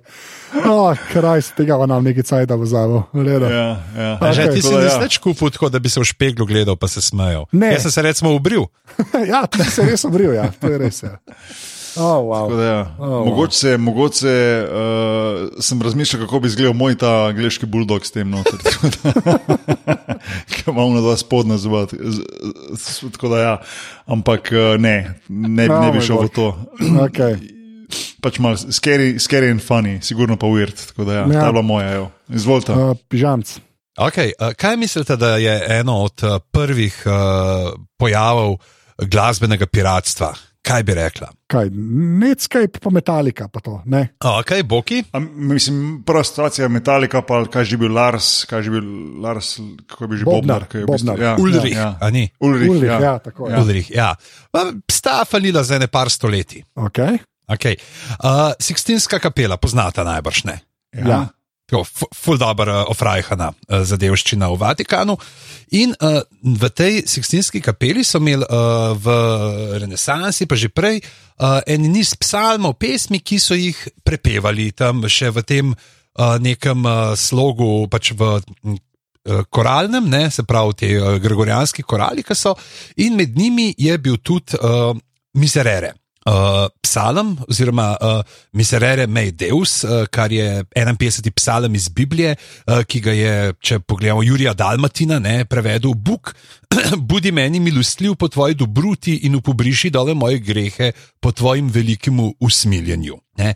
Oh, 0.70 0.94
kraj 1.10 1.42
se 1.42 1.56
tega 1.58 1.80
nam 1.90 2.04
nekaj 2.06 2.24
cajt 2.24 2.52
vzamo. 2.52 3.10
Ja, 3.14 3.40
ja. 3.98 4.20
Okay. 4.22 4.34
Že 4.34 4.48
ti 4.54 4.62
si 4.62 4.70
Tako 4.70 4.78
da, 4.78 4.84
nis 4.84 4.94
ja. 4.94 5.00
več 5.02 5.18
kupil, 5.18 5.50
tako 5.50 5.70
da 5.74 5.82
bi 5.82 5.90
se 5.90 6.00
v 6.02 6.06
špeglu 6.06 6.46
gledal, 6.46 6.78
pa 6.78 6.88
se 6.88 7.02
smejal. 7.02 7.50
Ne. 7.52 7.74
Jaz 7.74 7.88
sem 7.88 7.98
se 7.98 8.06
recimo 8.06 8.36
ubril. 8.38 8.70
ja, 9.32 9.48
ti 9.50 9.66
si 9.66 9.74
se 9.74 9.90
res 9.90 10.06
obril, 10.06 10.36
ja, 10.38 10.46
to 10.62 10.70
je 10.70 10.78
res. 10.78 11.02
Ja. 11.02 11.18
Oh, 11.96 12.04
wow. 12.24 12.44
Tako 12.44 12.56
da, 12.56 12.64
ja. 12.64 12.96
wow. 13.00 13.26
Mogoče, 13.26 13.78
mogoče 13.78 14.36
uh, 14.64 15.50
sem 15.60 15.82
razmišljal, 15.82 16.26
kako 16.26 16.40
bi 16.40 16.48
izgledal 16.48 16.74
moj 16.74 16.96
ta 16.96 17.26
angliški 17.26 17.66
bulldog 17.66 18.06
s 18.06 18.12
tem 18.12 18.30
noter. 18.30 18.60
Ki 20.48 20.64
imam 20.68 20.94
na 20.94 21.02
dva 21.02 21.18
spodnja 21.18 21.58
zuba. 21.58 21.86
Tako 23.12 23.30
da 23.30 23.40
ja, 23.40 23.58
ampak 24.06 24.50
ne, 24.78 25.14
ne, 25.28 25.64
bi- 25.64 25.70
ne 25.70 25.78
Oh, 25.78 25.86
bi 25.86 25.92
moj 25.94 26.02
šel 26.02 26.18
v 26.20 26.30
to. 26.30 26.48
Okay. 27.10 27.38
Pač 28.22 28.38
malo 28.38 28.54
scary, 28.70 29.16
scary 29.18 29.50
and 29.50 29.62
funny, 29.62 29.98
sigurno 30.02 30.38
pa 30.38 30.46
weird. 30.46 30.78
Tako 30.88 31.04
da 31.06 31.14
ja, 31.14 31.20
Ja. 31.22 31.40
ta 31.40 31.46
je 31.46 31.52
bila 31.52 31.62
moja, 31.64 31.94
evo. 31.94 32.12
izvolite. 32.30 32.72
Uh, 32.72 32.94
pižamc. 33.10 33.58
Okay, 33.98 34.32
uh, 34.38 34.54
kaj 34.54 34.78
mislite, 34.78 35.16
da 35.16 35.38
je 35.38 35.80
eno 35.80 35.98
od 35.98 36.14
prvih 36.52 37.04
uh, 37.06 37.14
pojavov 37.98 38.58
glasbenega 39.02 39.66
piratstva? 39.66 40.34
Kaj 40.62 40.84
bi 40.84 40.94
rekla? 40.94 41.30
Kaj, 41.48 41.70
Netscape, 42.20 42.82
pa 42.84 42.92
Metallica, 42.94 43.48
pa 43.48 43.62
to. 43.64 43.80
Ne? 43.90 44.02
Ok, 44.20 44.52
Boki. 44.68 45.00
A, 45.16 45.20
mislim, 45.20 46.04
prva 46.06 46.24
situacija 46.24 46.66
je 46.66 46.70
Metallica, 46.70 47.22
pa 47.22 47.40
kaj 47.48 47.64
že 47.64 47.78
bil 47.80 47.94
Lars, 47.96 48.44
kaj 48.50 48.68
že 48.68 48.74
bil 48.76 48.90
Lars, 49.24 49.56
kako 49.88 50.08
bi 50.12 50.20
že 50.20 50.28
Bobnar, 50.28 50.68
Bobnar. 50.68 50.86
Bobnar. 50.86 51.20
ja, 51.20 51.36
Ulrich, 51.40 51.76
Ja, 51.76 51.96
a 52.02 52.10
ni? 52.10 52.28
Ulrich, 52.40 52.70
Ulrich, 52.70 52.92
ja. 52.92 53.00
ja, 53.00 53.16
tako 53.24 53.48
je. 53.48 53.54
Ja. 53.56 53.64
Ulrich, 53.64 53.90
ja. 53.92 54.10
Pa 54.52 54.68
Sta 54.92 55.24
falila 55.26 55.64
za 55.64 55.80
ne 55.80 55.88
par 55.88 56.10
stoletij. 56.12 56.64
Okay. 56.76 57.18
Okay. 57.50 57.80
Uh, 58.20 58.54
Sixtinska 58.60 59.20
kapela, 59.20 59.58
poznata 59.58 60.04
najbrž 60.04 60.44
ne. 60.44 60.60
Ja. 60.94 61.30
Tako, 61.70 61.84
fu- 61.86 62.10
Ful 62.16 62.38
dobro 62.42 62.74
uh, 62.74 62.90
ofrajhana 62.90 63.52
uh, 63.54 63.84
zadevščina 63.86 64.50
v 64.50 64.58
Vatikanu. 64.58 65.16
In 65.78 65.94
uh, 66.02 66.20
v 66.42 66.70
tej 66.74 67.04
Sixtinski 67.06 67.62
kapeli 67.62 68.02
so 68.04 68.18
imeli 68.18 68.42
uh, 68.42 68.98
v 68.98 69.06
renesansi, 69.78 70.50
pa 70.50 70.58
že 70.58 70.74
prej, 70.74 70.98
uh, 71.38 71.62
en 71.70 71.86
niz 71.94 72.16
psalmov, 72.18 72.80
pesmi, 72.82 73.22
ki 73.22 73.38
so 73.38 73.54
jih 73.54 73.78
prepevali 74.02 74.72
tam 74.74 75.06
še 75.06 75.30
v 75.30 75.46
tem 75.46 75.70
uh, 75.70 76.36
nekem 76.42 76.82
uh, 76.90 77.14
slogu, 77.14 77.86
pač 77.88 78.14
v. 78.18 78.42
eh, 79.30 79.44
Koralnem, 79.50 80.10
ne, 80.10 80.32
se 80.32 80.42
pravi, 80.48 80.74
te 80.74 80.88
uh, 80.98 81.20
gregorijanski 81.22 81.84
korali, 81.86 82.24
ki 82.26 82.34
so, 82.34 82.56
in 82.98 83.14
med 83.20 83.38
njimi 83.38 83.76
je 83.78 83.98
bil 84.02 84.18
tudi 84.26 84.58
uh, 84.58 84.96
Miserere. 85.38 85.94
Uh, 86.28 86.68
psalm, 86.84 87.38
oziroma 87.48 87.96
uh, 87.96 88.22
Miserere 88.52 89.08
Mei 89.08 89.32
Deus, 89.32 89.84
uh, 89.84 90.04
kar 90.12 90.32
je 90.32 90.66
51. 90.76 91.32
psalm 91.32 91.76
iz 91.76 91.88
Biblije, 91.90 92.34
uh, 92.68 92.82
ki 92.84 93.00
ga 93.00 93.14
je, 93.16 93.36
če 93.64 93.78
pogledamo, 93.80 94.26
Jurija 94.28 94.52
Dalmatina 94.54 95.16
ne, 95.24 95.46
prevedel: 95.48 95.94
Bog, 95.96 96.34
budi 97.10 97.32
meni 97.32 97.62
milostljiv 97.64 98.18
po 98.20 98.28
tvoji 98.28 98.58
dobruti 98.60 99.16
in 99.30 99.38
upobriši 99.40 99.94
dole 99.96 100.14
moje 100.14 100.42
grehe 100.44 100.92
po 101.24 101.32
tvojem 101.32 101.70
velikem 101.72 102.20
usmiljenju. 102.40 103.16
Ne. 103.40 103.54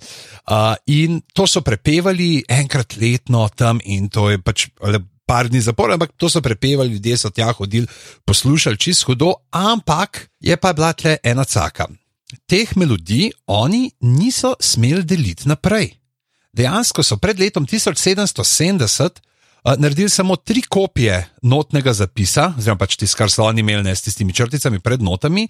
Uh, 0.47 0.71
in 0.87 1.19
to 1.35 1.43
so 1.47 1.61
prepevali 1.61 2.45
enkrat 2.47 2.95
letno 2.95 3.49
tam, 3.55 3.81
in 3.83 4.07
to 4.07 4.29
je 4.31 4.39
pač. 4.39 4.69
Par 5.23 5.47
dni 5.47 5.61
zapora, 5.63 5.95
ampak 5.95 6.17
to 6.19 6.27
so 6.27 6.41
prepevali, 6.43 6.97
ljudje 6.97 7.17
so 7.17 7.29
tja 7.31 7.47
hodili, 7.55 7.87
poslušali 8.27 8.77
čisto 8.77 9.07
hudo, 9.07 9.31
ampak 9.55 10.19
je 10.43 10.57
pa 10.59 10.73
bila 10.75 10.91
tle 10.93 11.15
ena 11.23 11.45
caka 11.47 11.87
teh 12.49 12.75
melodij 12.75 13.31
oni 13.47 13.89
niso 13.99 14.55
smeli 14.59 15.03
deliti 15.03 15.49
naprej. 15.49 15.93
Dejansko 16.53 17.03
so 17.03 17.17
pred 17.17 17.39
letom 17.39 17.65
1770 17.65 19.21
uh, 19.63 19.73
naredili 19.77 20.09
samo 20.09 20.35
tri 20.35 20.61
kopije 20.61 21.17
notnega 21.41 21.93
zapisa, 21.93 22.51
oziroma 22.57 22.83
pač 22.83 22.97
tisto, 22.97 23.17
kar 23.17 23.31
so 23.31 23.47
oni 23.47 23.63
imeli 23.65 23.83
ne, 23.83 23.95
s 23.95 24.05
tistimi 24.05 24.33
črticami 24.33 24.79
pred 24.79 25.01
notami, 25.01 25.47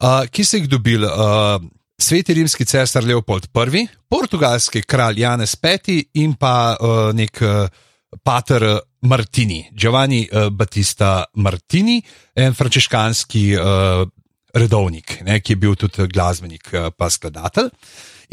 uh, 0.00 0.24
ki 0.30 0.44
so 0.44 0.60
jih 0.60 0.68
dobili 0.70 1.06
uh, 1.06 1.60
sveti 1.98 2.34
rimski 2.34 2.64
cesar 2.64 3.04
Leopold 3.04 3.48
I., 3.52 3.86
portugalski 4.08 4.82
kralj 4.82 5.20
Janez 5.20 5.56
V. 5.62 6.02
in 6.14 6.34
pa 6.34 6.76
uh, 6.80 7.12
nek 7.14 7.42
uh, 7.42 7.68
pater 8.22 8.80
Martini, 9.02 9.68
Giovanni 9.72 10.28
uh, 10.32 10.48
Battista 10.50 11.24
Martini, 11.34 12.02
en 12.34 12.54
frančiškanski 12.54 13.56
uh, 13.56 14.08
redovnik, 14.56 15.20
ne, 15.24 15.40
ki 15.40 15.54
je 15.54 15.60
bil 15.60 15.74
tudi 15.78 16.06
glasbenik, 16.10 16.70
eh, 16.72 16.90
pa 16.96 17.10
skladatelj. 17.10 17.70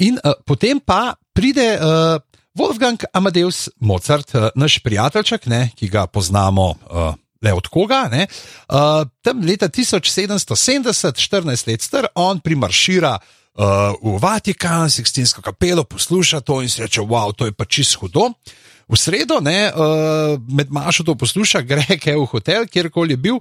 In 0.04 0.18
uh, 0.18 0.34
potem 0.46 0.80
pa 0.82 1.14
pride 1.38 1.78
uh, 1.78 2.18
Wolfgang 2.58 2.98
Amadeus 3.14 3.68
Mozart, 3.78 4.34
uh, 4.34 4.48
naš 4.58 4.80
prijateljček, 4.82 5.46
ne, 5.46 5.68
ki 5.78 5.90
ga 5.94 6.08
poznamo. 6.08 6.74
Uh, 6.90 7.14
Le 7.44 7.52
od 7.54 7.68
koga? 7.68 8.08
ne, 8.08 8.28
Uh, 8.72 9.04
tam 9.22 9.42
leta 9.44 9.68
1770, 9.68 11.20
14 11.20 11.68
let 11.68 11.82
star, 11.82 12.08
on 12.16 12.40
primaršira 12.40 13.18
uh, 13.20 13.66
v 14.02 14.16
Vatikan, 14.18 14.90
Sixtinsko 14.90 15.42
kapelo, 15.42 15.84
posluša 15.84 16.40
to 16.40 16.62
in 16.62 16.70
si 16.70 16.82
reče: 16.82 17.02
Wow, 17.02 17.36
to 17.36 17.46
je 17.46 17.52
pa 17.52 17.66
čisto 17.66 18.00
hudo. 18.00 18.32
V 18.88 18.96
sredo, 18.98 19.42
ne, 19.44 19.70
uh, 19.76 20.40
med 20.48 20.72
Mašo 20.72 21.04
to 21.04 21.16
posluša, 21.16 21.62
gre 21.70 22.00
ke 22.00 22.16
v 22.16 22.26
hotel, 22.26 22.66
kjerkoli 22.66 23.14
je 23.14 23.18
bil 23.18 23.38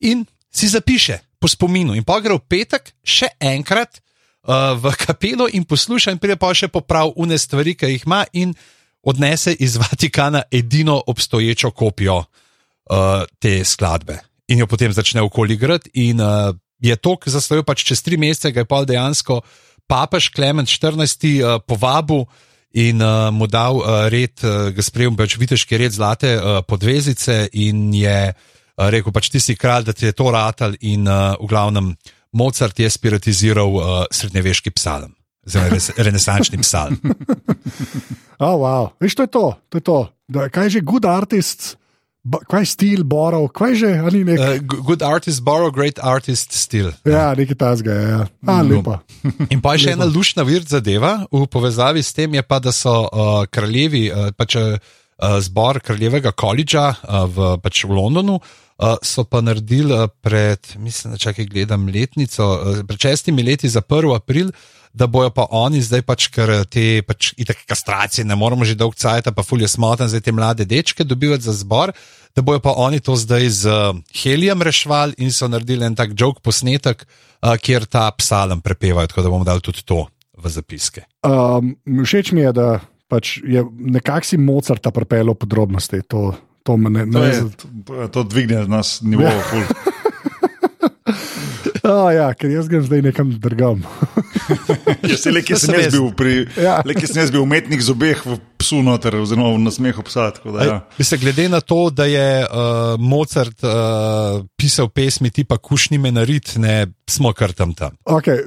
in 0.00 0.26
si 0.52 0.68
zapiše 0.68 1.25
po 1.38 1.48
spominu. 1.48 1.94
In 1.94 2.04
pa 2.04 2.18
gre 2.20 2.36
v 2.36 2.44
petek 2.44 2.92
še 3.04 3.30
enkrat 3.40 4.00
uh, 4.46 4.74
v 4.78 4.94
kapelo 4.98 5.48
in 5.50 5.66
posluša, 5.68 6.14
in 6.14 6.20
pride 6.22 6.38
pa 6.40 6.52
še 6.56 6.70
poprav 6.72 7.12
une 7.20 7.38
stvari, 7.38 7.76
ki 7.76 7.92
jih 7.92 8.06
ima, 8.08 8.24
in 8.32 8.54
odnese 9.06 9.54
iz 9.54 9.76
Vatikana 9.82 10.46
edino 10.50 10.98
obstoječo 11.06 11.70
kopijo 11.70 12.24
uh, 12.24 13.22
te 13.38 13.60
skladbe. 13.64 14.20
In 14.48 14.62
jo 14.62 14.66
potem 14.70 14.92
začne 14.94 15.22
okoli 15.22 15.58
igrati. 15.58 15.90
In 16.06 16.22
uh, 16.22 16.54
je 16.80 16.96
to, 16.96 17.16
ki 17.18 17.34
zastojil 17.34 17.66
pač 17.66 17.84
čez 17.86 18.02
tri 18.02 18.18
mesece, 18.20 18.52
ga 18.54 18.62
je 18.62 18.68
pa 18.68 18.84
dejansko 18.86 19.40
papež 19.86 20.30
Klement 20.34 20.68
XIV. 20.68 21.42
Uh, 21.42 21.58
povabil 21.66 22.26
in 22.76 23.00
uh, 23.00 23.32
mu 23.32 23.48
dal 23.48 23.80
uh, 23.80 24.06
red, 24.12 24.36
uh, 24.44 24.68
ga 24.70 24.82
sprejel 24.84 25.16
pač 25.16 25.38
viteški 25.40 25.80
red 25.80 25.94
zlate 25.94 26.36
uh, 26.36 26.60
podvezice 26.66 27.46
in 27.56 27.88
je 27.94 28.20
uh, 28.30 28.54
rekel, 28.76 29.12
pač 29.12 29.30
ti 29.32 29.40
si 29.40 29.56
kralj, 29.56 29.88
da 29.88 29.96
ti 29.96 30.06
je 30.08 30.16
to 30.16 30.28
ratal 30.30 30.76
in 30.80 31.08
uh, 31.08 31.34
v 31.40 31.48
glavnem 31.48 31.94
Mozart 32.36 32.78
je 32.78 32.90
spiritiziral 32.90 33.72
uh, 33.72 33.84
srednjeveški 34.12 34.74
psalm. 34.76 35.14
Zelo 35.46 35.70
res, 35.72 35.88
renesančni 36.06 36.60
psalm. 36.60 37.00
Oh, 38.36 38.60
wow. 38.60 38.92
Veš, 39.00 39.16
to 39.16 39.24
je 39.24 39.32
to. 39.32 39.46
to, 39.70 39.78
je 39.78 39.84
to. 39.84 39.98
Da, 40.28 40.48
kaj 40.52 40.66
je 40.66 40.70
že 40.76 40.80
good 40.84 41.06
artist, 41.08 41.78
kaj 42.50 42.66
je 42.66 42.68
stil, 42.68 43.04
borov, 43.06 43.46
kaj 43.54 43.70
je 43.72 43.76
že, 43.80 43.92
ali 44.04 44.20
nek. 44.26 44.42
Uh, 44.42 44.82
good 44.84 45.00
artist 45.00 45.40
borrow, 45.46 45.72
great 45.72 46.02
artist 46.02 46.52
still. 46.52 46.90
Ja, 47.08 47.32
nekaj 47.38 47.56
tasga 47.56 47.94
je. 47.94 48.10
Ja. 48.10 48.20
A, 48.44 48.60
lepa. 48.60 49.00
In 49.48 49.64
pa 49.64 49.78
je 49.78 49.86
še 49.86 49.96
ena 49.96 50.04
lušna 50.04 50.44
vir 50.44 50.66
zadeva 50.68 51.22
v 51.32 51.46
povezavi 51.48 52.04
s 52.04 52.12
tem, 52.12 52.36
je 52.36 52.44
pa, 52.44 52.60
da 52.60 52.74
so 52.74 53.06
uh, 53.06 53.46
kraljevi, 53.48 54.10
uh, 54.10 54.28
pač 54.36 54.58
uh, 54.60 54.76
zbor 55.40 55.80
kraljevega 55.80 56.34
koledža 56.36 56.90
uh, 56.92 57.24
v, 57.24 57.56
pač 57.64 57.86
v 57.86 57.96
Londonu. 57.96 58.36
Uh, 58.42 58.65
so 59.02 59.24
pa 59.24 59.40
naredili 59.40 59.94
uh, 59.94 60.08
pred, 60.20 60.60
mislim, 60.78 61.12
da 61.12 61.18
čakaj, 61.18 61.44
gledam 61.44 61.86
letnico, 61.88 62.44
uh, 62.44 62.80
pred 62.86 63.00
šestimi 63.00 63.42
leti 63.42 63.68
za 63.68 63.80
1. 63.80 64.16
april, 64.16 64.50
da 64.92 65.06
bojo 65.06 65.30
pa 65.30 65.46
oni 65.50 65.80
zdaj 65.84 66.02
pač, 66.02 66.28
ker 66.32 66.50
te 66.72 67.02
pač 67.04 67.34
itak 67.36 67.64
kastracije 67.68 68.24
ne 68.24 68.36
moramo 68.36 68.64
že 68.64 68.74
dolgo 68.74 68.96
cajt, 68.96 69.28
pa 69.36 69.42
fulje 69.44 69.68
smotan 69.68 70.08
za 70.08 70.20
te 70.20 70.32
mlade 70.32 70.64
dečke 70.64 71.04
dobivati 71.04 71.44
za 71.44 71.52
zbor, 71.52 71.92
da 72.36 72.42
bojo 72.42 72.60
pa 72.60 72.72
oni 72.76 73.00
to 73.00 73.16
zdaj 73.16 73.48
z 73.48 73.64
uh, 73.68 73.96
helijem 74.22 74.62
rešvali 74.62 75.16
in 75.18 75.32
so 75.32 75.48
naredili 75.48 75.84
en 75.86 75.96
tak 75.96 76.12
joke 76.16 76.40
posnetek, 76.44 77.06
uh, 77.42 77.56
kjer 77.56 77.84
ta 77.84 78.10
psalem 78.18 78.60
prepevajo, 78.60 79.06
tako 79.06 79.22
da 79.22 79.32
bomo 79.32 79.44
dali 79.44 79.60
tudi 79.60 79.84
to 79.84 80.06
v 80.36 80.52
zapiske. 80.52 81.04
Um, 81.24 81.76
všeč 82.04 82.32
mi 82.36 82.44
je, 82.44 82.52
da 82.52 82.68
pač 83.08 83.38
je 83.40 83.64
nekako 83.64 84.26
si 84.26 84.36
Mozarta 84.36 84.90
pripeljal 84.90 85.34
podrobnosti. 85.34 86.02
To, 86.12 86.34
to 86.66 86.76
me 86.76 86.90
ne, 86.90 87.06
To, 87.06 87.22
ne 87.22 87.30
je, 87.30 87.42
to, 87.86 88.08
to 88.10 88.26
dvigne 88.26 88.66
nas 88.68 88.98
nivo. 89.06 89.30
ful. 89.50 89.62
Oh, 91.86 92.08
ja, 92.10 92.32
ker 92.34 92.50
jaz 92.50 92.66
grem 92.66 92.82
zdaj 92.82 93.02
nekam 93.06 93.30
drugam. 93.40 93.84
Ja, 95.06 95.16
se 95.18 95.30
le, 95.30 95.40
ki 95.42 95.54
sem 95.58 95.70
se 95.74 95.78
jaz 95.80 95.94
bil, 95.94 96.08
pri, 96.18 96.32
Ja. 96.58 96.78
le, 96.86 96.94
sem 97.02 97.18
jaz 97.18 97.30
bil 97.34 97.42
umetnik 97.42 97.82
zobeh 97.82 98.20
v 98.26 98.36
psu 98.58 98.78
noter, 98.82 99.14
oziroma 99.18 99.52
v 99.54 99.62
nasmehu 99.64 100.02
psa. 100.06 100.28
tako 100.34 100.54
Da, 100.54 100.66
ja. 100.66 100.76
Mislim, 100.98 101.20
glede 101.22 101.46
na 101.50 101.60
to, 101.60 101.90
da 101.90 102.06
je 102.10 102.42
uh, 102.46 102.94
Mozart 102.98 103.62
uh, 103.66 104.42
pisal 104.58 104.90
pesmi 104.90 105.30
tipa 105.30 105.58
Kušni 105.58 105.98
me 105.98 106.10
narit, 106.14 106.54
ne 106.62 106.86
smo 107.10 107.32
kar 107.34 107.54
tam 107.54 107.74
tam. 107.74 107.94
Okay. 108.06 108.46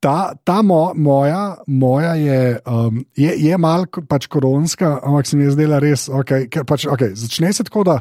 Ta, 0.00 0.32
ta 0.44 0.62
mo, 0.62 0.92
moja, 0.96 1.56
moja 1.66 2.14
je, 2.14 2.58
um, 2.66 3.04
je, 3.16 3.34
je 3.36 3.58
malo 3.60 3.84
pač 4.08 4.26
koronska, 4.32 4.96
ampak 5.04 5.28
se 5.28 5.36
mi 5.36 5.44
je 5.44 5.54
zdela 5.54 5.78
res. 5.78 6.08
Okay, 6.08 6.48
pač, 6.48 6.86
okay, 6.88 7.12
začne 7.14 7.52
se 7.52 7.64
tako, 7.68 7.84
da, 7.84 7.98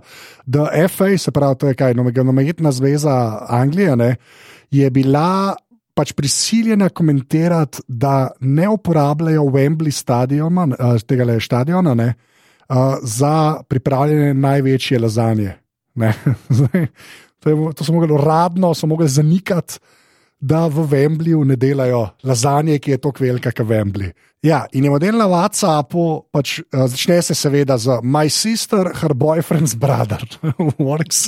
da 0.47 0.69
FA, 0.87 1.11
se 1.19 1.31
pravi, 1.35 1.59
to 1.59 1.67
je 1.67 1.75
kaj, 1.75 1.97
nogometna 1.99 2.71
zveza 2.71 3.43
Anglije, 3.51 3.97
ne, 3.99 4.15
je 4.71 4.87
bila 4.89 5.57
pač 5.93 6.15
prisiljena 6.15 6.87
komentirati, 6.89 7.83
da 7.87 8.31
ne 8.39 8.69
uporabljajo 8.71 9.43
Wembley 9.51 9.91
stadiona, 9.91 10.69
uh, 10.71 10.95
tega 11.03 11.27
le 11.27 11.39
stadiona, 11.43 11.97
ne, 11.99 12.13
uh, 12.69 12.95
za 13.03 13.59
pripravljanje 13.67 14.33
največje 14.39 15.03
lazanje. 15.03 15.57
Zdaj, 16.57 16.87
to, 17.43 17.49
je, 17.49 17.55
to 17.75 17.83
so 17.83 17.91
mogli 17.91 18.13
uradno, 18.15 18.71
so 18.71 18.87
mogli 18.87 19.09
zanikati 19.11 19.83
da 20.39 20.67
v 20.67 20.85
Wembleyju 20.87 21.43
ne 21.43 21.55
delajo 21.59 22.07
lazanje, 22.23 22.79
ki 22.79 22.91
je 22.91 22.97
tako 22.97 23.23
velika 23.23 23.51
kot 23.51 23.67
Wembley. 23.67 24.11
Ja, 24.41 24.63
in 24.71 24.85
je 24.87 24.89
model 24.89 25.17
na 25.19 25.27
WhatsAppu, 25.27 26.31
pač, 26.31 26.61
uh, 26.63 26.85
začne 26.87 27.17
se 27.21 27.35
seveda 27.35 27.75
z 27.77 27.99
My 28.03 28.29
sister, 28.31 28.87
her 29.01 29.11
boyfriend's 29.11 29.75
brother, 29.75 30.23
works 30.79 31.27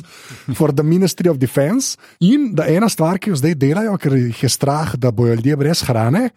for 0.55 0.71
the 0.71 0.83
Ministry 0.83 1.27
of 1.27 1.37
Defense. 1.37 1.99
In 2.23 2.53
da 2.55 2.69
ena 2.71 2.87
stvar, 2.87 3.19
ki 3.19 3.33
jo 3.33 3.41
zdaj 3.41 3.57
delajo, 3.59 3.97
ker 3.99 4.15
jih 4.15 4.43
je 4.45 4.49
strah, 4.49 4.95
da 4.95 5.11
bojo 5.11 5.35
ljudje 5.35 5.59
brez 5.59 5.83
hrane, 5.83 6.29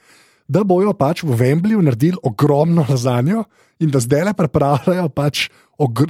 da 0.51 0.65
bojo 0.67 0.97
pač 0.99 1.23
v 1.23 1.39
Wembleyju 1.39 1.85
naredili 1.87 2.19
ogromno 2.27 2.83
lazanjo 2.89 3.45
in 3.79 3.95
da 3.95 4.03
zdaj 4.03 4.25
le 4.27 4.35
pripravljajo 4.35 5.09
pač 5.15 5.47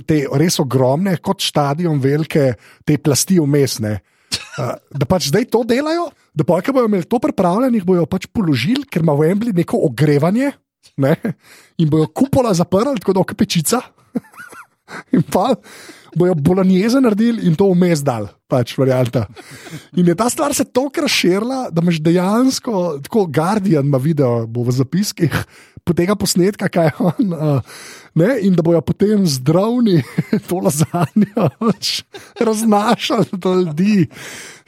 te 0.07 0.25
res 0.33 0.59
ogromne, 0.61 1.17
kot 1.21 1.45
stadion, 1.45 2.01
velike 2.01 2.55
te 2.85 2.97
plasti 2.99 3.39
umestne. 3.41 3.99
Uh, 4.59 4.75
da 4.95 5.07
pač 5.09 5.29
zdaj 5.31 5.49
to 5.53 5.63
delajo, 5.69 6.09
da 6.35 6.47
pa, 6.47 6.61
ki 6.63 6.75
bodo 6.75 6.91
imeli 6.91 7.09
to 7.09 7.21
pripravljeno, 7.23 7.75
jih 7.79 7.87
bodo 7.87 8.07
pač 8.11 8.29
položili, 8.31 8.87
ker 8.91 9.05
ima 9.05 9.17
v 9.19 9.31
Embli 9.33 9.55
neko 9.55 9.81
ogrevanje 9.87 10.53
ne? 11.01 11.17
in 11.81 11.91
bojo 11.91 12.09
kupola 12.15 12.55
zaprli, 12.55 13.01
tako 13.01 13.17
da 13.17 13.25
je 13.29 13.39
pečica. 13.39 13.81
in 15.17 15.23
pa 15.23 15.55
bojo 16.15 16.35
bolonjeze 16.39 17.01
naredili 17.03 17.49
in 17.49 17.57
to 17.59 17.67
vmes 17.73 18.05
dal, 18.07 18.29
pač 18.51 18.77
varianta. 18.79 19.25
In 19.99 20.07
je 20.07 20.15
ta 20.15 20.29
stvar 20.31 20.55
se 20.55 20.65
tako 20.65 21.07
razširila, 21.07 21.69
da 21.75 21.83
imaš 21.83 22.01
dejansko, 22.05 23.01
tako 23.03 23.27
Guardian 23.27 23.87
ima 23.87 23.99
video, 23.99 24.47
bo 24.47 24.63
v 24.63 24.77
zapiskih 24.77 25.35
tega 25.93 26.17
posnetka, 26.17 26.71
kaj 26.73 26.89
je 26.89 26.95
on. 26.99 27.33
Uh, 27.35 27.79
ne, 28.15 28.39
in 28.43 28.55
da 28.55 28.63
bojo 28.63 28.81
potem 28.81 29.27
zdravni 29.27 30.03
to 30.49 30.59
lazanjo 30.65 31.49
pač 31.59 32.03
raznašali 32.41 33.39
do 33.39 33.55
ljudi. 33.63 34.09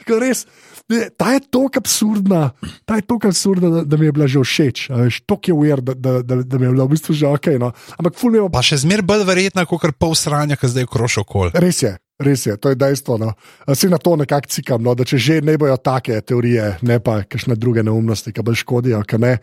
Res, 0.07 0.45
ne, 0.87 1.09
ta 1.19 1.33
je 1.35 1.43
tako 1.51 1.81
absurdna, 1.81 2.41
ta 2.87 2.95
je 2.95 3.03
tako 3.03 3.27
absurdna, 3.27 3.69
da, 3.69 3.83
da 3.83 3.97
mi 3.99 4.07
je 4.07 4.15
bila 4.15 4.27
že 4.27 4.39
všeč. 4.39 4.87
To 5.25 5.39
je 5.47 5.53
uver, 5.53 5.81
da, 5.83 5.93
da, 5.93 6.21
da, 6.21 6.41
da 6.43 6.57
mi 6.57 6.65
je 6.65 6.71
bilo 6.71 6.87
v 6.87 6.95
bistvu 6.95 7.15
že 7.15 7.27
ok. 7.27 7.47
No. 7.59 7.73
Ampak 7.99 8.15
fulmijo. 8.15 8.47
Pa 8.53 8.63
še 8.63 8.79
zmeraj 8.85 9.07
bolj 9.07 9.27
verjetna, 9.27 9.67
kot 9.67 9.83
kar 9.83 9.91
pol 9.91 10.15
sranja, 10.15 10.55
ki 10.55 10.71
zdaj 10.71 10.87
kroši 10.87 11.23
okol. 11.23 11.51
Res 11.59 11.83
je. 11.83 11.97
Res 12.17 12.47
je, 12.47 12.55
to 12.57 12.71
je 12.73 12.75
dejstvo. 12.75 13.17
No. 13.21 13.33
Si 13.77 13.89
na 13.89 13.99
to 14.01 14.15
nekako 14.17 14.49
cikam, 14.49 14.81
no, 14.81 14.95
da 14.97 15.05
če 15.05 15.19
že 15.21 15.35
ne 15.45 15.53
bojo 15.57 15.75
take 15.77 16.17
teorije, 16.25 16.79
ne 16.81 16.97
pa 16.97 17.21
kakšne 17.29 17.53
druge 17.55 17.83
neumnosti, 17.85 18.33
ki 18.33 18.41
bolj 18.41 18.57
škodijo. 18.63 19.03
Uh, 19.05 19.37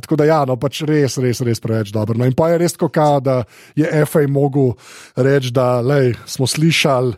tako 0.00 0.16
da, 0.16 0.24
ja, 0.24 0.40
no, 0.48 0.56
pač 0.56 0.80
res, 0.88 1.18
res, 1.20 1.42
res 1.44 1.60
preveč 1.60 1.92
dobro. 1.92 2.16
No, 2.16 2.24
in 2.24 2.32
pa 2.32 2.48
je 2.48 2.62
res 2.64 2.78
tako, 2.78 3.20
da 3.20 3.42
je 3.76 3.90
FA 4.08 4.24
mogel 4.24 4.72
reči, 5.16 5.52
da 5.52 5.84
lej, 5.84 6.14
smo 6.24 6.48
slišali 6.48 7.12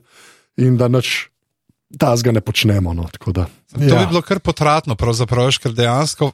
in 0.66 0.74
da 0.80 0.90
nič 0.90 1.30
ta 1.98 2.16
zga 2.18 2.34
ne 2.34 2.42
počnemo. 2.42 2.94
No, 2.98 3.06
da, 3.30 3.46
to 3.46 3.78
ja. 3.78 4.02
bi 4.02 4.10
bilo 4.10 4.22
kar 4.26 4.42
potratno, 4.42 4.98
ker 4.98 5.70
dejansko. 5.70 6.32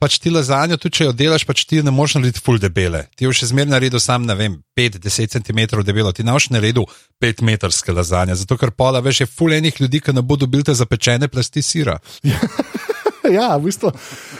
Pač 0.00 0.16
ti 0.16 0.30
lazanjo, 0.32 0.78
tudi 0.80 0.96
če 0.96 1.06
jo 1.10 1.12
delaš, 1.12 1.44
pač 1.44 1.66
ti 1.68 1.82
ne 1.84 1.92
moreš 1.92 2.16
narediti 2.16 2.40
full 2.40 2.60
debele. 2.60 3.02
Ti 3.20 3.26
jo 3.26 3.34
še 3.36 3.50
zmeraj 3.50 3.74
naredi 3.74 4.00
sam, 4.00 4.24
ne 4.24 4.36
vem, 4.38 4.54
5-10 4.78 5.34
cm 5.36 5.60
debelo, 5.84 6.12
ti 6.16 6.24
ne 6.24 6.32
moreš 6.32 6.48
narediti 6.54 6.86
5 7.20 7.44
metrske 7.44 7.92
lazanje, 7.92 8.38
zato 8.40 8.56
ker 8.56 8.72
pola 8.72 9.02
veš, 9.04 9.26
je 9.26 9.28
full 9.28 9.52
enih 9.52 9.76
ljudi, 9.76 10.00
ki 10.00 10.16
ne 10.16 10.24
bodo 10.24 10.48
bili 10.48 10.64
zapečene 10.64 11.28
plasti 11.28 11.60
sira. 11.60 11.98
ja, 13.36 13.56
v 13.56 13.68
bistvu, 13.68 13.92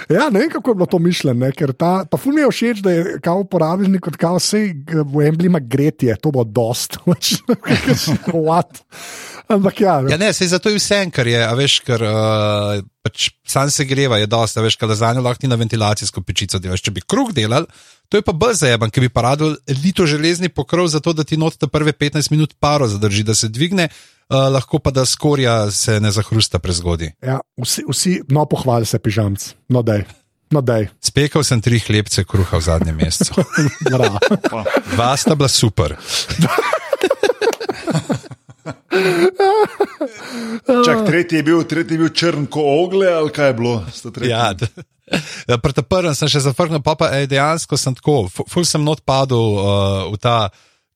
ja, 0.09 0.31
ne 0.33 0.41
vem, 0.41 0.51
kako 0.51 0.71
je 0.73 0.79
bilo 0.81 0.89
to 0.91 0.99
mišljeno, 0.99 1.51
ker 1.57 1.73
ta, 1.77 1.93
pa 2.09 2.19
ful 2.21 2.35
mi 2.35 2.41
je 2.41 2.51
všeč, 2.51 2.83
da 2.85 2.95
je 2.97 3.19
kao 3.21 3.45
uporabnik, 3.45 4.01
kot 4.09 4.17
kao 4.21 4.41
vse 4.41 4.63
v 4.89 5.27
emblema 5.29 5.61
gretje, 5.61 6.17
to 6.23 6.33
bo 6.33 6.45
dost. 6.45 6.99
What? 8.49 8.81
Ampak 9.51 9.81
ja. 9.83 9.99
ja 10.07 10.17
ne, 10.17 10.31
zato 10.33 10.71
je 10.71 10.79
vse, 10.79 11.01
kar 11.11 11.27
je, 11.27 11.41
a 11.43 11.51
veš, 11.59 11.81
ker 11.83 12.05
uh, 12.07 12.77
pač 13.03 13.31
sam 13.43 13.71
se 13.73 13.83
greva, 13.89 14.21
je 14.23 14.29
dosti, 14.31 14.63
veš, 14.63 14.77
kaj 14.79 14.95
za 15.01 15.11
njo 15.17 15.25
lahko 15.27 15.43
ti 15.43 15.51
na 15.51 15.59
ventilacijsko 15.59 16.23
pečico 16.23 16.61
delaš. 16.63 16.85
Če 16.87 16.95
bi 16.95 17.03
kruh 17.03 17.33
delal, 17.35 17.67
to 18.07 18.21
je 18.21 18.27
pa 18.27 18.31
brzo 18.31 18.69
zajeban, 18.69 18.93
ki 18.95 19.03
bi 19.03 19.11
paradil 19.11 19.57
lito 19.83 20.07
železni 20.07 20.53
pokrov, 20.55 20.87
zato 20.95 21.17
da 21.17 21.27
ti 21.27 21.39
not 21.41 21.59
te 21.59 21.67
prve 21.67 21.93
15 21.93 22.31
minut 22.31 22.55
paro 22.63 22.87
zadrži, 22.91 23.27
da 23.27 23.35
se 23.35 23.51
dvigne, 23.51 23.89
uh, 23.91 24.47
lahko 24.55 24.79
pa 24.79 24.95
da 24.95 25.03
skorja 25.03 25.65
se 25.75 25.99
ne 26.01 26.15
zahrusta 26.15 26.63
prezgodi. 26.63 27.11
Ja, 27.19 27.41
vsi, 27.59 27.89
vsi 27.91 28.17
no 28.31 28.47
pohvali 28.47 28.87
se 28.87 29.03
pižamc, 29.03 29.51
no 29.75 29.83
dej. 29.83 30.07
No, 30.51 30.65
Spekal 30.99 31.45
sem 31.47 31.61
tri 31.63 31.79
hlebce 31.79 32.25
kruha 32.27 32.59
v 32.59 32.67
zadnjem 32.67 32.97
mesecu. 32.99 33.39
Dva 34.95 35.15
sta 35.15 35.39
bila 35.39 35.51
super. 35.51 35.95
Čak, 40.87 41.07
tretji, 41.07 41.37
je 41.37 41.43
bil, 41.47 41.63
tretji 41.65 41.95
je 41.95 41.99
bil 41.99 42.11
črn 42.11 42.47
kot 42.51 42.65
ogle, 42.67 43.07
ali 43.07 43.31
kaj 43.31 43.47
je 43.53 43.55
bilo? 43.55 43.75
Ja, 44.27 44.55
Prvi 45.63 45.83
prvem 45.83 46.15
sem 46.15 46.31
še 46.31 46.43
zafrknil, 46.45 46.83
pa, 46.87 46.95
pa 46.99 47.11
ej, 47.19 47.27
dejansko 47.31 47.75
sem 47.79 47.95
tako, 47.99 48.29
ful 48.31 48.67
sem 48.67 48.83
not 48.83 49.03
padel 49.07 49.59
uh, 49.59 50.07
v 50.11 50.17
ta 50.23 50.51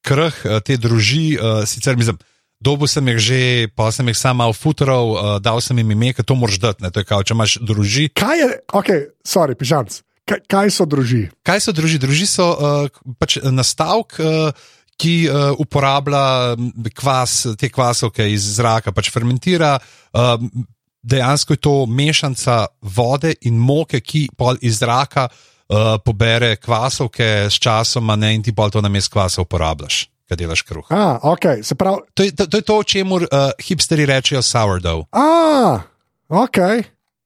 krh 0.06 0.34
uh, 0.46 0.62
te 0.62 0.78
druži. 0.78 1.34
Uh, 1.34 1.66
sicer 1.66 1.98
mislim, 1.98 2.18
dobu 2.62 2.86
sem 2.90 3.02
jih 3.14 3.18
že, 3.18 3.40
pa 3.74 3.90
sem 3.90 4.06
jih 4.10 4.18
sam 4.18 4.38
malo 4.38 4.54
futrov, 4.54 5.14
uh, 5.14 5.18
dal 5.42 5.58
sem 5.58 5.78
jim 5.78 5.90
ime, 5.90 6.14
ker 6.14 6.26
to 6.26 6.38
moraš 6.38 6.62
dati, 6.62 6.86
ne, 6.86 6.94
to 6.94 7.02
je 7.02 7.08
kao, 7.10 7.26
če 7.26 7.34
imaš 7.34 7.58
druži. 7.62 8.08
Kaj 8.14 8.38
je, 8.38 8.48
ok, 8.70 8.90
sorry, 9.26 9.58
pižamc. 9.58 10.02
Kaj, 10.24 10.40
kaj 10.48 10.70
so 10.72 10.86
druži? 10.88 11.26
Kaj 11.44 11.66
so 11.66 11.74
druži? 11.76 11.98
Druži 12.00 12.30
so 12.30 12.46
uh, 12.54 13.02
pač 13.20 13.36
nastavek. 13.44 14.16
Uh, 14.22 14.70
ki 15.00 15.14
uh, 15.28 15.52
uporablja 15.58 16.54
kvas, 16.94 17.40
te 17.58 17.70
kvasovke 17.72 18.26
iz 18.30 18.46
zraka, 18.56 18.92
pač 18.94 19.10
fermentira. 19.14 19.74
Uh, 20.14 20.36
dejansko 21.02 21.56
je 21.56 21.62
to 21.62 21.74
mešanica 21.86 22.66
vode 22.96 23.34
in 23.48 23.58
moke, 23.60 24.00
ki 24.00 24.28
pol 24.36 24.58
iz 24.62 24.80
zraka 24.80 25.28
uh, 25.28 25.96
pobere 26.04 26.56
kvasovke 26.56 27.50
s 27.50 27.60
časom, 27.60 28.12
ne 28.18 28.34
in 28.34 28.42
ti 28.42 28.54
pol 28.56 28.70
to 28.70 28.82
na 28.84 28.88
mestu 28.88 29.18
kvasa 29.18 29.44
uporabljaš. 29.44 30.06
Kaj 30.24 30.40
delaš 30.40 30.62
kruh? 30.64 30.86
Ah, 30.88 31.20
okay. 31.20 31.60
prav... 31.76 32.00
to, 32.14 32.24
je, 32.24 32.32
to, 32.32 32.46
to 32.48 32.56
je 32.56 32.64
to, 32.64 32.78
o 32.80 32.84
čemer 32.84 33.26
uh, 33.28 33.50
hipsteri 33.60 34.06
rečejo 34.08 34.40
sourdough. 34.42 35.04
Ah, 35.12 35.84
ok. 36.32 36.58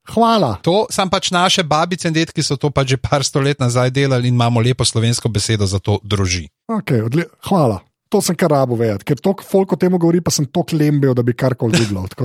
Hvala. 0.09 0.57
To 0.65 0.87
sem 0.89 1.09
pač 1.09 1.29
naše 1.31 1.63
babice 1.63 2.09
in 2.09 2.15
detki 2.15 2.41
so 2.41 2.57
to 2.57 2.73
pač 2.73 2.95
že 2.95 2.97
par 2.97 3.21
stolet 3.23 3.59
nazaj 3.61 3.93
delali 3.93 4.27
in 4.29 4.33
imamo 4.33 4.61
lepo 4.61 4.85
slovensko 4.85 5.29
besedo 5.29 5.65
za 5.69 5.79
to 5.79 5.99
druži. 6.03 6.49
Okay, 6.65 7.05
hvala. 7.45 7.85
To 8.09 8.21
sem 8.25 8.33
kar 8.33 8.49
rabo 8.49 8.73
vedeti, 8.73 9.05
ker 9.05 9.21
to, 9.21 9.35
folk 9.45 9.69
o 9.73 9.77
tem 9.77 9.93
govori, 9.93 10.17
pa 10.17 10.33
sem 10.33 10.47
to 10.49 10.65
klembil, 10.65 11.13
da 11.13 11.21
bi 11.21 11.33
karkoli 11.33 11.77
videl. 11.77 12.09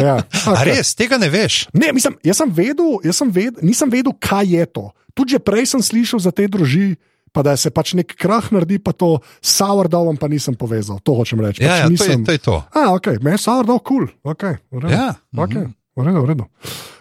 Ja. 0.00 0.22
Okay. 0.22 0.70
Res, 0.70 0.94
tega 0.96 1.18
ne 1.20 1.26
veš? 1.28 1.66
Ne, 1.76 1.90
mislim, 1.92 2.14
jaz 2.24 2.38
sem 2.40 2.48
vedel, 2.54 3.02
jaz 3.04 3.18
sem 3.20 3.28
ved, 3.34 3.58
nisem 3.60 3.90
vedel, 3.90 4.14
kaj 4.22 4.46
je 4.48 4.64
to. 4.70 4.84
Tudi 5.18 5.36
prej 5.42 5.66
sem 5.74 5.82
slišal 5.82 6.22
za 6.22 6.32
te 6.32 6.46
druži. 6.48 6.94
Pa 7.34 7.42
da 7.46 7.52
se 7.58 7.70
pač 7.74 7.92
nek 7.98 8.14
krah 8.18 8.48
naredi, 8.54 8.78
pa 8.82 8.94
to 8.96 9.18
sourdough 9.44 10.14
pa 10.18 10.30
nisem 10.30 10.54
povezal. 10.58 11.02
To 11.04 11.14
hočem 11.18 11.42
reči. 11.42 11.62
Ja, 11.62 11.74
pač 11.74 11.82
ja 11.82 11.90
nisem... 11.90 12.06
to, 12.06 12.14
je, 12.14 12.24
to 12.26 12.32
je 12.32 12.40
to. 12.42 12.56
A, 12.70 12.86
ok, 12.96 13.06
meni 13.22 13.36
je 13.36 13.42
sourdough 13.44 13.82
kul. 13.82 14.08
Cool. 14.08 14.34
Okay, 14.34 14.56
ja. 14.88 15.14
okay. 15.36 15.62
Mm 15.62 15.68
-hmm. 15.68 15.79
V 16.00 16.08
redu, 16.08 16.24
v 16.24 16.30
redu. 16.32 16.46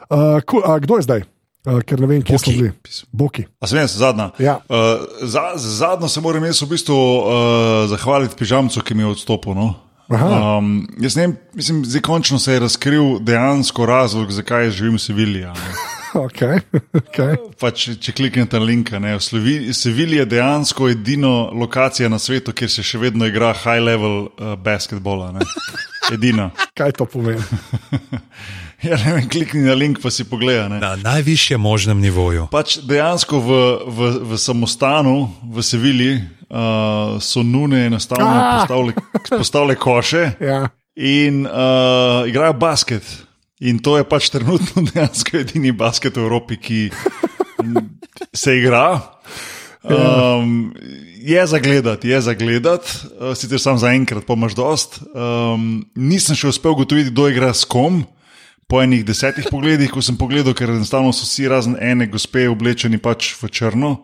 Uh, 0.10 0.40
cool, 0.50 0.64
uh, 0.66 0.80
kdo 0.84 1.00
je 1.00 1.08
zdaj? 1.08 1.28
Uh, 1.68 1.82
ker 1.84 2.00
ne 2.00 2.08
vem, 2.08 2.24
kje 2.24 2.40
smo 2.40 2.54
bili. 2.56 2.72
Boki. 3.12 3.46
Sem 3.68 3.82
jaz 3.82 3.98
zadnja. 4.00 4.30
Ja. 4.40 4.60
Uh, 4.70 5.04
za, 5.28 5.52
zadnjo 5.56 6.10
se 6.10 6.24
moram 6.24 6.46
jaz 6.48 6.62
v 6.64 6.70
bistvu 6.72 6.96
uh, 6.96 7.28
zahvaliti 7.92 8.36
pižamcu, 8.40 8.84
ki 8.84 8.96
mi 8.96 9.06
je 9.06 9.14
odstopil. 9.14 9.56
No? 9.58 9.74
Um, 10.10 10.88
jaz 10.98 11.16
ne 11.16 11.28
vem, 11.28 11.36
mislim, 11.54 11.84
zdaj 11.86 12.02
končno 12.02 12.40
se 12.40 12.54
je 12.54 12.60
razkril 12.60 13.20
dejansko 13.20 13.86
razlog, 13.86 14.32
zakaj 14.32 14.72
živim 14.72 14.96
v 14.98 15.04
Sevilji. 15.04 15.46
Okay, 16.18 16.58
okay. 16.98 17.36
Pač, 17.62 17.84
če 18.02 18.16
kliknete 18.18 18.58
na 18.58 18.66
link, 18.66 18.90
Sevilja 19.78 20.24
je 20.24 20.32
dejansko 20.32 20.90
edina 20.90 21.52
lokacija 21.54 22.10
na 22.10 22.18
svetu, 22.20 22.56
kjer 22.58 22.72
se 22.74 22.84
še 22.84 22.98
vedno 22.98 23.30
igra 23.30 23.54
high 23.54 23.84
level 23.84 24.18
uh, 24.26 24.56
basketbola. 24.58 25.36
Edina. 26.16 26.50
Kaj 26.74 26.96
to 26.98 27.06
pomeni? 27.06 27.44
Ja, 28.80 28.96
ne 28.96 29.14
vem, 29.14 29.26
klikni 29.28 29.66
na 29.66 29.74
link, 29.76 30.00
pa 30.00 30.08
si 30.08 30.24
pogledaj. 30.24 30.70
Na 30.80 30.96
najvišjem 30.96 31.60
možnem 31.60 32.00
nivoju. 32.00 32.48
Pač 32.52 32.78
dejansko 32.88 33.40
v, 33.44 33.56
v, 33.84 34.12
v 34.32 34.40
samostanu, 34.40 35.28
v 35.44 35.64
Sevilji, 35.66 36.14
uh, 36.48 37.18
so 37.20 37.44
nune 37.44 37.90
enostavno 37.90 38.30
ah! 38.30 38.62
postavile, 38.62 38.94
postavile 39.30 39.76
koše 39.76 40.24
ja. 40.52 40.62
in 40.96 41.44
uh, 41.44 42.24
igrajo 42.30 42.56
basket. 42.56 43.04
In 43.60 43.82
to 43.84 43.98
je 44.00 44.06
pač 44.08 44.30
trenutno 44.32 44.86
dejansko 44.94 45.42
edini 45.44 45.76
basket 45.76 46.16
v 46.16 46.24
Evropi, 46.24 46.56
ki 46.56 46.80
se 48.32 48.56
igra. 48.62 49.02
Um, 49.84 50.72
je 51.20 51.44
za 51.48 51.60
gledati, 51.60 52.08
je 52.10 52.22
za 52.22 52.34
gledati, 52.34 52.96
uh, 53.20 53.36
sicer 53.36 53.60
sam 53.60 53.76
za 53.76 53.92
enkrat, 53.92 54.24
pa 54.24 54.40
imaš 54.40 54.56
dost. 54.56 55.02
Um, 55.12 55.84
nisem 56.00 56.40
še 56.40 56.56
uspel 56.56 56.78
ugotoviti, 56.78 57.12
kdo 57.12 57.28
igra 57.28 57.52
s 57.52 57.68
kom. 57.68 58.06
Po 58.70 58.78
enih 58.84 59.02
desetih 59.02 59.48
pogledih, 59.50 59.90
ko 59.90 60.02
sem 60.06 60.14
pogledal, 60.14 60.54
ker 60.54 60.70
enostavno 60.70 61.10
so 61.10 61.26
vsi 61.26 61.48
razen 61.50 61.74
ene 61.82 62.06
gospe 62.06 62.44
oblečeni 62.52 63.00
pač 63.02 63.32
v 63.42 63.50
črno. 63.50 63.96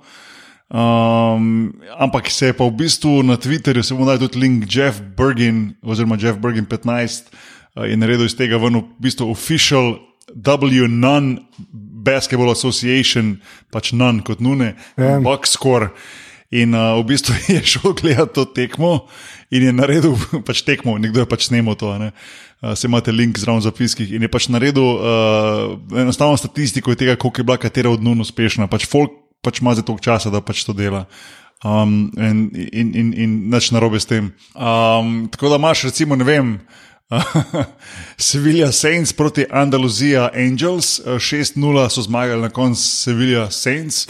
Um, 0.74 1.70
ampak 2.02 2.32
se 2.34 2.50
je 2.50 2.56
pa 2.58 2.66
v 2.66 2.74
bistvu 2.74 3.22
na 3.24 3.38
Twitterju, 3.38 3.84
se 3.86 3.94
bomo 3.94 4.10
dali 4.10 4.26
tudi 4.26 4.42
link 4.42 4.66
Jeff 4.66 4.98
Bergin, 5.18 5.76
oziroma 5.86 6.18
Jeff 6.18 6.42
Bergin 6.42 6.66
15, 6.66 7.30
uh, 7.78 7.86
in 7.86 8.02
naredil 8.02 8.26
iz 8.26 8.34
tega 8.34 8.58
ven 8.58 8.82
v 8.82 8.84
bistvu 9.06 9.30
official 9.30 10.00
W-Non 10.34 11.46
Basketball 12.02 12.50
Association, 12.50 13.38
pač 13.70 13.94
non 13.94 14.26
kot 14.26 14.42
nune, 14.42 14.74
Ja. 14.98 15.20
box 15.22 15.54
score. 15.54 15.94
In 16.50 16.74
uh, 16.74 16.98
v 17.06 17.14
bistvu 17.14 17.38
je 17.54 17.62
šel 17.62 17.94
gledati 17.94 18.34
to 18.34 18.50
tekmo 18.50 19.06
in 19.54 19.70
je 19.70 19.74
naredil 19.78 20.18
pač 20.48 20.66
tekmo, 20.66 20.98
nekdo 20.98 21.22
je 21.22 21.30
pač 21.30 21.54
snemal 21.54 21.78
to. 21.78 21.94
ne. 22.02 22.10
Uh, 22.10 22.45
se 22.74 22.88
imate 22.88 23.12
link 23.12 23.38
zraven 23.38 23.62
zapiskih 23.62 24.16
in 24.16 24.26
je 24.26 24.32
pač 24.32 24.48
naredil 24.50 24.84
uh, 24.84 26.00
enostavno 26.02 26.38
statistiko 26.38 26.96
tega, 26.96 27.16
koliko 27.16 27.42
je 27.42 27.48
bila 27.52 27.58
katera 27.62 27.92
od 27.94 28.04
nun 28.04 28.24
uspešna. 28.26 28.68
Pač 28.72 28.88
folk 28.90 29.12
pač 29.46 29.62
ima 29.62 29.76
za 29.78 29.86
toliko 29.86 30.04
časa, 30.04 30.34
da 30.34 30.42
pač 30.42 30.66
to 30.66 30.74
dela. 30.74 31.06
Um, 31.66 32.12
in 32.18 32.50
in, 32.54 32.92
in, 32.96 33.14
in 33.14 33.38
nič 33.54 33.70
narobe 33.74 34.02
s 34.02 34.10
tem. 34.10 34.34
Um, 34.58 35.28
tako 35.32 35.54
da 35.54 35.62
imaš, 35.62 35.86
recimo, 35.92 36.18
ne 36.18 36.26
vem. 36.26 36.60
Sevilla 38.18 38.72
Saints 38.74 39.14
proti 39.14 39.46
Andaluzija 39.46 40.30
Angels, 40.34 41.00
eh, 41.00 41.22
6-0 41.22 41.90
so 41.90 42.02
zmagali 42.02 42.42
na 42.42 42.50
koncu 42.50 42.82
Sevilla 42.82 43.52
Saints. 43.52 44.08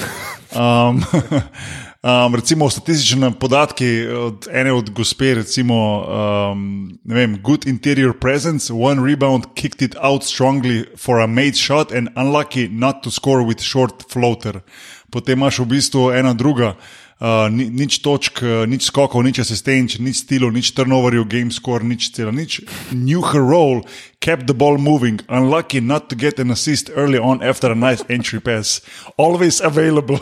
Um, 0.55 1.03
um, 2.05 2.35
recimo 2.35 2.69
statistične 2.69 3.31
podatki 3.39 4.07
od 4.07 4.47
ene 4.51 4.73
od 4.73 4.89
gospe, 4.89 5.33
recimo, 5.35 6.05
um, 6.05 6.99
ne 7.03 7.15
vem, 7.15 7.39
good 7.41 7.67
interior 7.67 8.13
presence, 8.13 8.73
one 8.73 9.01
rebound 9.01 9.45
kicked 9.55 9.81
it 9.81 9.95
out 10.01 10.23
strongly 10.23 10.85
for 10.97 11.19
a 11.21 11.27
made 11.27 11.57
shot 11.57 11.91
and 11.91 12.09
unlucky 12.15 12.69
not 12.69 13.03
to 13.03 13.11
score 13.11 13.43
with 13.43 13.61
short 13.61 14.05
floater. 14.11 14.61
Potem 15.09 15.39
imaš 15.39 15.59
v 15.59 15.65
bistvu 15.65 16.11
ena 16.11 16.33
druga. 16.33 16.75
Uh, 17.15 17.47
ni, 17.49 17.69
nič 17.71 18.03
točk, 18.03 18.43
uh, 18.43 18.67
nič 18.67 18.91
skokov, 18.91 19.23
nič 19.23 19.39
asistenč, 19.39 19.95
nič 20.03 20.27
stilov, 20.27 20.51
nič 20.51 20.75
turnoverjev, 20.75 21.23
game 21.31 21.47
score, 21.47 21.79
nič 21.79 22.11
celo, 22.11 22.29
nič. 22.29 22.59
Knew 22.91 23.23
her 23.23 23.39
role, 23.39 23.87
kept 24.19 24.51
the 24.51 24.53
ball 24.53 24.77
moving, 24.77 25.23
unlucky 25.31 25.79
not 25.79 26.11
to 26.11 26.15
get 26.15 26.43
an 26.43 26.51
assist 26.51 26.91
early 26.91 27.17
on 27.17 27.39
after 27.41 27.71
a 27.71 27.75
nice 27.75 28.03
entry 28.11 28.43
pass. 28.43 28.83
Always 29.15 29.63
available. 29.63 30.19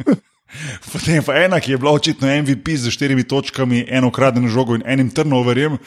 Potem 0.92 1.22
pa 1.24 1.34
ena, 1.44 1.60
ki 1.60 1.72
je 1.72 1.78
bila 1.78 1.92
očitno 1.92 2.28
MVP 2.42 2.76
z 2.76 2.90
štirimi 2.90 3.24
točkami, 3.24 3.84
eno 3.88 4.08
ukradeno 4.08 4.48
žogo 4.48 4.74
in 4.74 4.82
enim 4.86 5.10
turnoverjem, 5.10 5.78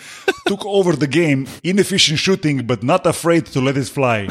took 0.47 0.65
over 0.65 0.95
the 0.95 1.07
game, 1.07 1.45
inefficient 1.63 2.19
shooting, 2.19 2.63
but 2.63 2.83
not 2.83 3.07
afraid 3.07 3.51
to 3.53 3.61
let 3.61 3.77
it 3.77 3.87
fly. 3.87 4.27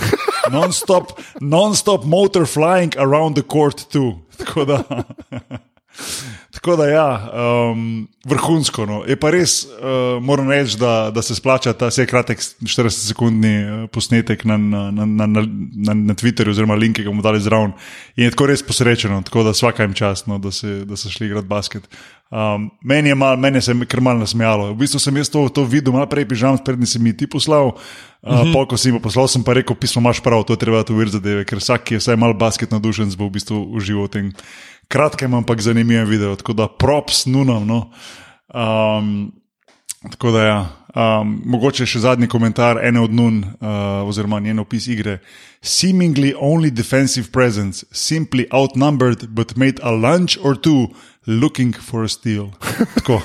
Non-stop, 0.53 1.19
non-stop 1.41 2.05
motor 2.05 2.47
flying 2.47 2.95
around 2.99 3.35
the 3.35 3.43
court 3.43 3.89
too. 3.91 4.21
Tako 4.39 4.65
da. 4.65 4.83
Tako 6.57 6.77
da, 6.77 6.87
ja, 6.89 7.33
um, 7.73 8.09
vrhunsko. 8.25 8.87
No. 8.87 9.03
Je 9.09 9.17
pa 9.21 9.31
res, 9.31 9.61
uh, 9.67 10.17
moram 10.25 10.49
reči, 10.51 10.79
da, 10.81 11.11
da 11.15 11.23
se 11.23 11.37
splača 11.37 11.75
ta 11.77 11.91
vse 11.93 12.07
kratek 12.09 12.41
40-sekundni 12.41 13.55
uh, 13.61 13.85
posnetek 13.93 14.45
na, 14.49 14.57
na, 14.57 14.91
na, 14.91 15.07
na, 15.07 15.27
na, 15.27 15.95
na 15.95 16.17
Twitterju, 16.17 16.57
oziroma 16.57 16.79
link, 16.81 16.97
ki 16.97 17.05
ga 17.05 17.13
bomo 17.13 17.25
dali 17.25 17.43
zraven. 17.45 17.77
In 18.17 18.27
je 18.27 18.33
tako 18.33 18.49
res 18.51 18.65
posrečeno, 18.65 19.21
tako 19.27 19.45
da 19.47 19.53
vsaka 19.53 19.85
jim 19.85 19.95
čast, 19.97 20.31
no, 20.33 20.41
da, 20.41 20.53
se, 20.53 20.81
da 20.89 20.97
so 20.97 21.13
šli 21.13 21.29
igrati 21.29 21.51
basket. 21.51 21.89
Um, 22.31 22.71
meni, 22.83 23.13
je 23.13 23.15
mal, 23.15 23.37
meni 23.37 23.61
se 23.63 23.77
je 23.77 23.87
kar 23.87 24.01
malo 24.01 24.25
nasmejalo. 24.25 24.73
V 24.73 24.81
bistvu 24.81 24.99
sem 24.99 25.17
jaz 25.21 25.31
to, 25.31 25.45
to 25.49 25.63
videl, 25.69 25.95
malo 25.95 26.09
prej 26.11 26.27
pižam, 26.27 26.59
prednji 26.59 26.89
si 26.97 26.99
mi 26.99 27.13
ti 27.17 27.29
poslal. 27.31 27.77
Uh, 27.77 28.33
uh 28.33 28.41
-huh. 28.41 28.53
Polko 28.53 28.77
si 28.77 28.93
mi 28.93 29.01
poslal, 29.01 29.29
sem 29.29 29.45
pa 29.45 29.53
rekel, 29.53 29.77
pismo 29.77 30.01
imaš 30.01 30.21
prav, 30.21 30.43
to 30.45 30.53
je 30.53 30.59
treba 30.59 30.83
tu 30.83 30.95
vir 30.95 31.09
zadeve, 31.09 31.45
ker 31.45 31.59
vsak, 31.59 31.85
ki 31.85 31.95
je 31.95 31.99
vsaj 31.99 32.17
malo 32.17 32.35
basket 32.35 32.71
navdušen, 32.71 33.13
bo 33.19 33.27
v 33.27 33.31
bistvu 33.31 33.63
užival 33.77 34.05
v 34.05 34.09
tem 34.09 34.33
kratkem, 34.89 35.35
ampak 35.35 35.61
zanimivem 35.61 36.09
videu. 36.09 36.37
Tako 36.37 36.53
da 36.53 36.69
props 36.69 37.27
nunam. 37.27 37.67
No. 37.67 37.91
Um, 38.55 39.33
tako 40.11 40.31
da 40.31 40.45
ja. 40.45 40.61
Um, 40.97 41.43
mogoče 41.45 41.85
še 41.85 42.01
zadnji 42.01 42.25
komentar 42.33 42.79
ene 42.81 43.03
od 43.05 43.13
nun, 43.13 43.43
uh, 43.45 44.07
oziroma 44.09 44.41
njen 44.41 44.63
opis 44.63 44.87
igre. 44.89 45.19
Seemingly 45.61 46.33
only 46.41 46.71
defensive 46.71 47.29
presence, 47.33 47.85
simply 47.93 48.47
outnumbered, 48.49 49.27
but 49.29 49.57
made 49.57 49.83
a 49.83 49.93
lunge 49.93 50.39
or 50.41 50.57
two 50.57 50.89
looking 51.27 51.75
for 51.75 52.05
a 52.05 52.09
steal. 52.09 52.53
Tako. 52.97 53.21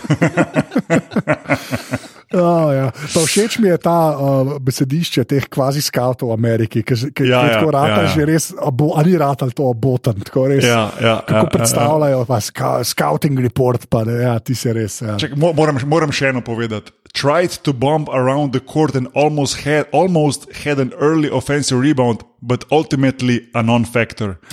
Oh, 2.33 2.71
ja. 2.71 2.91
Pa 2.95 3.19
Všeč 3.27 3.59
mi 3.59 3.67
je 3.67 3.77
ta 3.83 4.15
uh, 4.15 4.55
besedišče 4.63 5.23
teh 5.27 5.47
kvazi 5.51 5.81
skavtov 5.83 6.31
v 6.31 6.37
Ameriki, 6.39 6.79
ki 6.83 6.95
Ja, 6.95 7.25
ja, 7.27 7.39
ja, 7.43 7.59
tako 7.59 7.71
rata, 7.75 7.89
ja, 7.91 8.07
ja. 8.07 8.11
že 8.15 8.25
res, 8.25 8.45
abo, 8.55 8.93
ali 8.95 9.17
rata 9.19 9.49
to 9.51 9.67
abotan, 9.67 10.21
tako 10.23 10.47
res. 10.47 10.63
Ja, 10.63 10.91
ja, 10.95 11.15
kako 11.27 11.35
ja, 11.35 11.43
ja, 11.43 11.51
predstavljajo, 11.57 12.23
pa 12.29 12.39
ska, 12.39 12.71
scouting 12.87 13.35
report, 13.43 13.89
pa 13.91 14.05
ne, 14.07 14.15
ja, 14.23 14.39
ti 14.39 14.55
si 14.55 14.71
res. 14.71 15.01
Ja. 15.03 15.19
Mo- 15.35 15.51
moram, 15.57 15.79
moram 15.83 16.11
še 16.15 16.31
eno 16.31 16.39
povedati. 16.39 16.95
Tried 17.11 17.59
to 17.67 17.73
bomb 17.75 18.07
around 18.07 18.55
the 18.55 18.63
court 18.63 18.95
and 18.95 19.11
almost 19.13 19.67
had, 19.67 19.91
almost 19.91 20.47
had 20.63 20.79
an 20.79 20.93
early 20.95 21.27
offensive 21.27 21.75
rebound, 21.83 22.23
but 22.41 22.63
ultimately 22.71 23.49
a 23.53 23.59
non-factor. 23.61 24.39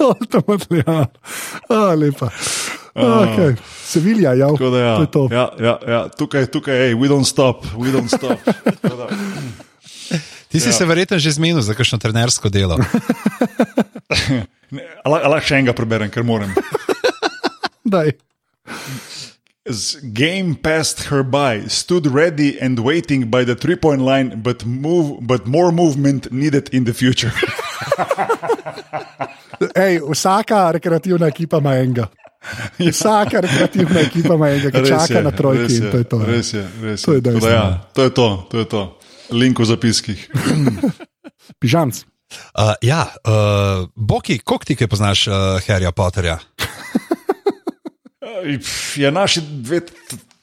Ultimately, 0.00 0.80
ja. 0.86 1.06
A, 1.68 1.92
lepa. 1.92 2.30
Okay. 2.94 3.54
Sevilja, 3.84 4.34
ja, 4.34 4.48
Tako 4.48 4.70
da, 4.70 4.78
ja, 4.78 4.94
to 4.96 5.02
je 5.02 5.10
to. 5.10 5.28
ja, 5.32 5.46
ja, 5.60 5.74
ja. 5.88 6.00
Tukaj, 6.08 6.46
tukaj, 6.46 6.74
hej, 6.76 6.94
we 6.94 7.08
don't 7.08 7.24
stop, 7.24 7.64
we 7.78 7.92
don't 7.94 8.08
stop. 8.10 8.38
Ti 10.50 10.60
si 10.60 10.68
ja. 10.68 10.72
se 10.72 10.84
verjetno 10.84 11.18
že 11.18 11.30
zmenil 11.30 11.62
za 11.62 11.74
kakšno 11.74 11.98
trenersko 12.02 12.48
delo. 12.50 12.74
Lahko 15.06 15.38
še 15.46 15.62
enega 15.62 15.74
preberem, 15.76 16.10
ker 16.10 16.26
moram. 16.26 16.50
Daj. 17.94 18.12
Z- 19.70 20.02
Game 20.10 20.54
passed 20.58 21.06
her 21.14 21.22
by, 21.22 21.68
stood 21.70 22.10
ready 22.10 22.58
and 22.58 22.78
waiting 22.82 23.30
by 23.30 23.44
the 23.46 23.54
three-point 23.54 24.02
line, 24.02 24.42
but 24.42 24.66
move, 24.66 25.22
but 25.22 25.46
more 25.46 25.70
movement 25.70 26.32
needed 26.32 26.66
in 26.74 26.84
the 26.84 26.94
future. 26.94 27.30
Ej, 29.76 30.00
vsaka 30.10 30.72
rekreativna 30.72 31.28
ekipa 31.28 31.58
ima 31.58 31.74
enega. 31.76 32.06
Vsaka 32.92 33.40
rekreativna 33.40 34.00
ekipa 34.00 34.34
ima 34.34 34.48
enega, 34.48 34.70
ki 34.70 34.80
Res 34.80 34.88
čaka 34.88 35.18
je, 35.18 35.22
na 35.22 35.30
trojki. 35.30 35.62
res 35.62 35.76
je, 35.76 35.90
To 35.90 35.98
je 35.98 36.04
to. 36.04 36.18
Res 36.24 36.52
je, 36.54 36.64
res 36.82 37.02
To 37.02 37.12
je 37.12 37.16
je. 37.16 37.20
Da 37.20 37.30
dejstvo, 37.30 37.50
Ja, 37.50 37.66
to 37.94 38.02
je 38.02 38.10
to, 38.14 38.28
to 38.50 38.58
je 38.58 38.66
to. 38.68 38.82
Link 39.30 39.58
v 39.58 39.64
zapiskih. 39.68 40.18
Pižamc. 41.60 42.04
Uh, 42.54 42.74
ja, 42.82 43.10
uh, 43.26 43.88
Boki, 43.94 44.38
koliko 44.38 44.64
ti 44.64 44.76
kaj 44.78 44.88
poznaš 44.88 45.26
uh, 45.26 45.34
Harryja 45.66 45.92
Potterja? 45.92 46.38
Ja, 48.96 49.10
naši 49.10 49.40
dve, 49.44 49.80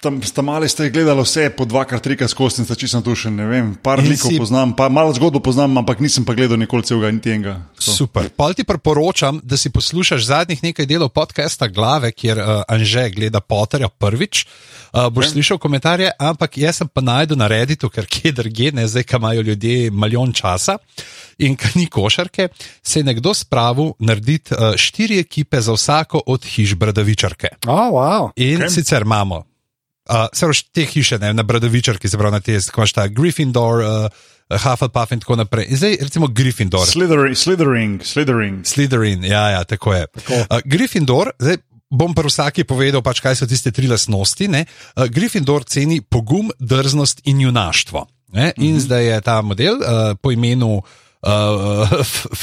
tam 0.01 0.21
sta 0.23 0.41
mali, 0.41 0.69
ste 0.69 0.89
gledali 0.89 1.21
vse 1.21 1.49
po 1.49 1.65
dvakrat, 1.65 2.03
trikrat 2.03 2.29
skozi, 2.29 2.65
sta 2.65 2.75
čisto 2.75 3.01
dušen. 3.01 3.35
Ne 3.35 3.45
vem, 3.49 3.73
par 3.75 3.99
In 3.99 4.11
likov 4.13 4.29
si- 4.29 4.37
poznam, 4.37 4.75
pa 4.77 4.89
malo 4.89 5.13
zgodbo 5.13 5.39
poznam, 5.39 5.77
ampak 5.77 5.99
nisem 5.99 6.25
pa 6.25 6.37
gledal 6.37 6.57
nikoli 6.57 6.83
celega, 6.83 7.11
niti 7.11 7.33
enega. 7.33 7.65
To. 7.75 7.91
Super. 7.91 8.29
Pol 8.29 8.53
ti 8.53 8.63
priporočam, 8.63 9.41
da 9.43 9.57
si 9.57 9.73
poslušaš 9.73 10.21
zadnjih 10.25 10.63
nekaj 10.63 10.85
delov 10.85 11.09
podcasta 11.09 11.67
Glave, 11.67 12.11
kjer 12.11 12.37
uh, 12.37 12.61
Anže 12.69 13.09
gleda 13.09 13.41
Potterja 13.41 13.89
prvič. 13.89 14.45
Uh, 14.93 15.09
boš 15.09 15.33
slišal 15.33 15.57
komentarje, 15.57 16.11
ampak 16.19 16.57
jaz 16.57 16.77
sem 16.77 16.87
pa 16.87 17.01
najdel 17.01 17.37
na 17.37 17.47
Redditu, 17.47 17.89
ker 17.89 18.05
kje 18.05 18.31
drugje, 18.31 18.71
ne 18.71 18.87
zdaj, 18.87 19.03
ko 19.03 19.17
imajo 19.17 19.41
ljudje 19.41 19.91
milijon 19.91 20.33
časa 20.33 20.77
in 21.37 21.57
ko 21.57 21.67
ni 21.75 21.85
košarke, 21.85 22.49
se 22.83 22.99
je 22.99 23.03
nekdo 23.03 23.33
spravil 23.33 23.93
narediti 23.99 24.53
uh, 24.53 24.73
štiri 24.77 25.19
ekipe 25.19 25.61
za 25.61 25.73
vsako 25.73 26.21
od 26.25 26.45
hiš 26.45 26.75
Bradavičarke. 26.75 27.47
Oh, 27.67 27.93
wow. 27.93 28.29
In 28.35 28.61
okay. 28.61 28.73
sicer 28.73 29.01
imamo, 29.01 29.43
uh, 30.09 30.25
se 30.33 30.45
pravi, 30.45 30.63
te 30.73 30.85
hiše, 30.85 31.19
ne, 31.19 31.33
na 31.33 31.43
Bradavičarki, 31.43 32.09
se 32.09 32.17
pravi, 32.17 32.31
na 32.31 32.39
te, 32.39 32.59
ko 32.71 32.81
imaš 32.81 32.93
ta 32.93 33.07
Gryffindor, 33.07 33.83
uh, 33.83 34.25
Hufflepuff 34.63 35.11
in 35.11 35.19
tako 35.19 35.35
naprej. 35.35 35.67
In 35.69 35.77
zdaj, 35.77 35.97
recimo, 36.01 36.27
Gryffindor. 36.27 36.87
Slithering, 36.87 37.35
slithering, 37.35 38.03
slithering. 38.03 38.61
Slytherin, 38.65 39.25
ja, 39.27 39.49
ja, 39.49 39.63
tako 39.63 39.93
je. 39.93 40.07
Tako. 40.07 40.33
Uh, 40.33 40.59
Gryffindor, 40.65 41.31
zdaj 41.39 41.57
bom 41.89 42.11
pa 42.15 42.23
vsaki 42.27 42.67
povedal, 42.67 43.03
pač, 43.03 43.21
kaj 43.23 43.39
so 43.39 43.47
tiste 43.47 43.71
tri 43.71 43.87
lastnosti. 43.87 44.47
ne. 44.47 44.65
Uh, 44.95 45.07
Gryffindor 45.07 45.67
ceni 45.67 46.01
pogum, 46.01 46.51
drznost 46.59 47.23
in 47.25 47.41
junaštvo. 47.41 48.07
Ne? 48.33 48.53
In 48.57 48.63
mm 48.63 48.77
-hmm. 48.77 48.79
zdaj 48.79 49.05
je 49.05 49.21
ta 49.21 49.41
model 49.41 49.75
uh, 49.75 50.15
po 50.21 50.31
imenu. 50.31 50.81
Uh, 51.17 51.89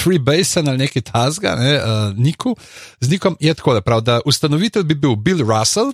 Freebasen 0.02 0.68
ali 0.68 0.78
nekaj 0.78 1.02
tasga, 1.02 1.54
ne, 1.54 1.76
uh, 1.78 2.18
Niku. 2.18 2.56
Z 3.00 3.08
Nikom 3.08 3.36
je 3.40 3.54
tako, 3.54 3.74
da, 3.74 3.80
prav, 3.80 4.00
da 4.00 4.20
ustanovitelj 4.26 4.82
bi 4.82 4.94
bil 4.94 5.14
Bill 5.16 5.46
Russell, 5.46 5.92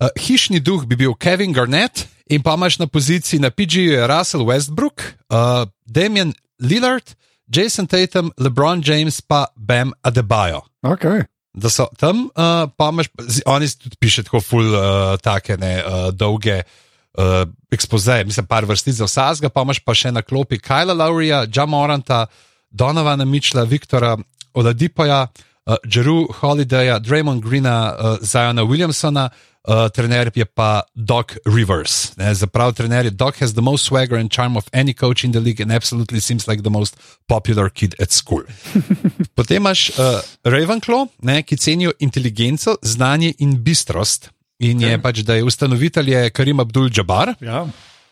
uh, 0.00 0.08
hišni 0.18 0.60
duh 0.60 0.86
bi 0.86 0.96
bil 0.96 1.14
Kevin 1.14 1.52
Garnett 1.52 2.06
In 2.26 2.42
pa 2.42 2.54
imaš 2.54 2.78
na 2.78 2.86
poziciji 2.86 3.40
na 3.40 3.50
PG 3.50 4.00
Russell 4.08 4.44
Westbrook, 4.44 5.02
uh, 5.28 5.68
Damien 5.84 6.32
Lillard, 6.58 7.14
Jason 7.48 7.86
Tatum, 7.86 8.32
LeBron 8.40 8.80
James, 8.84 9.20
pa 9.20 9.46
Bam 9.56 9.92
Adebayo. 10.02 10.62
Okay. 10.82 11.24
Da 11.54 11.68
so 11.70 11.86
tam, 12.00 12.30
uh, 12.32 12.70
pa 12.76 12.88
imaš, 12.88 13.06
oni 13.46 13.68
tudi 13.68 13.96
piše 14.00 14.22
tako 14.22 14.40
ful, 14.40 14.72
uh, 14.72 15.16
take 15.20 15.56
ne, 15.56 15.84
uh, 15.84 16.08
dolge 16.16 16.62
uh, 16.62 17.44
ekspozeje, 17.70 18.24
mislim, 18.24 18.46
par 18.46 18.64
vrstic 18.64 18.96
za 18.96 19.04
vsakega, 19.04 19.52
pa 19.52 19.62
imaš 19.62 19.84
pa 19.84 19.94
še 19.94 20.12
na 20.12 20.22
klopi 20.22 20.58
Kyla 20.58 20.96
Laurija, 20.96 21.44
Jamoranta, 21.44 22.26
Donovana 22.70 23.24
Mičla, 23.24 23.68
Viktora 23.68 24.16
Oladipoja, 24.54 25.26
uh, 25.28 25.76
Jeru 25.84 26.24
Holidaya, 26.40 26.98
Draymond 26.98 27.44
Greena, 27.44 27.92
uh, 27.92 28.16
Zajona 28.24 28.64
Williamsona. 28.64 29.28
Uh, 29.28 29.53
trener 29.92 30.30
je 30.34 30.44
pa 30.44 30.82
Doc 30.94 31.36
Rivers. 31.46 32.16
Ne, 32.16 32.34
zaprav 32.34 32.74
trener 32.74 33.04
je 33.04 33.10
Doc 33.10 33.40
has 33.40 33.54
the 33.54 33.62
most 33.62 33.84
swagger 33.84 34.18
and 34.20 34.30
charm 34.30 34.56
of 34.56 34.64
any 34.72 34.94
coach 34.94 35.24
in 35.24 35.32
the 35.32 35.40
league 35.40 35.62
and 35.62 35.72
absolutely 35.72 36.20
seems 36.20 36.46
like 36.46 36.62
the 36.62 36.70
most 36.70 36.96
popular 37.26 37.70
kid 37.70 37.94
at 38.00 38.12
school. 38.12 38.42
Potem 39.36 39.56
imaš 39.56 39.90
uh, 39.90 40.20
Ravenclaw, 40.44 41.06
ne, 41.22 41.42
ki 41.42 41.56
cenijo 41.56 41.92
inteligenco, 41.98 42.76
znanje 42.82 43.34
in 43.38 43.56
bistrost. 43.64 44.30
In 44.58 44.80
je 44.80 44.98
pač, 45.02 45.24
da 45.26 45.34
je 45.34 45.44
ustanovitelj 45.44 46.10
je 46.12 46.30
Karim 46.30 46.60
Abdul 46.60 46.90
Jabbar, 46.94 47.34
Ja, 47.40 47.64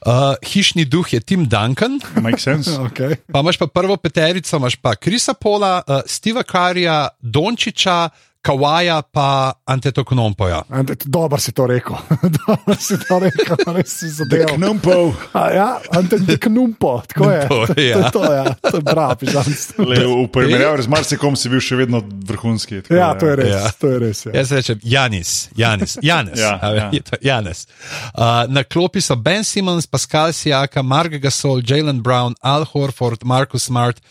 uh, 0.07 0.35
hišni 0.43 0.85
duh 0.85 1.13
je 1.13 1.21
Tim 1.21 1.47
Duncan, 1.49 2.01
makes 2.23 2.43
sense. 2.43 2.71
Okay. 2.89 3.17
pa 3.33 3.41
imaš 3.41 3.57
pa 3.57 3.67
prvo 3.67 3.97
peterico, 3.97 4.57
imaš 4.57 4.77
pa 4.77 4.95
Krisa 4.97 5.35
Pola, 5.35 5.83
uh, 5.87 6.01
Steva 6.07 6.43
Karija, 6.43 7.09
Dončiča, 7.21 8.09
Kawaja 8.43 9.03
pa 9.03 9.53
Antetokonompoja. 9.67 10.63
Dobro 11.07 11.39
si 11.39 11.53
to 11.53 11.67
rekel. 11.67 11.95
Dobro 12.47 12.75
si 12.75 12.99
to 13.09 13.19
rekel, 13.19 13.57
res 13.75 13.99
si 14.01 14.09
zadeval. 14.11 14.57
Knumpov. 14.59 15.15
A 15.33 15.51
Ja, 15.53 15.79
antentiknumpo, 15.91 17.03
tako 17.07 17.31
je. 17.31 17.49
To, 17.49 17.67
To 17.67 17.81
ja. 17.81 17.97
je 17.99 18.11
to, 18.11 18.23
ja. 18.35 18.45
To 18.71 18.77
je 18.77 18.83
prav, 18.83 19.15
pižamstvo. 19.17 19.85
Le, 19.85 20.07
v 20.07 20.27
primerjavi 20.33 20.83
z 20.83 20.89
marsikom 20.91 21.37
si 21.39 21.47
bil 21.53 21.63
še 21.63 21.77
vedno 21.77 22.03
vrhunski. 22.03 22.83
tako 22.83 22.99
Ja, 22.99 23.15
to 23.15 23.31
je 23.31 23.37
res. 23.37 23.53
Ja. 23.55 23.71
To 23.79 23.87
je 23.87 23.99
res 24.03 24.27
ja. 24.27 24.33
Jaz 24.35 24.51
rečem 24.53 24.79
Janis, 24.83 25.49
Janis, 25.55 25.99
Janis. 26.03 26.41
Ja, 26.43 26.59
ja. 26.75 26.91
to 26.91 27.17
Janis. 27.23 27.67
Uh, 28.11 28.51
na 28.51 28.65
klopi 28.67 28.99
so 29.01 29.15
Ben 29.15 29.45
Simmons, 29.47 29.87
Pascal 29.87 30.33
Siaka, 30.35 30.83
Mark 30.83 31.15
Gasol, 31.23 31.63
Jalen 31.63 32.03
Brown, 32.03 32.35
Al 32.43 32.67
Horford, 32.67 33.23
Marcus 33.23 33.71
Smart, 33.71 34.03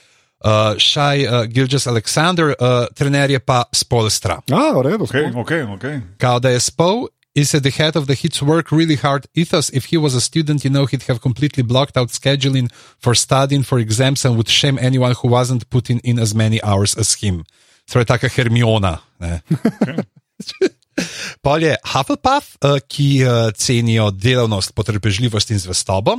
uh, 0.43 0.77
Shai 0.77 1.25
uh, 1.25 1.45
Gilges 1.45 1.87
Alexander, 1.87 2.55
uh, 2.59 2.87
trener 2.95 3.29
je 3.29 3.39
pa 3.39 3.65
Spolstra. 3.71 4.41
A, 4.51 4.71
v 4.73 4.81
redu. 4.81 5.03
Okay, 5.03 5.29
spol- 5.29 5.41
okay, 5.41 5.61
okay. 5.63 6.01
Kao 6.17 6.39
da 6.39 6.49
je 6.49 6.59
Spol. 6.59 7.07
Is 7.33 7.55
at 7.55 7.63
the 7.63 7.71
head 7.71 7.95
of 7.95 8.07
the 8.07 8.13
Hits 8.13 8.41
work 8.41 8.71
really 8.71 8.97
hard 8.97 9.25
ethos. 9.33 9.69
If 9.71 9.85
he 9.85 9.97
was 9.97 10.15
a 10.15 10.19
student, 10.19 10.65
you 10.65 10.69
know, 10.69 10.85
he'd 10.85 11.07
have 11.07 11.21
completely 11.21 11.63
blocked 11.63 11.95
out 11.95 12.09
scheduling 12.09 12.67
for 12.99 13.15
studying 13.15 13.63
for 13.63 13.79
exams 13.79 14.25
and 14.25 14.35
would 14.35 14.49
shame 14.49 14.77
anyone 14.77 15.15
who 15.15 15.29
wasn't 15.29 15.69
putting 15.69 15.99
in 16.03 16.19
as 16.19 16.35
many 16.35 16.61
hours 16.61 16.93
as 16.97 17.13
him. 17.23 17.45
Torej, 17.87 18.05
taka 18.05 18.27
Hermiona. 18.27 18.99
Ne? 19.19 19.39
Pol 21.41 21.63
je 21.63 21.75
Hufflepuff, 21.93 22.57
eh, 22.59 22.79
ki 22.87 23.23
eh, 23.23 23.51
cenijo 23.55 24.11
delavnost, 24.11 24.75
potrpežljivost 24.75 25.51
in 25.51 25.59
zvestobo, 25.59 26.17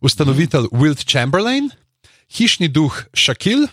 ustanovitelj 0.00 0.68
Wilt 0.72 1.04
Chamberlain, 1.08 1.70
hišni 2.30 2.68
duh 2.68 2.94
Shaquille, 3.14 3.68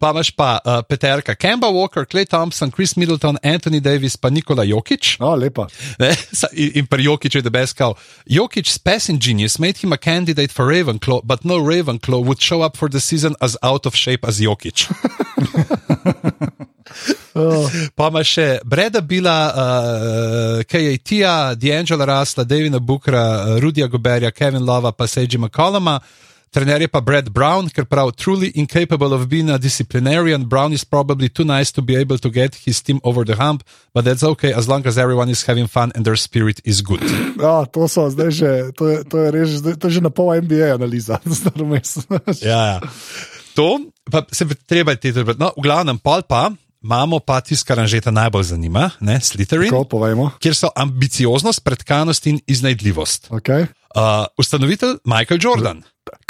pa 0.00 0.10
imaš 0.10 0.30
pa 0.30 0.58
uh, 0.64 0.82
Peterka, 0.82 1.34
Kemba 1.34 1.70
Walker, 1.70 2.04
Clay 2.04 2.24
Thompson, 2.24 2.70
Chris 2.70 2.96
Middleton, 2.96 3.38
Anthony 3.42 3.80
Davis, 3.80 4.16
pa 4.16 4.30
Nikola 4.30 4.64
Jokic. 4.64 5.16
A, 5.20 5.34
lepa. 5.36 5.68
Ne, 5.98 6.16
in 6.52 6.82
in 6.82 6.86
pri 6.86 7.04
Jokiču 7.04 7.38
je 7.38 7.42
debeskal. 7.42 7.94
Jokic's 8.26 8.78
passing 8.78 9.20
genius 9.20 9.58
made 9.58 9.78
him 9.78 9.92
a 9.92 9.98
candidate 9.98 10.50
for 10.50 10.66
Ravenclaw, 10.66 11.22
but 11.24 11.44
no 11.44 11.58
Ravenclaw 11.58 12.24
would 12.24 12.40
show 12.40 12.62
up 12.62 12.76
for 12.76 12.88
the 12.88 13.00
season 13.00 13.34
as 13.40 13.56
out 13.62 13.86
of 13.86 13.94
shape 13.94 14.26
as 14.26 14.40
Jokic. 14.40 14.88
Oh, 17.34 17.70
Pa 17.96 18.08
ima 18.08 18.20
še 18.24 18.60
Breda 18.64 19.00
Bila, 19.00 19.36
uh, 19.54 20.62
KAT-a, 20.68 21.54
D'Angela 21.56 22.06
Rasla, 22.06 22.44
Davina 22.44 22.80
Bookera, 22.80 23.58
Rudija 23.62 23.88
Goberja, 23.88 24.32
Kevin 24.34 24.66
Lova, 24.66 24.92
pa 24.92 25.06
Seiji 25.06 25.38
McColluma. 25.38 26.00
Trener 26.52 26.84
je 26.84 26.88
pa 26.88 27.00
Brad 27.00 27.32
Brown, 27.32 27.72
ker 27.72 27.88
pravi, 27.88 28.12
truly 28.12 28.52
incapable 28.52 29.16
of 29.16 29.24
being 29.32 29.48
a 29.48 29.56
disciplinarian. 29.56 30.44
Brown 30.44 30.76
is 30.76 30.84
probably 30.84 31.32
too 31.32 31.48
nice 31.48 31.72
to 31.72 31.80
be 31.80 31.96
able 31.96 32.20
to 32.20 32.28
get 32.28 32.52
his 32.68 32.84
team 32.84 33.00
over 33.08 33.24
the 33.24 33.40
hump, 33.40 33.64
but 33.96 34.04
that's 34.04 34.20
okay 34.20 34.52
as 34.52 34.68
long 34.68 34.84
as 34.84 35.00
everyone 35.00 35.32
is 35.32 35.48
having 35.48 35.64
fun 35.64 35.96
and 35.96 36.04
their 36.04 36.16
spirit 36.16 36.60
is 36.60 36.84
good. 36.84 37.00
ja, 37.40 37.64
to 37.64 37.88
so 37.88 38.04
zdaj 38.12 38.30
že, 38.36 38.50
to 38.76 38.84
je, 38.84 38.96
to 39.08 39.16
je 39.24 39.28
res, 39.32 39.48
to 39.64 39.88
je 39.88 39.96
že 39.96 40.00
na 40.04 40.12
pol 40.12 40.36
MBA 40.44 40.76
analiza. 40.76 41.24
zdaj 41.40 41.56
vmes. 41.56 42.04
Ja, 42.44 42.76
ja. 42.76 42.78
To 43.56 43.88
pa 44.12 44.28
se 44.28 44.44
treba 44.68 44.92
ti 44.92 45.08
tudi. 45.08 45.32
No, 45.40 45.56
v 45.56 45.64
glavnem, 45.64 45.96
pol 46.04 46.20
pa 46.20 46.52
imamo 46.84 47.22
pa 47.24 47.40
tisto, 47.40 47.64
kar 47.64 47.80
nam 47.80 47.88
že 47.88 48.02
najbolj 48.04 48.52
zanima, 48.52 48.90
ne, 49.00 49.16
Slytherin. 49.22 49.70
Tako 49.70 49.88
povejmo. 49.88 50.36
kjer 50.36 50.54
so 50.54 50.68
ambicioznost, 50.76 51.64
predkanost 51.64 52.26
in 52.26 52.40
iznajdljivost. 52.46 53.30
Okay. 53.30 53.70
Uh, 53.96 54.26
ustanovitelj 54.36 55.00
Michael 55.04 55.40
Jordan, 55.40 55.82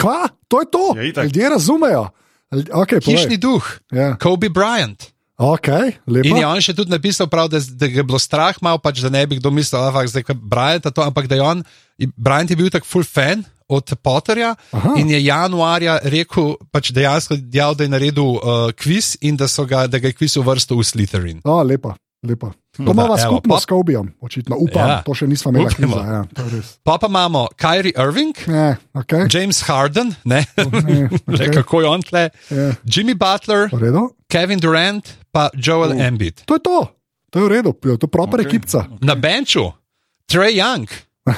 Kva? 0.03 0.27
To 0.51 0.61
je 0.61 0.67
to. 0.69 0.85
Ja, 0.99 1.07
itak. 1.07 1.31
Ljudje 1.31 1.55
razumejo. 1.55 2.05
Okay, 2.53 3.01
hišni 3.01 3.39
duh, 3.41 3.65
Ja. 3.95 4.13
Kobe 4.21 4.51
Bryant. 4.53 5.09
Okay, 5.43 5.97
In 6.07 6.37
je 6.37 6.45
lepa. 6.45 6.53
on 6.53 6.61
še 6.63 6.75
tudi 6.77 6.93
napisal, 6.93 7.27
prav, 7.27 7.49
da, 7.51 7.59
da 7.59 7.89
ga 7.89 8.03
je 8.03 8.05
bilo 8.07 8.19
strah, 8.21 8.55
malo 8.63 8.79
pač, 8.79 9.01
da 9.03 9.09
ne 9.11 9.25
bi 9.27 9.41
kdo 9.41 9.51
mislil, 9.51 9.81
da 9.81 10.03
je 10.05 10.37
Bryant, 10.37 10.85
to, 10.87 11.03
ampak 11.03 11.27
da 11.27 11.35
je 11.35 11.43
on, 11.43 11.65
Bryant 12.15 12.51
je 12.53 12.59
bil 12.61 12.71
tak 12.71 12.85
full 12.87 13.07
fan. 13.07 13.47
Od 13.73 13.89
Potterja 14.05 14.51
Aha. 14.77 14.99
in 15.01 15.09
je 15.09 15.17
januarja 15.25 15.95
rekel, 16.05 16.59
pač 16.69 16.91
dejansko 16.93 17.39
dejal, 17.41 17.73
da 17.73 17.87
je 17.87 17.89
naredil 17.89 18.35
uh, 18.37 18.69
kviz 18.77 19.17
in 19.25 19.39
da, 19.41 19.49
so 19.49 19.65
ga, 19.65 19.87
da 19.89 19.97
ga 19.97 20.11
je 20.11 20.17
kviz 20.19 20.35
uvrstil 20.37 20.77
v 20.77 20.85
Slytherin. 20.85 21.39
O, 21.49 21.57
lepa, 21.65 21.95
lepa. 22.23 22.53
To 22.73 22.83
Da, 22.83 22.91
imamo 22.93 23.19
skupno 23.19 23.55
pa- 23.55 23.61
s 23.61 23.67
Kobijem, 23.67 24.15
očitno. 24.21 24.57
Upam, 24.57 24.89
Ja. 24.89 25.03
to 25.03 25.15
še 25.15 25.27
nismo 25.27 25.51
imeli. 25.51 25.75
Kviza, 25.75 25.97
Ja, 25.97 26.25
je. 26.47 26.63
Pa 26.83 26.99
pa 26.99 27.07
imamo 27.07 27.49
Kyrie 27.57 27.93
Irving, 27.93 28.35
Ja, 28.49 28.77
okay. 28.95 29.27
James 29.29 29.61
Harden, 29.61 30.15
ne, 30.25 30.47
okay. 30.57 31.09
okay. 31.29 31.53
kako 31.53 31.81
je 31.81 31.89
on 31.89 32.03
tle, 32.03 32.31
Ja. 32.51 32.73
Jimmy 32.85 33.15
Butler. 33.15 33.69
Kevin 34.29 34.59
Durant, 34.59 35.05
pa 35.33 35.51
Joel 35.55 35.93
uh. 35.93 36.01
Embiid. 36.01 36.43
To 36.47 36.55
je 36.55 36.61
to. 36.61 36.89
To 37.31 37.39
je 37.39 37.45
v 37.45 37.49
redu, 37.49 37.73
to 37.73 37.89
je 38.01 38.09
proper 38.09 38.41
okay. 38.41 38.47
ekipca. 38.49 38.87
Na 39.01 39.15
benču 39.15 39.73
Trey 40.29 40.57
Young, 40.57 40.89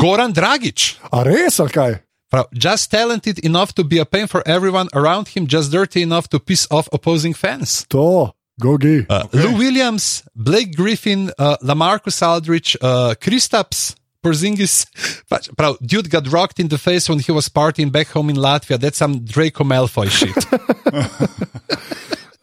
Goran 0.00 0.32
Dragič. 0.32 0.96
A 1.12 1.22
res, 1.24 1.60
ali 1.60 1.70
kaj? 1.70 1.92
Prav, 2.30 2.44
just 2.52 2.90
talented 2.90 3.38
enough 3.44 3.72
to 3.74 3.84
be 3.84 3.98
a 3.98 4.04
pain 4.04 4.26
for 4.26 4.42
everyone 4.46 4.88
around 4.94 5.28
him, 5.28 5.46
just 5.46 5.70
dirty 5.70 6.02
enough 6.02 6.26
to 6.28 6.40
piss 6.40 6.66
off 6.70 6.88
opposing 6.92 7.32
fans. 7.34 7.86
To, 7.88 8.34
gogi. 8.60 9.06
Uh, 9.08 9.24
okay. 9.24 9.38
Lou 9.42 9.58
Williams, 9.58 10.22
Blake 10.34 10.74
Griffin, 10.76 11.30
uh, 11.38 11.56
Lamarcus 11.62 12.22
Aldrich, 12.22 12.76
uh, 12.80 13.14
Kristaps, 13.20 13.94
Porzingis. 14.22 14.86
Pač, 15.30 15.48
Prav, 15.54 15.76
dude 15.84 16.10
got 16.10 16.26
rocked 16.32 16.58
in 16.58 16.68
the 16.68 16.78
face 16.78 17.08
when 17.08 17.18
he 17.20 17.32
was 17.32 17.48
partying 17.48 17.92
back 17.92 18.08
home 18.08 18.30
in 18.30 18.36
Latvia. 18.36 18.78
That's 18.78 18.98
some 18.98 19.24
Draco 19.24 19.64
Malfoy 19.64 20.08
shit. 20.10 20.34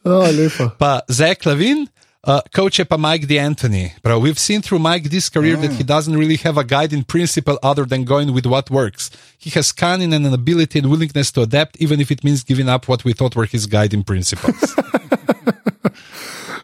Oh, 0.06 0.28
lepa. 0.30 0.78
pa 0.78 1.02
Zach 1.10 1.46
Lavin, 1.46 1.88
uh, 2.26 2.42
coach 2.54 2.78
je 2.78 2.84
pa 2.86 2.98
Mike 2.98 3.28
D'Antoni. 3.28 3.92
Prav, 4.02 4.22
we've 4.22 4.40
seen 4.40 4.62
through 4.62 4.80
Mike 4.80 5.10
this 5.10 5.30
career 5.30 5.58
that 5.58 5.72
he 5.74 5.84
doesn't 5.84 6.16
really 6.18 6.38
have 6.38 6.58
a 6.58 6.64
guiding 6.64 7.04
principle 7.04 7.58
other 7.62 7.86
than 7.86 8.04
going 8.04 8.34
with 8.34 8.46
what 8.46 8.70
works. 8.70 9.10
He 9.38 9.50
has 9.52 9.72
cunning 9.72 10.14
and 10.14 10.26
an 10.26 10.34
ability 10.34 10.80
and 10.80 10.90
willingness 10.90 11.32
to 11.34 11.42
adapt, 11.42 11.78
even 11.80 12.00
if 12.00 12.12
it 12.12 12.24
means 12.24 12.44
giving 12.44 12.70
up 12.70 12.88
what 12.88 13.04
we 13.04 13.14
thought 13.14 13.36
were 13.36 13.46
his 13.46 13.66
guiding 13.66 14.04
principles. 14.04 14.76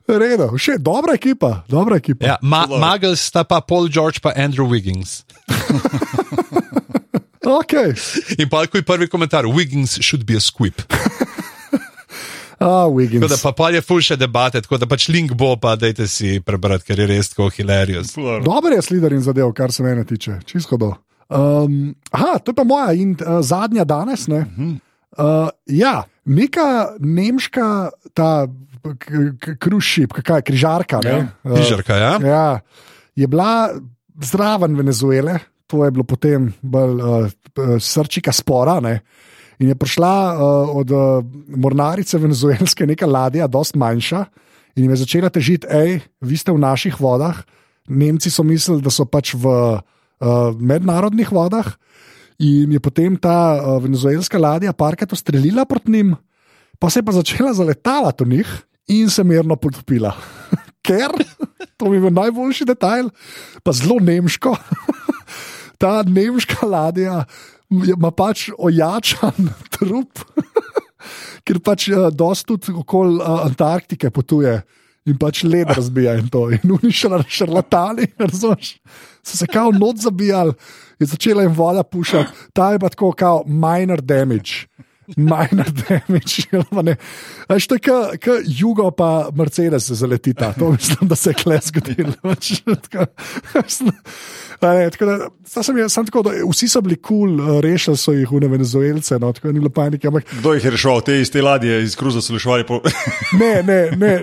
V 0.09 0.17
redu, 0.17 0.47
še 0.57 0.79
dobra 0.81 1.13
ekipa, 1.13 1.63
dobra 1.69 1.99
ekipa. 2.01 2.25
ja, 2.25 2.37
ma 2.41 2.65
Muggles 2.65 3.21
sta 3.21 3.43
pa 3.43 3.61
Paul 3.61 3.89
George 3.93 4.21
pa 4.21 4.33
Andrew 4.35 4.65
Wiggins. 4.65 5.23
Okay. 7.49 7.95
In 8.37 8.45
pa 8.45 8.67
ko 8.67 8.77
je 8.77 8.85
prvi 8.85 9.07
komentar, 9.09 9.47
Wiggins 9.49 9.97
should 10.05 10.25
be 10.25 10.35
a 10.35 10.39
squib. 10.43 10.75
A, 12.59 12.65
Tako 12.65 12.91
Wiggins. 12.91 13.27
da 13.27 13.37
pa 13.43 13.51
pa 13.51 13.69
je 13.71 13.81
ful 13.81 14.01
še 14.03 14.17
debate, 14.17 14.59
tako 14.61 14.77
da 14.77 14.85
pač 14.85 15.07
link 15.07 15.31
bo, 15.33 15.55
pa 15.55 15.75
dajte 15.75 16.07
si 16.07 16.39
prebrati, 16.39 16.83
ker 16.85 16.99
je 16.99 17.07
res 17.07 17.29
tako 17.31 17.47
hilarious. 17.49 18.11
Dober 18.43 18.73
je 18.75 18.81
slider 18.81 19.13
in 19.13 19.21
zadev, 19.21 19.53
kar 19.53 19.71
se 19.71 19.83
mene 19.83 20.03
tiče, 20.03 20.39
čisto 20.45 20.75
do. 20.77 20.91
Um, 21.29 21.95
aha, 22.11 22.39
to 22.39 22.51
je 22.51 22.55
pa 22.55 22.63
moja 22.63 22.91
in 22.93 23.15
uh, 23.15 23.39
zadnja 23.39 23.83
danes. 23.83 24.27
ne. 24.27 24.43
Uh, 25.15 25.47
ja, 25.67 26.03
neka 26.25 26.67
nemška, 26.99 27.89
ta 28.13 28.47
krušip, 29.59 30.13
kaj 30.13 30.37
je 30.37 30.41
križarka. 30.43 30.99
ne, 31.03 31.11
Ja, 31.11 31.17
uh, 31.43 31.55
Križarka, 31.55 31.95
ja? 31.95 32.13
Ja, 32.19 32.59
je 33.15 33.27
bila 33.27 33.69
zraven 34.21 34.75
Venezuele, 34.75 35.39
to 35.67 35.85
je 35.85 35.91
bilo 35.91 36.03
potem 36.03 36.53
bolj 36.61 36.95
uh, 36.97 37.27
srčika 37.79 38.31
spora. 38.31 38.79
Ne? 38.79 38.99
In 39.59 39.67
je 39.67 39.75
prišla 39.75 40.15
uh, 40.31 40.71
od 40.79 40.91
uh, 40.91 41.19
mornarice 41.51 42.17
venezuelske 42.17 42.87
neka 42.87 43.07
ladja, 43.07 43.47
dost 43.47 43.75
manjša, 43.75 44.23
in 44.79 44.85
jim 44.85 44.93
je 44.95 45.01
začela 45.03 45.29
težiti, 45.29 45.67
hej, 45.67 45.99
vi 46.23 46.35
ste 46.39 46.55
v 46.55 46.63
naših 46.63 46.95
vodah, 46.99 47.43
Nemci 47.89 48.29
so 48.29 48.45
mislili, 48.45 48.85
da 48.85 48.93
so 48.93 49.03
pač 49.09 49.33
v 49.33 49.49
uh, 49.49 49.81
mednarodnih 50.55 51.31
vodah, 51.33 51.73
in 52.39 52.71
je 52.71 52.79
potem 52.79 53.17
ta 53.19 53.59
uh, 53.59 53.81
venezuelska 53.83 54.39
ladja 54.39 54.71
parkrat 54.71 55.11
ustrelila 55.11 55.65
proti 55.65 55.91
njim, 55.91 56.15
pa 56.79 56.87
se 56.87 57.01
je 57.01 57.07
pa 57.09 57.17
začela 57.17 57.51
zaletavati 57.51 58.23
v 58.23 58.29
njih 58.37 58.49
in 58.87 59.09
se 59.09 59.23
mirno 59.23 59.57
potopila. 59.59 60.15
Ker, 60.85 61.11
to 61.75 61.91
je 61.91 61.99
bil 61.99 62.13
najboljši 62.15 62.69
detajl, 62.69 63.11
pa 63.63 63.75
zelo 63.75 63.99
nemško. 63.99 64.55
ta 65.81 66.03
nemška 66.07 66.65
ladja 66.65 67.25
ima 67.69 68.11
pač 68.11 68.49
ojačan 68.57 69.49
trup, 69.77 70.23
ker 71.45 71.61
pač 71.63 71.89
uh, 71.93 72.09
dosta 72.13 72.55
tudi 72.55 72.75
okoli 72.75 73.19
uh, 73.21 73.45
Antarktike 73.45 74.11
potuje. 74.13 74.59
In 75.07 75.15
pač 75.17 75.41
led 75.47 75.69
razbija 75.77 76.17
in 76.19 76.27
to, 76.29 76.49
in 76.53 76.75
uniščala 76.75 77.23
šarlatani, 77.25 78.11
razumeš? 78.29 78.75
So 79.23 79.37
se 79.39 79.47
kao 79.49 79.71
noč 79.73 80.03
zabijali, 80.05 80.53
je 80.99 81.07
začela 81.13 81.45
jim 81.45 81.55
voda 81.55 81.83
pušati, 81.83 82.49
ta 82.53 82.73
je 82.73 82.79
pa 82.79 82.89
tako 82.89 83.13
kao 83.17 83.43
minor 83.47 84.01
damage. 84.01 84.67
Minor 85.17 85.71
damage, 85.73 86.43
Veš, 87.49 87.67
to 87.67 87.75
je 87.75 87.79
kot 88.21 88.45
jugo, 88.45 88.91
pa 88.91 89.29
Mercedes 89.33 89.87
se 89.87 89.95
zaletita. 89.95 90.53
To 90.53 90.71
mislim, 90.71 91.09
da 91.09 91.15
se 91.15 91.29
je 91.29 91.33
kles 91.33 91.71
zgodilo. 91.71 92.13
Ne, 94.61 94.89
tako 94.91 95.05
da, 95.05 95.29
sem 95.63 95.77
je, 95.77 95.89
sem 95.89 96.05
tako, 96.05 96.23
da, 96.27 96.33
vsi 96.51 96.67
so 96.67 96.81
bili 96.83 96.95
kul, 96.95 97.37
cool, 97.37 97.59
rešili 97.63 97.97
so 97.97 98.11
jih 98.11 98.31
v 98.31 98.49
Venezuelce. 98.51 99.19
No, 99.19 99.31
tako, 99.33 99.53
ni 99.55 99.69
panike, 99.69 100.07
ampak, 100.07 100.25
Kdo 100.39 100.53
jih 100.53 100.65
je 100.65 100.71
rešil, 100.75 101.01
te 101.01 101.19
iz 101.21 101.31
te 101.31 101.41
ladje, 101.41 101.83
iz 101.83 101.95
Kruza 101.95 102.21
so 102.21 102.33
rešili? 102.35 102.65
Po... 102.67 102.81
ne, 103.41 103.53
ne, 103.63 103.79
ne. 103.95 104.13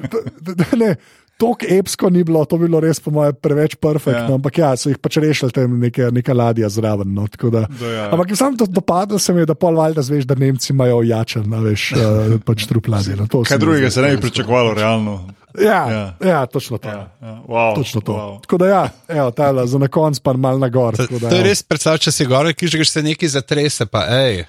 ne. 0.77 0.97
Tok 1.37 1.67
epsko 1.69 2.09
ni 2.09 2.23
bilo, 2.25 2.47
to 2.49 2.57
bi 2.57 2.65
bilo 2.65 2.81
res, 2.81 2.97
po 3.05 3.13
mojem, 3.13 3.35
preveč 3.45 3.75
perfektno. 3.77 4.33
Ja. 4.33 4.37
Ampak 4.39 4.59
ja, 4.59 4.71
so 4.81 4.89
jih 4.89 4.97
pač 5.05 5.19
rešili 5.21 5.53
tam 5.53 5.75
neke, 5.83 6.09
neka 6.15 6.33
ladja 6.33 6.71
zraven. 6.73 7.11
No, 7.13 7.27
da, 7.29 7.67
da, 7.69 7.91
ja. 7.93 8.07
Ampak 8.09 8.33
sam 8.41 8.57
to 8.57 8.65
dopadlo 8.65 9.21
se 9.21 9.35
mi 9.37 9.45
je, 9.45 9.51
da 9.53 9.55
pol 9.55 9.77
valjda 9.77 10.03
zveš, 10.07 10.25
da 10.25 10.35
Nemci 10.35 10.73
imajo 10.73 11.03
jačen, 11.05 11.45
veš, 11.65 11.91
uh, 11.93 12.37
pač 12.49 12.65
trup 12.71 12.89
ladje. 12.89 13.19
No, 13.21 13.29
Kaj 13.29 13.61
drugega 13.61 13.93
se 13.93 14.05
ne 14.05 14.15
bi 14.17 14.23
pričakovalo, 14.25 14.73
realno. 14.75 15.19
Ja, 15.61 15.83
ja. 15.93 16.17
ja, 16.25 16.41
točno 16.47 16.79
to. 16.79 16.89
Ja, 16.89 17.13
ja. 17.21 17.37
Wow, 17.49 17.75
točno 17.75 18.01
to. 18.01 18.13
wow. 18.13 18.41
Tako 18.41 18.59
da, 18.59 18.67
ja, 18.67 18.83
evo, 19.09 19.31
tale, 19.31 19.67
za 19.67 19.79
na 19.79 19.89
konc 19.89 20.19
pa 20.21 20.33
mal 20.33 20.59
na 20.59 20.69
gor. 20.69 20.97
To, 20.97 21.05
tako 21.05 21.19
da, 21.19 21.29
to 21.29 21.37
je 21.37 21.45
res 21.45 21.63
predstavljaj, 21.63 22.05
če 22.09 22.13
si 22.13 22.27
gore, 22.29 22.53
ki 22.57 22.69
že 22.73 22.85
se 22.85 23.05
nekaj 23.05 23.35
zatrese, 23.37 23.87
pa 23.87 24.09
hej. 24.09 24.45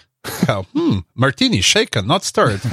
Hmm, 0.48 1.04
Martini, 1.16 1.62
shaken, 1.64 2.08
not 2.08 2.24
stirred. 2.24 2.64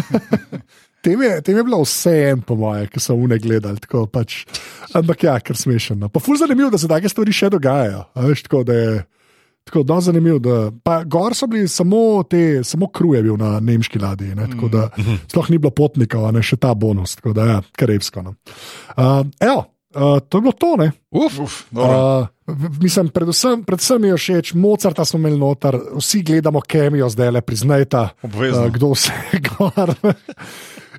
Tem 1.04 1.20
je, 1.20 1.32
tem 1.44 1.56
je 1.58 1.64
bilo 1.66 1.82
vse 1.84 2.12
en, 2.30 2.40
po 2.40 2.56
moje, 2.56 2.86
ki 2.88 3.02
so 3.02 3.16
vne 3.18 3.36
gledali. 3.42 3.76
Tako, 3.82 4.06
pač, 4.08 4.44
ampak 4.96 5.26
ja, 5.26 5.34
ker 5.44 5.58
smešno. 5.58 5.98
No. 6.00 6.08
Pa 6.08 6.22
ful 6.22 6.38
zanimivo, 6.40 6.70
da 6.72 6.80
se 6.80 6.88
take 6.88 7.10
stvari 7.12 7.34
še 7.36 7.50
dogajajo. 7.52 8.06
a 8.14 8.24
Veš, 8.24 8.46
tako, 8.46 8.62
da 8.64 8.78
je, 8.78 8.94
tako 9.68 9.82
da 9.84 9.98
je 10.00 10.06
zanimivo. 10.08 10.38
Da, 10.40 10.56
pa 10.80 11.02
gor 11.04 11.36
so 11.36 11.48
bili 11.50 11.68
samo 11.68 12.22
te, 12.24 12.62
samo 12.64 12.88
kruje 12.88 13.20
bil 13.26 13.36
na 13.40 13.58
nemški 13.60 14.00
ladji. 14.00 14.32
Ne, 14.38 14.48
tako 14.54 14.72
da 14.72 14.88
sploh 15.28 15.52
ni 15.52 15.60
bilo 15.60 15.74
potnikov, 15.76 16.24
a 16.24 16.32
ne 16.32 16.40
še 16.40 16.56
ta 16.56 16.72
bonus. 16.72 17.18
Tako 17.20 17.36
da 17.36 17.48
ja, 17.52 17.60
karevsko. 17.76 18.24
No. 18.24 18.36
Uh, 18.96 19.20
evo, 19.44 19.66
uh, 19.92 20.16
to 20.24 20.40
je 20.40 20.46
bilo 20.48 20.56
to, 20.56 20.72
ne. 20.80 20.88
Uf, 21.12 21.36
Uf, 21.44 21.58
dobro. 21.68 21.98
Uh, 22.48 22.56
mislim, 22.80 23.12
predvsem, 23.12 23.60
predvsem 23.68 24.00
mi 24.00 24.08
je 24.08 24.16
všeč, 24.20 24.54
Mozarta 24.56 25.04
smo 25.04 25.20
imeli 25.20 25.36
noter, 25.40 25.76
vsi 26.00 26.24
gledamo 26.24 26.64
kemijo 26.64 27.12
zdaj 27.12 27.30
le, 27.36 27.44
priznajta, 27.44 28.08
Obvezno. 28.24 28.66
uh, 28.66 28.72
kdo 28.72 28.96
vse 28.96 29.12
je 29.32 29.44
gor. 29.52 29.94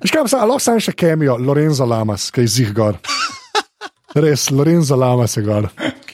Veš 0.06 0.12
kaj, 0.14 0.38
lahko 0.46 0.62
sam 0.62 0.76
še 0.78 0.92
kemijo, 0.94 1.34
Lorenzo 1.42 1.82
Lamas, 1.82 2.28
ki 2.30 2.44
je 2.44 2.50
zih 2.60 2.68
gor. 2.76 2.94
Res, 4.22 4.44
Lorenzo 4.54 4.94
Lamas 4.94 5.34
je 5.34 5.42
gor. 5.42 5.66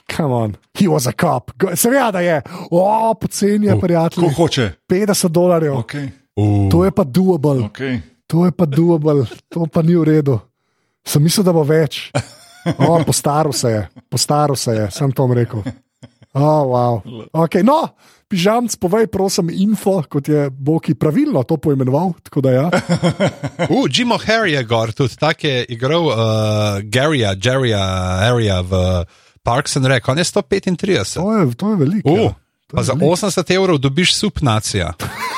Come 0.09 0.33
on, 0.33 0.55
he 0.73 0.87
was 0.89 1.05
a 1.07 1.13
cop. 1.13 1.53
Seveda 1.77 2.07
da 2.17 2.23
je, 2.25 2.39
o, 2.73 3.13
poceni 3.21 3.69
je, 3.69 3.75
Ko 3.77 3.81
prijatelj. 3.85 4.31
hoče? 4.37 4.65
50 4.89 5.29
dolarjev, 5.29 5.75
Okay. 5.83 6.09
uh, 6.41 6.71
to 6.73 6.85
je 6.87 6.91
pa 6.91 7.05
doable. 7.05 7.69
Okay. 7.69 8.01
To 8.33 8.47
je 8.49 8.53
pa 8.57 8.65
doable, 8.65 9.27
to 9.53 9.69
pa 9.69 9.83
ni 9.85 9.93
v 9.93 10.09
redu. 10.09 10.39
Sem 11.05 11.21
mislil, 11.23 11.45
da 11.45 11.53
bo 11.53 11.61
več. 11.65 12.09
O, 12.79 12.95
postaro 13.05 13.51
se 13.53 13.69
je, 13.71 13.89
postaro 14.09 14.55
se 14.57 14.71
je, 14.73 14.91
sem 14.95 15.11
to 15.13 15.27
rekel. 15.35 15.65
Oh, 16.33 16.65
wow. 16.65 16.93
okay, 17.33 17.61
no, 17.61 17.93
pižamc, 18.33 18.73
povej, 18.81 19.07
prosim, 19.13 19.51
info, 19.53 20.01
kot 20.09 20.29
je 20.29 20.49
Boki 20.49 20.95
pravilno 20.97 21.43
to 21.45 21.57
poimenoval. 21.61 22.15
tako 22.25 22.41
da 22.41 22.51
Ja. 22.51 22.67
uh, 23.75 23.85
Jim 23.93 24.13
O'Harry 24.13 24.57
je 24.57 24.65
gor, 24.65 24.93
tudi 24.93 25.17
tak 25.17 25.45
je 25.45 25.65
igral 25.69 26.09
uh, 26.09 26.17
Garyja, 26.83 27.37
Jerryja, 27.37 27.85
Harryja 28.25 28.61
v 28.65 29.05
Parks 29.43 29.77
and 29.77 29.87
Rec, 29.87 30.09
on 30.09 30.19
je 30.19 30.25
135. 30.25 31.15
To, 31.15 31.33
je, 31.33 31.55
to 31.55 31.71
je 31.71 31.77
veliko. 31.77 32.09
Uh, 32.09 32.19
ja. 32.19 32.35
To 32.73 32.77
pa 32.77 32.81
je 32.81 32.85
za 32.85 32.93
veliko. 32.93 33.17
80 33.29 33.55
evrov 33.55 33.79
dobiš 33.79 34.15
subnacija. 34.15 34.93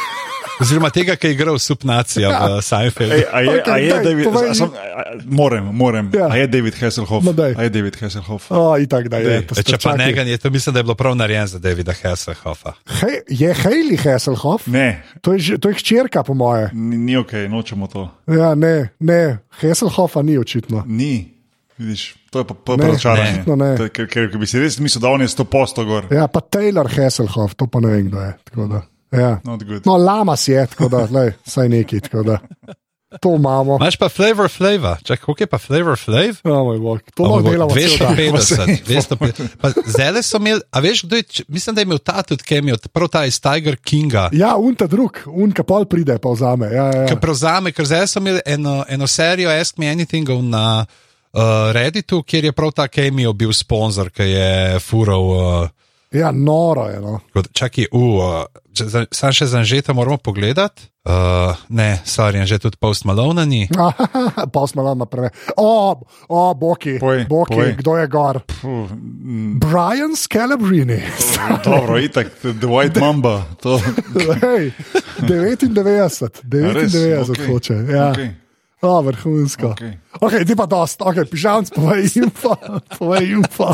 Oziroma 0.61 0.91
tega, 0.91 1.17
ki 1.17 1.27
je 1.27 1.33
igral 1.35 1.59
subnacija 1.59 2.29
v 2.31 2.63
Seinfeldu. 2.63 3.15
A 3.33 3.41
je, 3.41 3.59
a 3.59 3.61
Okej, 3.61 3.85
je 3.85 3.91
daj, 3.91 4.05
David, 4.05 4.25
povej. 4.25 4.49
a, 4.51 4.55
sam, 4.55 4.71
a, 4.71 4.79
a, 4.79 5.03
moram, 5.27 5.65
moram. 5.75 6.11
Ja. 6.15 6.29
A 6.31 6.37
je 6.37 6.47
David 6.47 6.75
Hasselhoff? 6.79 7.27
No, 7.27 7.33
daj. 7.33 7.55
a 7.59 7.63
je 7.63 7.71
David 7.71 7.97
Hasselhoff? 8.01 8.51
O, 8.51 8.79
itak, 8.79 9.09
da 9.09 9.19
je. 9.19 9.25
Dej. 9.25 9.41
to 9.47 9.55
E, 9.59 9.63
ste 9.63 9.73
Če 9.73 9.79
pa 9.83 9.97
ne, 9.97 10.09
je 10.15 10.39
to 10.39 10.51
mislim, 10.51 10.75
da 10.75 10.79
je 10.79 10.85
bilo 10.85 10.95
prav 10.95 11.17
narejen 11.17 11.47
za 11.47 11.59
Davida 11.59 11.93
Hasselhoffa. 11.93 12.73
Hej, 13.03 13.17
je 13.29 13.51
Hailey 13.55 13.99
Hasselhoff? 13.99 14.67
Ne, 14.67 15.03
To 15.21 15.35
je, 15.35 15.59
to 15.59 15.69
je 15.69 15.75
hčerka, 15.75 16.23
po 16.23 16.35
moje. 16.35 16.71
ni, 16.73 16.97
ni 16.97 17.17
ok, 17.17 17.33
nočemo 17.51 17.87
to. 17.87 18.07
Ja, 18.27 18.55
ne, 18.55 18.95
ne, 19.01 19.39
Hasselhoffa 19.61 20.23
ni 20.23 20.39
očitno. 20.39 20.85
Ni. 20.87 21.35
Vidiš, 21.79 22.15
to 22.31 22.39
je 22.39 22.45
pa, 22.47 22.55
pa 22.55 22.77
Ne, 22.77 22.87
razočaranje. 22.87 23.31
očitno 23.43 23.57
ne. 23.57 23.77
To 23.77 23.83
je, 23.83 23.91
Ker, 23.91 24.07
ker, 24.07 24.31
ker 24.31 24.39
bi 24.39 24.47
si 24.47 24.63
res 24.63 24.79
mislil, 24.79 25.03
da 25.03 25.11
on 25.11 25.21
je 25.21 25.29
100 25.29 25.45
posto 25.45 25.83
gor. 25.85 26.07
Ja, 26.15 26.31
pa 26.31 26.39
Taylor 26.41 26.87
Hasselhoff, 26.87 27.59
to 27.59 27.67
pa 27.67 27.83
ne 27.83 27.91
vem, 27.91 28.07
kdo 28.07 28.23
je. 28.23 28.85
Ja. 29.15 29.41
Not 29.45 29.65
good. 29.65 29.87
No, 29.87 29.97
lamas 29.97 30.49
je, 30.49 30.67
tako 30.67 30.89
da, 30.89 31.07
lej, 31.11 31.33
saj 31.47 31.69
neki, 31.69 32.01
tako 32.01 32.23
da. 32.23 32.39
To 33.21 33.35
imamo. 33.37 33.77
Imaš 33.81 33.97
pa 33.97 34.09
flavor 34.09 34.49
flavor, 34.49 34.97
čakaj, 35.03 35.23
koliko 35.25 35.43
je 35.43 35.47
pa 35.47 35.59
flavor 35.59 35.99
flav? 35.99 36.35
Oh, 36.45 36.65
moj 36.67 36.79
bog, 36.79 37.01
to 37.15 37.23
Oh, 37.23 37.43
delamo 37.43 37.71
cel 37.71 37.99
dan. 37.99 38.17
250, 38.17 38.83
250. 38.87 39.49
Pa 39.61 39.71
Zdaj 39.87 40.23
so 40.23 40.37
imeli, 40.37 40.61
a 40.71 40.81
veš, 40.81 41.05
kdo 41.05 41.17
je, 41.17 41.23
č- 41.23 41.45
mislim, 41.49 41.75
da 41.75 41.81
je 41.81 41.85
imel 41.85 41.99
ta 41.99 42.23
tudi 42.23 42.43
kemijo, 42.43 42.77
prav 42.93 43.09
ta 43.09 43.25
iz 43.25 43.41
Tiger 43.41 43.77
Kinga. 43.77 44.29
Ja, 44.33 44.57
unta 44.57 44.87
drug, 44.87 45.19
unka 45.27 45.63
pol 45.63 45.85
pride, 45.87 46.19
pa 46.19 46.29
vzame. 46.35 46.67
Ja, 46.67 46.85
ja, 46.91 47.07
ja. 47.11 47.17
prevzame, 47.17 47.73
ker 47.73 47.87
zdaj 47.87 48.07
so 48.07 48.19
imeli 48.19 48.41
eno, 48.47 48.85
eno 48.89 49.07
serijo 49.07 49.51
Ask 49.51 49.79
Me 49.79 49.89
Anything 49.91 50.29
na 50.43 50.83
uh, 50.83 51.41
Redditu, 51.73 52.23
kjer 52.23 52.45
je 52.45 52.53
prav 52.53 52.73
ta 52.73 52.89
Kemijo 52.89 53.33
bil 53.33 53.53
sponzor, 53.53 54.11
ki 54.11 54.23
je 54.23 54.79
fural. 54.81 55.23
Uh, 55.23 55.69
ja 56.15 56.31
noro 56.33 56.87
je. 56.89 57.01
No. 57.01 57.21
Čakaj, 57.53 57.91
uh, 57.93 58.45
sam 59.11 59.33
še 59.33 59.47
za 59.47 59.59
Anžeta 59.59 59.93
moramo 59.93 60.17
pogledati. 60.17 60.89
Uh, 61.05 61.53
ne, 61.69 62.01
sorry, 62.09 62.41
že 62.49 62.57
tudi 62.59 62.81
post 62.81 63.05
Malone 63.05 63.45
ni. 63.47 63.69
pa 64.53 64.61
smo 64.67 64.83
lama 64.83 65.05
prve. 65.05 65.29
O, 65.57 66.01
o, 66.29 66.55
Boki, 66.55 66.97
Povej, 66.97 67.27
Boki 67.29 67.55
povej. 67.55 67.75
kdo 67.77 67.97
je 68.01 68.07
gor? 68.09 68.41
Puh, 68.41 68.89
mm, 68.89 69.61
Brian 69.61 70.17
Scalabrini. 70.17 71.03
dobro, 71.69 72.01
itak, 72.01 72.33
The 72.41 72.67
White 72.67 73.01
Mamba. 73.05 73.45
To, 73.61 73.77
Hej, 74.49 74.73
99, 75.29 76.41
99 76.43 77.31
okej, 77.31 77.47
hoče. 77.53 77.75
Ja. 77.93 78.11
okej. 78.11 78.44
O, 78.85 79.03
vrhunsko. 79.03 79.73
Okej. 79.73 79.93
Okay, 80.21 80.45
ti 80.45 80.53
pa 80.53 80.67
dost, 80.69 81.01
okay, 81.01 81.25
pižamc, 81.25 81.73
povej 81.73 82.21
info. 82.21 82.53
Povej 83.01 83.41
info. 83.41 83.73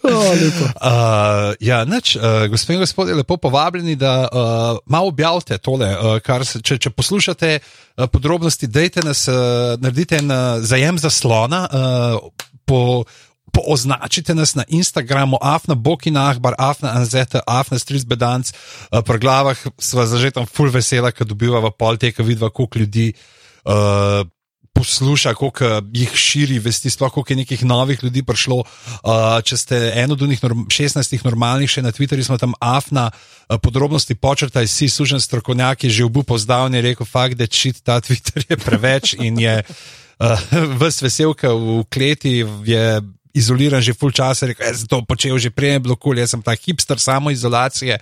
O, 0.00 0.20
lepo. 0.32 0.64
Uh, 0.80 1.52
ja, 1.60 1.84
nič, 1.84 2.16
uh, 2.16 2.48
gospe 2.48 2.72
in 2.74 2.80
gospodje, 2.80 3.12
lepo 3.14 3.36
povabljeni, 3.36 3.92
da 4.00 4.24
uh, 4.24 4.80
malo 4.88 5.12
objavite 5.12 5.58
tole. 5.60 5.90
Uh, 5.92 6.16
kar 6.24 6.46
se, 6.48 6.62
če, 6.64 6.78
če 6.80 6.94
poslušate 6.96 7.58
uh, 7.60 8.08
podrobnosti, 8.08 8.70
dajte 8.72 9.04
nas, 9.04 9.26
uh, 9.28 9.76
naredite 9.84 10.22
en 10.24 10.32
uh, 10.32 10.64
zajem 10.64 10.96
zaslona. 10.96 11.66
Uh, 11.68 12.48
po, 12.64 13.04
Pooznačite 13.50 14.30
nas 14.30 14.54
na 14.54 14.62
Instagramu, 14.70 15.34
afna 15.42 15.74
Bokinahbar, 15.74 16.54
afna 16.54 16.92
Anzeta, 16.94 17.42
afna 17.50 17.80
Strizbedanc, 17.82 18.52
uh, 18.54 19.02
pri 19.02 19.18
glavah 19.18 19.58
sva 19.74 20.06
zažetam 20.06 20.46
full 20.46 20.70
vesela, 20.70 21.10
ker 21.10 21.26
dobivava 21.26 21.74
pol 21.74 21.98
tega, 21.98 22.22
vidva, 22.22 22.52
koliko 22.54 22.78
ljudi 22.78 23.08
uh, 23.10 23.24
posluša, 24.80 25.34
koliko 25.34 25.80
jih 25.92 26.14
širi 26.14 26.58
vesti, 26.58 26.90
sploh 26.90 27.12
koliko 27.12 27.32
je 27.32 27.36
nekih 27.36 27.64
novih 27.64 27.98
ljudi 28.02 28.22
prišlo. 28.22 28.56
Uh, 28.56 29.42
če 29.44 29.56
ste 29.56 29.80
eno 29.94 30.14
od 30.14 30.28
njih 30.28 30.42
norm, 30.42 30.64
16 30.72 31.24
normalnih, 31.24 31.70
še 31.70 31.82
na 31.82 31.92
Twitterju 31.92 32.24
smo 32.24 32.38
tam 32.38 32.54
afna, 32.60 33.10
uh, 33.10 33.58
podrobnosti 33.62 34.14
počrtaj, 34.14 34.68
si 34.70 34.88
sužen 34.88 35.20
strokovnjak 35.20 35.84
je 35.84 35.90
že 35.90 36.04
v 36.04 36.14
Bupu 36.16 36.38
zdavni 36.38 36.80
rekel, 36.80 37.06
fakt, 37.06 37.36
da 37.36 37.46
čit 37.46 37.82
ta 37.84 38.00
Twitter 38.00 38.46
je 38.48 38.56
preveč 38.56 39.14
in 39.18 39.40
je 39.40 39.60
uh, 39.60 40.48
ves 40.80 41.02
veselka 41.02 41.52
v 41.52 41.82
kleti. 41.90 42.40
Je, 42.64 43.00
Izoliran 43.34 43.82
že 43.82 43.94
full 43.94 44.12
časa, 44.12 44.50
rekel, 44.50 44.66
jaz 44.66 44.82
sem 44.82 44.88
to 44.90 45.02
počel 45.06 45.38
že 45.38 45.50
prej, 45.50 45.78
je 45.78 45.84
bilo 45.86 45.96
kul, 45.96 46.14
cool, 46.14 46.22
jaz 46.22 46.34
sem 46.34 46.42
ta 46.42 46.54
hipster 46.54 46.98
samoizolacije. 46.98 47.98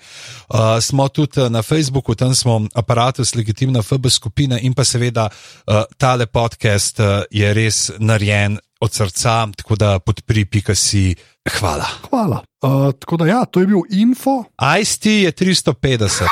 Uh, 0.48 0.78
smo 0.80 1.08
tudi 1.08 1.40
uh, 1.40 1.52
na 1.52 1.62
Facebooku, 1.62 2.14
tam 2.14 2.34
smo 2.34 2.64
aparatus, 2.74 3.34
legitimna 3.34 3.82
FB 3.82 4.08
skupina 4.08 4.58
in 4.60 4.74
pa 4.74 4.84
seveda 4.84 5.28
uh, 5.28 5.84
tale 5.96 6.26
podcast 6.26 7.00
uh, 7.00 7.22
je 7.30 7.52
res 7.54 7.90
narejen 7.98 8.58
od 8.80 8.92
srca, 8.94 9.48
tako 9.56 9.76
da 9.76 9.98
podpri, 9.98 10.44
pika 10.44 10.74
si. 10.74 11.14
Hvala. 11.58 11.86
Hvala. 12.10 12.42
Uh, 12.62 12.92
tako 13.00 13.16
da, 13.16 13.26
ja, 13.26 13.44
to 13.44 13.60
je 13.60 13.66
bil 13.66 13.82
info. 13.90 14.44
ICT 14.80 15.06
je 15.06 15.32
350. 15.32 16.22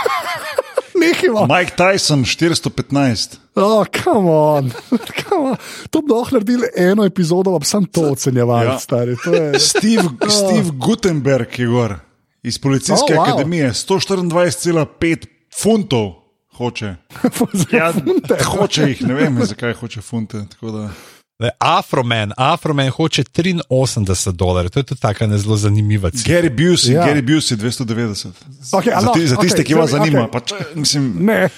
Nehimo. 1.01 1.47
Mike 1.47 1.77
Tyson 1.77 2.25
415. 2.25 3.46
Oh, 3.57 3.87
come 3.95 4.29
on. 4.29 4.71
Come 5.21 5.47
on. 5.47 5.57
To 5.91 6.03
bi 6.03 6.13
lahko 6.13 6.31
naredili 6.33 6.69
eno 6.77 7.05
epizodo, 7.05 7.59
pa 7.59 7.65
sem 7.65 7.85
to 7.87 8.01
ocenjeval, 8.11 8.65
Ja. 8.65 8.79
stari. 8.79 9.17
To 9.25 9.33
je... 9.33 9.59
Steve, 9.61 10.03
Steve 10.29 10.71
Gutenberg 10.77 11.59
je 11.59 11.67
gor 11.67 11.95
iz 12.43 12.59
policijske 12.59 12.95
Oh, 13.11 13.11
oh, 13.13 13.17
wow. 13.19 13.29
akademije, 13.29 13.71
124,5 13.71 15.27
funtov 15.55 16.13
hoče. 16.53 16.95
Ja, 17.73 17.93
hoče 18.47 18.83
jih, 18.83 19.03
ne 19.03 19.15
vem, 19.15 19.39
zakaj 19.45 19.73
hoče 19.75 20.01
funte. 20.01 20.45
tako 20.51 20.71
da- 20.71 20.91
Le, 21.39 21.51
Afroman, 21.59 22.33
Afroman 22.37 22.89
hoče 22.89 23.23
83 23.69 24.33
dolarjev, 24.33 24.71
to 24.71 24.79
je 24.79 24.83
tudi 24.85 25.01
tako 25.01 25.27
ne 25.27 25.39
zelo 25.39 25.57
zanimiva 25.57 26.11
cifra. 26.11 26.35
Gary 26.35 26.51
Busey, 26.51 26.93
Ja. 26.93 27.05
Gary 27.05 27.23
Busey 27.23 27.57
290. 27.57 28.29
Okay, 28.73 29.01
Za, 29.01 29.13
ti, 29.13 29.27
za 29.27 29.37
tiste, 29.37 29.59
okay, 29.59 29.67
ki 29.67 29.75
vas 29.75 29.91
zdaj- 29.91 29.99
zanima. 29.99 30.29
Okay. 30.29 30.47
Če, 30.47 30.55
mislim, 30.75 31.15
Ne, 31.21 31.49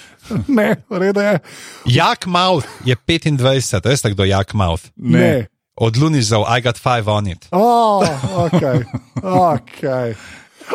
ne, 0.49 0.77
reda 0.91 1.23
je. 1.23 1.39
Jak 1.87 2.27
Mouth 2.27 2.67
je 2.85 2.97
25, 2.99 3.85
veste 3.85 4.11
kdo 4.11 4.25
je 4.25 4.29
Jak 4.29 4.55
Mouth? 4.55 4.83
Ne. 4.97 5.19
ne. 5.19 5.47
Od 5.77 5.97
Lunizov, 5.97 6.45
I 6.49 6.61
got 6.61 6.77
five 6.77 7.07
on 7.07 7.27
it. 7.27 7.47
Oh, 7.51 8.03
okay. 8.37 8.85
Okay. 9.23 10.15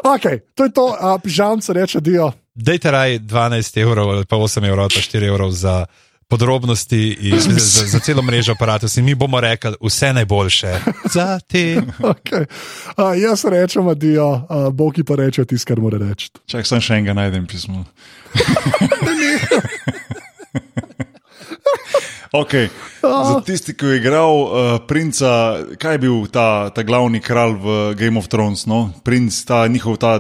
Okay, 0.06 0.40
to 0.56 0.64
je 0.64 0.72
to, 0.72 0.96
a 1.00 1.18
pižamce 1.20 1.74
reče 1.74 2.00
dio. 2.00 2.32
Dajte 2.56 2.92
raj 2.92 3.20
12 3.20 3.78
evrov 3.78 4.10
ali 4.10 4.26
pa 4.26 4.36
8 4.36 4.66
evrov, 4.66 4.90
pa 4.90 5.00
4 5.02 5.28
evrov 5.28 5.52
za 5.52 5.86
podrobnosti 6.28 7.18
in 7.22 7.40
za, 7.46 7.52
za, 7.58 7.86
za 7.88 8.00
celo 8.00 8.22
mrežo 8.22 8.52
aparatov. 8.52 8.90
In 8.98 9.06
mi 9.06 9.16
bomo 9.16 9.40
rekli 9.40 9.76
vse 9.82 10.14
najboljše 10.14 10.80
za 11.16 11.40
te. 11.40 11.82
Okay. 12.00 12.46
A, 12.96 13.14
jaz 13.16 13.46
rečem 13.46 13.88
adijo, 13.88 14.46
a, 14.50 14.70
Boki 14.70 15.04
pa 15.04 15.16
reče 15.16 15.46
tisto, 15.46 15.68
kar 15.68 15.80
mora 15.80 15.98
reči. 15.98 16.30
čak 16.46 16.68
sem 16.68 16.82
še 16.82 17.00
enega 17.00 17.14
najdem 17.14 17.48
pismo. 17.48 17.86
Okay. 22.34 22.66
Za 23.02 23.42
tisti, 23.46 23.76
ki 23.78 23.86
je 23.86 23.98
igral 24.02 24.34
uh, 24.42 24.50
princa, 24.90 25.62
kaj 25.78 25.94
je 25.94 26.00
bil 26.02 26.26
ta, 26.34 26.74
ta 26.74 26.82
glavni 26.82 27.22
kralj 27.22 27.60
v 27.62 27.76
Game 27.94 28.18
of 28.18 28.26
Thrones, 28.26 28.66
no? 28.66 28.90
princ, 29.06 29.38
ta 29.46 29.68
njihov 29.70 30.02
ta 30.02 30.18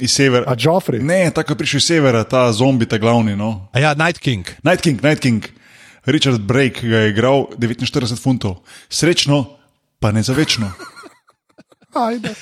iz 0.00 0.12
severa. 0.12 0.44
A 0.46 0.54
Joffrey? 0.58 1.02
Ne, 1.02 1.30
tako 1.30 1.52
je 1.52 1.58
prišel 1.58 1.78
iz 1.78 1.84
severa, 1.84 2.24
ta 2.24 2.52
zombi, 2.52 2.86
ta 2.86 2.98
glavni. 2.98 3.36
No? 3.36 3.68
A 3.72 3.80
ja, 3.80 3.94
Night 3.94 4.18
King. 4.18 4.46
Night 4.62 4.82
King, 4.82 5.02
Night 5.02 5.20
King, 5.20 5.44
Richard 6.06 6.40
Brake 6.40 6.88
ga 6.88 6.96
je 6.96 7.10
igral 7.10 7.46
49 7.58 8.22
funtov. 8.22 8.62
Srečno, 8.88 9.44
pa 10.00 10.12
ne 10.12 10.22
za 10.22 10.32
večno. 10.32 10.72
Ajde. 12.08 12.34